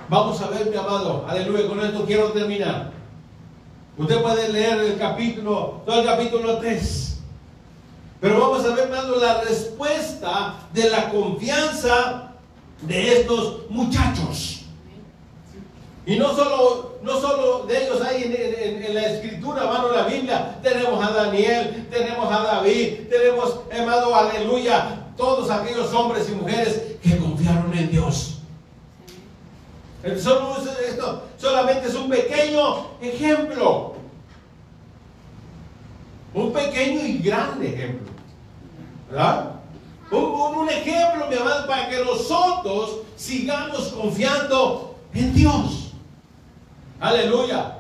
Vamos 0.09 0.41
a 0.41 0.49
ver, 0.49 0.69
mi 0.69 0.76
amado. 0.76 1.26
Aleluya. 1.28 1.67
Con 1.67 1.80
esto 1.82 2.03
quiero 2.05 2.32
terminar. 2.32 2.91
Usted 3.97 4.21
puede 4.21 4.49
leer 4.49 4.80
el 4.80 4.97
capítulo, 4.97 5.84
todo 5.86 5.99
el 6.01 6.05
capítulo 6.05 6.57
3. 6.57 7.05
Pero 8.26 8.39
vamos 8.39 8.65
a 8.65 8.69
ver, 8.69 8.86
hermano, 8.86 9.17
la 9.17 9.41
respuesta 9.41 10.55
de 10.73 10.89
la 10.89 11.11
confianza 11.11 12.32
de 12.82 13.19
estos 13.19 13.69
muchachos. 13.69 14.63
Y 16.07 16.15
no 16.15 16.36
solo, 16.36 16.97
no 17.03 17.21
solo 17.21 17.67
de 17.67 17.84
ellos 17.86 18.01
hay 18.01 18.23
en, 18.23 18.95
la 18.95 19.05
escritura, 19.11 19.65
hermano, 19.65 19.91
la 19.91 20.07
Biblia. 20.07 20.59
Tenemos 20.63 21.05
a 21.05 21.11
Daniel, 21.11 21.88
tenemos 21.91 22.34
a 22.34 22.41
David, 22.41 23.09
tenemos, 23.11 23.59
hermano, 23.69 24.15
aleluya, 24.15 25.05
todos 25.15 25.51
aquellos 25.51 25.93
hombres 25.93 26.28
y 26.28 26.32
mujeres 26.32 26.82
que 27.03 27.19
confiaron 27.19 27.71
en 27.78 27.91
Dios. 27.91 28.39
Solo- 30.17 30.57
esto 30.84 31.23
solamente 31.38 31.89
es 31.89 31.93
un 31.93 32.09
pequeño 32.09 32.88
ejemplo. 33.01 33.93
Un 36.34 36.51
pequeño 36.51 37.05
y 37.05 37.19
grande 37.19 37.69
ejemplo. 37.69 38.14
¿Verdad? 39.10 39.51
Un, 40.12 40.70
ejemplo, 40.70 41.28
mi 41.30 41.36
amado, 41.36 41.68
para 41.68 41.89
que 41.89 42.03
nosotros 42.03 42.97
sigamos 43.16 43.89
confiando 43.89 44.95
en 45.14 45.34
Dios. 45.34 45.91
Aleluya. 46.99 47.78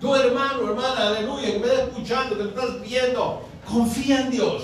Tu 0.00 0.14
hermano, 0.14 0.68
hermana, 0.70 1.08
aleluya, 1.08 1.52
que 1.52 1.58
me 1.58 1.66
está 1.66 1.82
escuchando, 1.84 2.36
que 2.38 2.44
me 2.44 2.48
estás 2.50 2.80
viendo, 2.80 3.42
confía 3.70 4.22
en 4.22 4.30
Dios. 4.30 4.62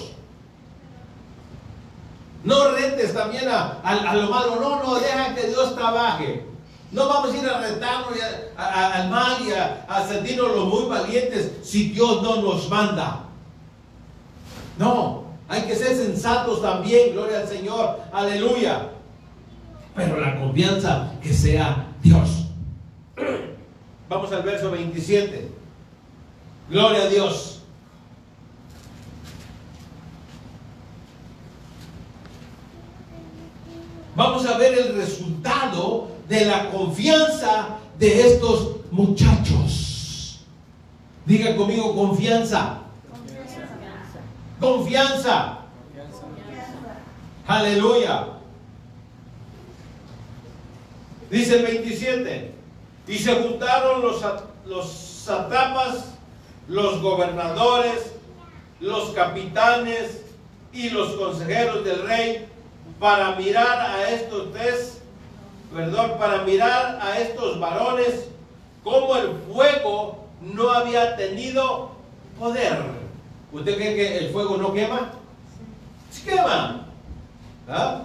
No 2.44 2.70
rentes 2.70 3.12
también 3.12 3.48
a, 3.48 4.14
lo 4.14 4.30
malo, 4.30 4.56
no, 4.60 4.82
no, 4.82 4.94
deja 4.94 5.34
que 5.34 5.48
Dios 5.48 5.74
trabaje. 5.74 6.46
No 6.92 7.08
vamos 7.08 7.34
a 7.34 7.36
ir 7.36 7.46
a 7.48 7.60
retarnos 7.60 8.16
y 8.16 8.20
a- 8.56 8.92
al 8.94 9.10
mal 9.10 9.42
y 9.44 9.52
a, 9.52 9.84
a 9.88 10.06
sentirnos 10.06 10.54
los 10.54 10.66
muy 10.66 10.84
valientes 10.84 11.52
si 11.64 11.90
Dios 11.90 12.22
no 12.22 12.36
nos 12.36 12.68
manda. 12.70 13.24
No, 14.78 15.24
hay 15.48 15.62
que 15.62 15.76
ser 15.76 15.96
sensatos 15.96 16.60
también, 16.60 17.12
gloria 17.12 17.40
al 17.40 17.48
Señor, 17.48 18.00
aleluya. 18.12 18.90
Pero 19.94 20.20
la 20.20 20.38
confianza 20.38 21.12
que 21.22 21.32
sea 21.32 21.86
Dios. 22.02 22.46
Vamos 24.08 24.32
al 24.32 24.42
verso 24.42 24.70
27. 24.70 25.48
Gloria 26.68 27.02
a 27.02 27.08
Dios. 27.08 27.62
Vamos 34.16 34.46
a 34.46 34.56
ver 34.56 34.78
el 34.78 34.96
resultado 34.96 36.08
de 36.28 36.46
la 36.46 36.70
confianza 36.70 37.76
de 37.98 38.28
estos 38.28 38.76
muchachos. 38.90 40.40
Diga 41.26 41.54
conmigo 41.54 41.94
confianza. 41.94 42.75
Confianza. 44.60 45.58
Aleluya. 47.46 48.26
Dice 51.30 51.56
el 51.56 51.62
27. 51.64 52.54
Y 53.08 53.18
se 53.18 53.34
juntaron 53.34 54.02
los, 54.02 54.24
los 54.66 54.90
satrapas, 54.90 56.14
los 56.68 57.00
gobernadores, 57.00 58.12
los 58.80 59.10
capitanes 59.10 60.22
y 60.72 60.90
los 60.90 61.12
consejeros 61.12 61.84
del 61.84 62.06
rey 62.06 62.48
para 62.98 63.36
mirar 63.36 63.78
a 63.78 64.10
estos 64.10 64.52
tres, 64.52 65.00
perdón, 65.74 66.18
para 66.18 66.42
mirar 66.42 66.98
a 67.00 67.18
estos 67.18 67.60
varones 67.60 68.28
como 68.82 69.16
el 69.16 69.30
fuego 69.52 70.26
no 70.40 70.70
había 70.70 71.16
tenido 71.16 71.90
poder. 72.38 72.95
¿Usted 73.56 73.76
cree 73.76 73.94
que 73.96 74.18
el 74.18 74.30
fuego 74.30 74.56
no 74.58 74.72
quema? 74.72 75.12
Sí 76.10 76.22
quema. 76.22 76.86
¿Ah? 77.68 78.02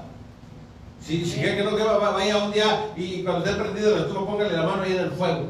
Si, 1.05 1.25
si 1.25 1.39
cree 1.39 1.57
que 1.57 1.63
no 1.63 1.75
quema, 1.75 1.93
va- 1.93 2.11
vaya 2.11 2.37
un 2.37 2.51
día 2.53 2.87
y 2.95 3.23
cuando 3.23 3.45
esté 3.45 3.59
prendido 3.61 3.95
el 3.95 4.01
estufa, 4.03 4.25
póngale 4.25 4.55
la 4.55 4.63
mano 4.63 4.83
ahí 4.83 4.93
en 4.93 4.99
el 4.99 5.11
fuego. 5.11 5.45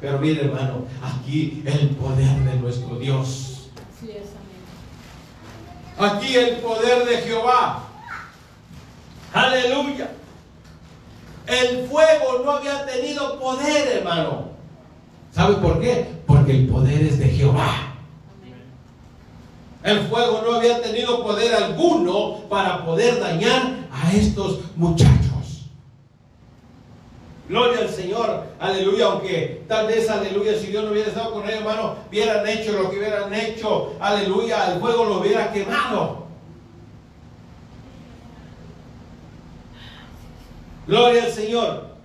Pero 0.00 0.18
mire, 0.18 0.44
hermano, 0.44 0.84
aquí 1.02 1.62
el 1.64 1.88
poder 1.90 2.36
de 2.44 2.54
nuestro 2.56 2.96
Dios. 2.96 3.70
Así 3.96 4.10
es, 4.10 4.28
amén. 5.98 6.12
Aquí 6.12 6.36
el 6.36 6.56
poder 6.56 7.06
de 7.06 7.16
Jehová. 7.18 7.84
Aleluya. 9.32 10.10
El 11.46 11.86
fuego 11.88 12.42
no 12.44 12.50
había 12.52 12.84
tenido 12.84 13.38
poder, 13.40 13.98
hermano. 13.98 14.55
¿Sabe 15.36 15.56
por 15.56 15.78
qué? 15.80 16.06
Porque 16.26 16.52
el 16.52 16.66
poder 16.66 17.02
es 17.02 17.18
de 17.18 17.28
Jehová. 17.28 17.92
El 19.84 20.00
fuego 20.08 20.40
no 20.42 20.54
había 20.54 20.80
tenido 20.80 21.22
poder 21.22 21.54
alguno 21.54 22.48
para 22.48 22.86
poder 22.86 23.20
dañar 23.20 23.86
a 23.92 24.12
estos 24.14 24.60
muchachos. 24.76 25.66
Gloria 27.50 27.80
al 27.80 27.90
Señor, 27.90 28.44
aleluya, 28.58 29.08
aunque 29.08 29.62
tal 29.68 29.88
vez, 29.88 30.08
aleluya, 30.08 30.58
si 30.58 30.68
Dios 30.68 30.84
no 30.84 30.92
hubiera 30.92 31.08
estado 31.08 31.34
con 31.34 31.44
ellos, 31.44 31.60
hermano, 31.60 31.96
hubieran 32.08 32.48
hecho 32.48 32.72
lo 32.72 32.90
que 32.90 32.96
hubieran 32.96 33.34
hecho, 33.34 33.92
aleluya, 34.00 34.72
el 34.72 34.80
fuego 34.80 35.04
lo 35.04 35.20
hubiera 35.20 35.52
quemado. 35.52 36.28
Gloria 40.86 41.24
al 41.24 41.30
Señor. 41.30 41.95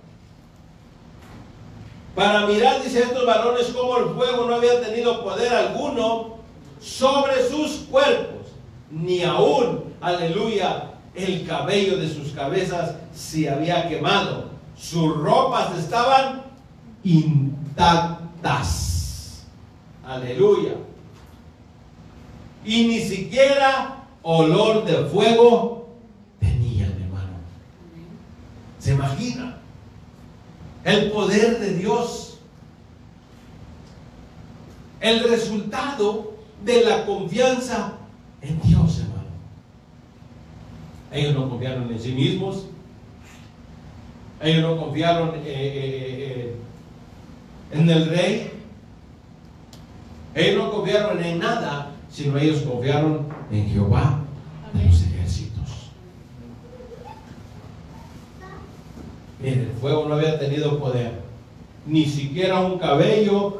Para 2.14 2.46
mirar, 2.46 2.82
dice 2.82 3.02
estos 3.02 3.24
varones, 3.24 3.68
como 3.68 3.96
el 3.96 4.14
fuego 4.14 4.44
no 4.46 4.54
había 4.56 4.80
tenido 4.82 5.24
poder 5.24 5.52
alguno 5.52 6.36
sobre 6.80 7.48
sus 7.48 7.86
cuerpos, 7.90 8.48
ni 8.90 9.22
aún, 9.22 9.84
aleluya, 10.00 10.90
el 11.14 11.46
cabello 11.46 11.96
de 11.96 12.12
sus 12.12 12.32
cabezas 12.32 12.96
se 13.14 13.48
había 13.48 13.88
quemado. 13.88 14.50
Sus 14.76 15.16
ropas 15.16 15.78
estaban 15.78 16.42
intactas. 17.04 18.82
Aleluya. 20.04 20.74
Y 22.64 22.86
ni 22.88 23.00
siquiera 23.00 24.04
olor 24.22 24.84
de 24.84 25.04
fuego 25.06 25.88
tenían, 26.40 26.92
hermano. 26.92 27.38
¿Se 28.78 28.92
imagina? 28.92 29.61
El 30.84 31.10
poder 31.10 31.60
de 31.60 31.74
Dios. 31.74 32.38
El 35.00 35.28
resultado 35.28 36.34
de 36.64 36.84
la 36.84 37.04
confianza 37.06 37.94
en 38.40 38.60
Dios, 38.62 38.98
hermano. 39.00 39.22
Ellos 41.12 41.34
no 41.34 41.48
confiaron 41.48 41.90
en 41.90 42.00
sí 42.00 42.12
mismos. 42.12 42.66
Ellos 44.40 44.62
no 44.62 44.76
confiaron 44.76 45.36
eh, 45.36 45.42
eh, 45.44 46.54
eh, 46.54 46.56
en 47.72 47.90
el 47.90 48.08
rey. 48.08 48.52
Ellos 50.34 50.64
no 50.64 50.70
confiaron 50.72 51.22
en 51.22 51.38
nada, 51.38 51.90
sino 52.10 52.38
ellos 52.38 52.62
confiaron 52.62 53.28
en 53.50 53.68
Jehová 53.68 54.20
de 54.72 54.84
los 54.84 55.02
ejércitos. 55.02 55.90
Miren, 59.42 59.60
el 59.60 59.72
fuego 59.80 60.06
no 60.08 60.14
había 60.14 60.38
tenido 60.38 60.78
poder. 60.78 61.12
Ni 61.86 62.04
siquiera 62.06 62.60
un 62.60 62.78
cabello 62.78 63.58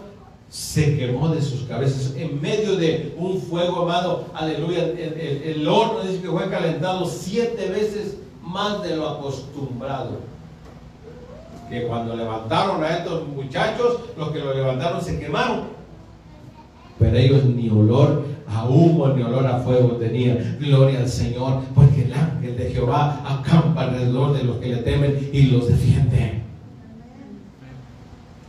se 0.48 0.96
quemó 0.96 1.28
de 1.30 1.40
sus 1.42 1.62
cabezas 1.62 2.14
en 2.16 2.40
medio 2.40 2.76
de 2.76 3.14
un 3.18 3.40
fuego, 3.40 3.82
amado. 3.82 4.26
Aleluya. 4.34 4.84
El, 4.84 4.98
el- 4.98 5.42
el 5.44 5.68
horno 5.68 6.02
dice 6.02 6.20
que 6.22 6.28
fue 6.28 6.48
calentado 6.50 7.06
siete 7.06 7.68
veces 7.70 8.18
más 8.42 8.82
de 8.82 8.96
lo 8.96 9.08
acostumbrado. 9.08 10.20
Que 11.70 11.84
cuando 11.86 12.14
levantaron 12.14 12.84
a 12.84 12.98
estos 12.98 13.26
muchachos, 13.28 14.00
los 14.16 14.30
que 14.30 14.40
lo 14.40 14.52
levantaron 14.54 15.02
se 15.02 15.18
quemaron. 15.18 15.62
Pero 16.98 17.16
ellos 17.16 17.44
ni 17.44 17.70
olor 17.70 18.24
a 18.48 18.64
humo 18.64 19.08
ni 19.08 19.22
olor 19.22 19.46
a 19.46 19.60
fuego 19.60 19.96
tenían. 19.96 20.56
Gloria 20.60 21.00
al 21.00 21.08
Señor, 21.08 21.62
porque 21.74 22.04
el 22.04 22.12
ángel 22.12 22.56
de 22.56 22.70
Jehová 22.70 23.20
acampa 23.24 23.82
alrededor 23.82 24.36
de 24.36 24.44
los 24.44 24.56
que 24.58 24.68
le 24.68 24.76
temen 24.78 25.30
y 25.32 25.42
los 25.42 25.68
defiende. 25.68 26.42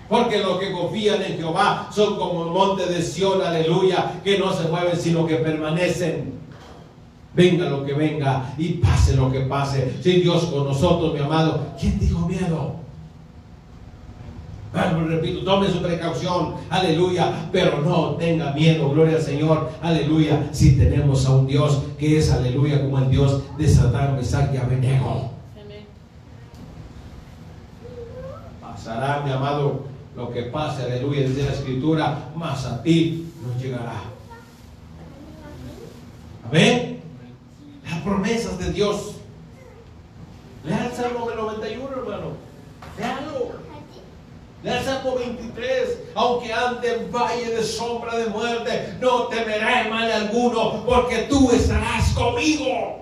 Porque 0.10 0.40
los 0.40 0.60
que 0.60 0.72
confían 0.72 1.22
en 1.24 1.38
Jehová 1.38 1.90
son 1.92 2.18
como 2.18 2.46
el 2.46 2.52
monte 2.52 2.86
de 2.86 3.02
Sión, 3.02 3.42
aleluya, 3.42 4.22
que 4.24 4.38
no 4.38 4.54
se 4.54 4.68
mueven 4.68 4.98
sino 4.98 5.26
que 5.26 5.38
permanecen. 5.38 6.34
Venga 7.34 7.68
lo 7.68 7.84
que 7.84 7.94
venga 7.94 8.54
y 8.58 8.74
pase 8.74 9.16
lo 9.16 9.32
que 9.32 9.40
pase. 9.42 9.94
Si 10.04 10.22
Dios 10.22 10.46
con 10.46 10.66
nosotros, 10.66 11.14
mi 11.14 11.20
amado, 11.20 11.74
¿quién 11.80 12.00
dijo 12.00 12.28
miedo? 12.28 12.83
Y 14.74 15.08
repito, 15.08 15.44
tome 15.44 15.70
su 15.70 15.84
precaución, 15.84 16.56
aleluya, 16.68 17.48
pero 17.52 17.82
no 17.82 18.16
tenga 18.16 18.54
miedo, 18.54 18.90
gloria 18.90 19.18
al 19.18 19.22
Señor, 19.22 19.70
aleluya, 19.84 20.50
si 20.52 20.76
tenemos 20.76 21.28
a 21.28 21.36
un 21.36 21.46
Dios 21.46 21.84
que 22.00 22.18
es, 22.18 22.32
aleluya, 22.32 22.82
como 22.82 22.98
el 22.98 23.12
Dios 23.12 23.44
de 23.56 23.68
Satán, 23.68 24.16
Mesach 24.16 24.52
y 24.52 24.58
Abednego. 24.58 25.30
Pasará, 28.60 29.22
mi 29.24 29.32
amado, 29.32 29.84
lo 30.16 30.32
que 30.32 30.44
pase, 30.44 30.84
aleluya, 30.84 31.22
desde 31.22 31.44
la 31.44 31.52
escritura, 31.52 32.30
más 32.36 32.66
a 32.66 32.82
ti 32.82 33.32
nos 33.46 33.62
llegará. 33.62 34.02
Amén. 36.50 37.00
Las 37.84 38.02
promesas 38.02 38.58
de 38.58 38.72
Dios. 38.72 39.18
Lea 40.66 40.88
el 40.88 40.92
Salmo 40.94 41.28
del 41.28 41.38
91, 41.38 41.90
hermano. 41.96 42.32
Léalo. 42.98 43.63
El 44.64 44.84
Salmo 44.84 45.16
23. 45.16 46.00
Aunque 46.16 46.54
ande 46.54 46.94
en 46.94 47.12
valle 47.12 47.50
de 47.56 47.64
sombra 47.64 48.16
de 48.16 48.28
muerte, 48.28 48.96
no 49.02 49.24
temeré 49.28 49.90
mal 49.90 50.10
alguno, 50.10 50.86
porque 50.86 51.24
tú 51.30 51.52
estarás 51.52 52.12
conmigo. 52.14 53.00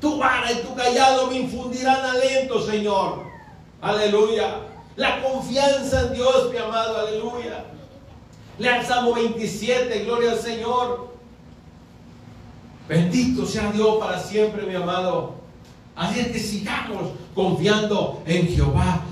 Tu 0.00 0.18
vara 0.18 0.50
y 0.52 0.56
tu 0.56 0.74
callado 0.74 1.26
me 1.26 1.36
infundirán 1.40 2.04
aliento, 2.04 2.64
Señor. 2.64 3.24
Aleluya. 3.80 4.60
La 4.96 5.22
confianza 5.22 6.02
en 6.02 6.14
Dios, 6.14 6.50
mi 6.50 6.58
amado, 6.58 6.98
aleluya. 6.98 7.64
Lea 8.58 8.80
el 8.80 8.86
Salmo 8.86 9.12
27, 9.12 10.04
gloria 10.04 10.32
al 10.32 10.38
Señor. 10.38 11.14
Bendito 12.88 13.44
sea 13.44 13.70
Dios 13.72 13.96
para 13.98 14.18
siempre, 14.18 14.62
mi 14.62 14.74
amado. 14.74 15.34
Así 15.94 16.24
que 16.24 16.38
sigamos 16.38 17.10
confiando 17.34 18.22
en 18.26 18.48
Jehová 18.48 19.02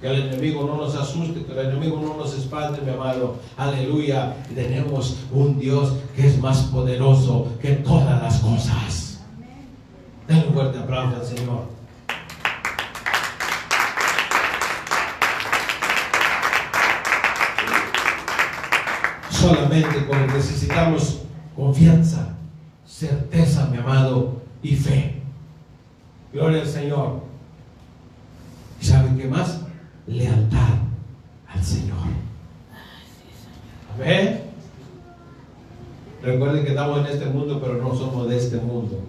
Que 0.00 0.06
el 0.08 0.28
enemigo 0.28 0.64
no 0.64 0.76
nos 0.76 0.94
asuste, 0.94 1.44
que 1.44 1.52
el 1.52 1.70
enemigo 1.70 2.00
no 2.00 2.16
nos 2.16 2.32
espante, 2.32 2.80
mi 2.82 2.90
amado. 2.90 3.36
Aleluya. 3.56 4.36
Tenemos 4.54 5.16
un 5.32 5.58
Dios 5.58 5.94
que 6.14 6.28
es 6.28 6.38
más 6.38 6.58
poderoso 6.64 7.48
que 7.60 7.72
todas 7.72 8.22
las 8.22 8.38
cosas. 8.38 9.18
Denle 10.28 10.46
un 10.46 10.54
fuerte 10.54 10.78
aplauso 10.78 11.16
al 11.16 11.26
Señor. 11.26 11.78
Solamente 19.30 20.06
cuando 20.06 20.34
necesitamos 20.34 21.22
confianza, 21.56 22.36
certeza, 22.86 23.66
mi 23.66 23.78
amado, 23.78 24.42
y 24.62 24.76
fe. 24.76 25.22
Gloria 26.32 26.60
al 26.62 26.68
Señor. 26.68 27.27
¿Y 29.18 29.20
saben 29.20 29.22
qué 29.22 29.28
más? 29.28 29.60
Lealtad 30.06 30.78
al 31.48 31.64
Señor. 31.64 31.98
Amén. 33.94 34.42
Recuerden 36.22 36.64
que 36.64 36.70
estamos 36.70 37.00
en 37.00 37.06
este 37.06 37.26
mundo, 37.26 37.60
pero 37.60 37.82
no 37.82 37.94
somos 37.94 38.28
de 38.28 38.36
este 38.36 38.56
mundo. 38.58 39.00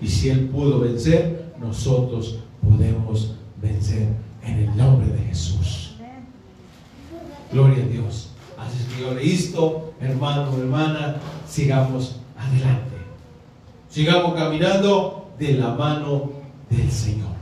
Y 0.00 0.08
si 0.08 0.30
Él 0.30 0.48
pudo 0.48 0.80
vencer, 0.80 1.52
nosotros 1.60 2.38
podemos 2.66 3.34
vencer 3.60 4.08
en 4.42 4.58
el 4.58 4.76
nombre 4.76 5.08
de 5.08 5.18
Jesús. 5.24 5.94
Gloria 7.52 7.84
a 7.84 7.86
Dios. 7.86 8.30
Así 8.58 8.78
es 8.78 8.94
que 8.94 9.02
yo 9.02 9.14
le 9.14 9.24
insto, 9.24 9.94
hermano, 10.00 10.56
hermana, 10.56 11.16
sigamos 11.46 12.20
adelante. 12.38 12.96
Sigamos 13.90 14.34
caminando 14.34 15.30
de 15.38 15.52
la 15.54 15.74
mano 15.74 16.30
del 16.70 16.90
Señor. 16.90 17.41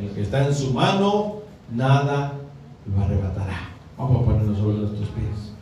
El 0.00 0.10
que 0.10 0.22
está 0.22 0.46
en 0.46 0.54
su 0.54 0.72
mano, 0.72 1.36
nada 1.72 2.34
lo 2.92 3.04
arrebatará. 3.04 3.70
Vamos 3.96 4.22
a 4.22 4.24
ponernos 4.24 4.58
sobre 4.58 4.78
nuestros 4.78 5.08
pies. 5.10 5.52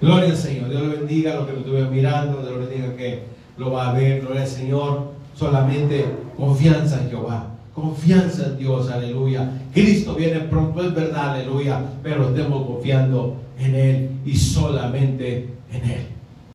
Gloria 0.00 0.30
al 0.30 0.36
Señor. 0.36 0.68
Dios 0.68 0.82
le 0.82 0.96
bendiga 0.96 1.32
a 1.32 1.36
los 1.36 1.46
que 1.46 1.52
lo 1.52 1.58
estuve 1.60 1.84
mirando. 1.86 2.42
Dios 2.42 2.52
le 2.52 2.66
bendiga 2.66 2.96
que 2.96 3.22
lo 3.56 3.70
va 3.70 3.90
a 3.90 3.92
ver. 3.92 4.20
Gloria 4.20 4.42
al 4.42 4.48
Señor. 4.48 5.12
Solamente 5.34 6.04
confianza 6.36 7.00
en 7.00 7.10
Jehová. 7.10 7.46
Confianza 7.72 8.46
en 8.46 8.58
Dios. 8.58 8.90
Aleluya. 8.90 9.48
Cristo 9.72 10.14
viene 10.16 10.40
pronto, 10.40 10.82
es 10.82 10.92
verdad. 10.92 11.34
Aleluya. 11.34 11.80
Pero 12.02 12.30
estemos 12.30 12.66
confiando 12.66 13.36
en 13.58 13.74
Él 13.76 14.10
y 14.26 14.36
solamente 14.36 15.48
en 15.72 15.90
Él. 15.90 16.11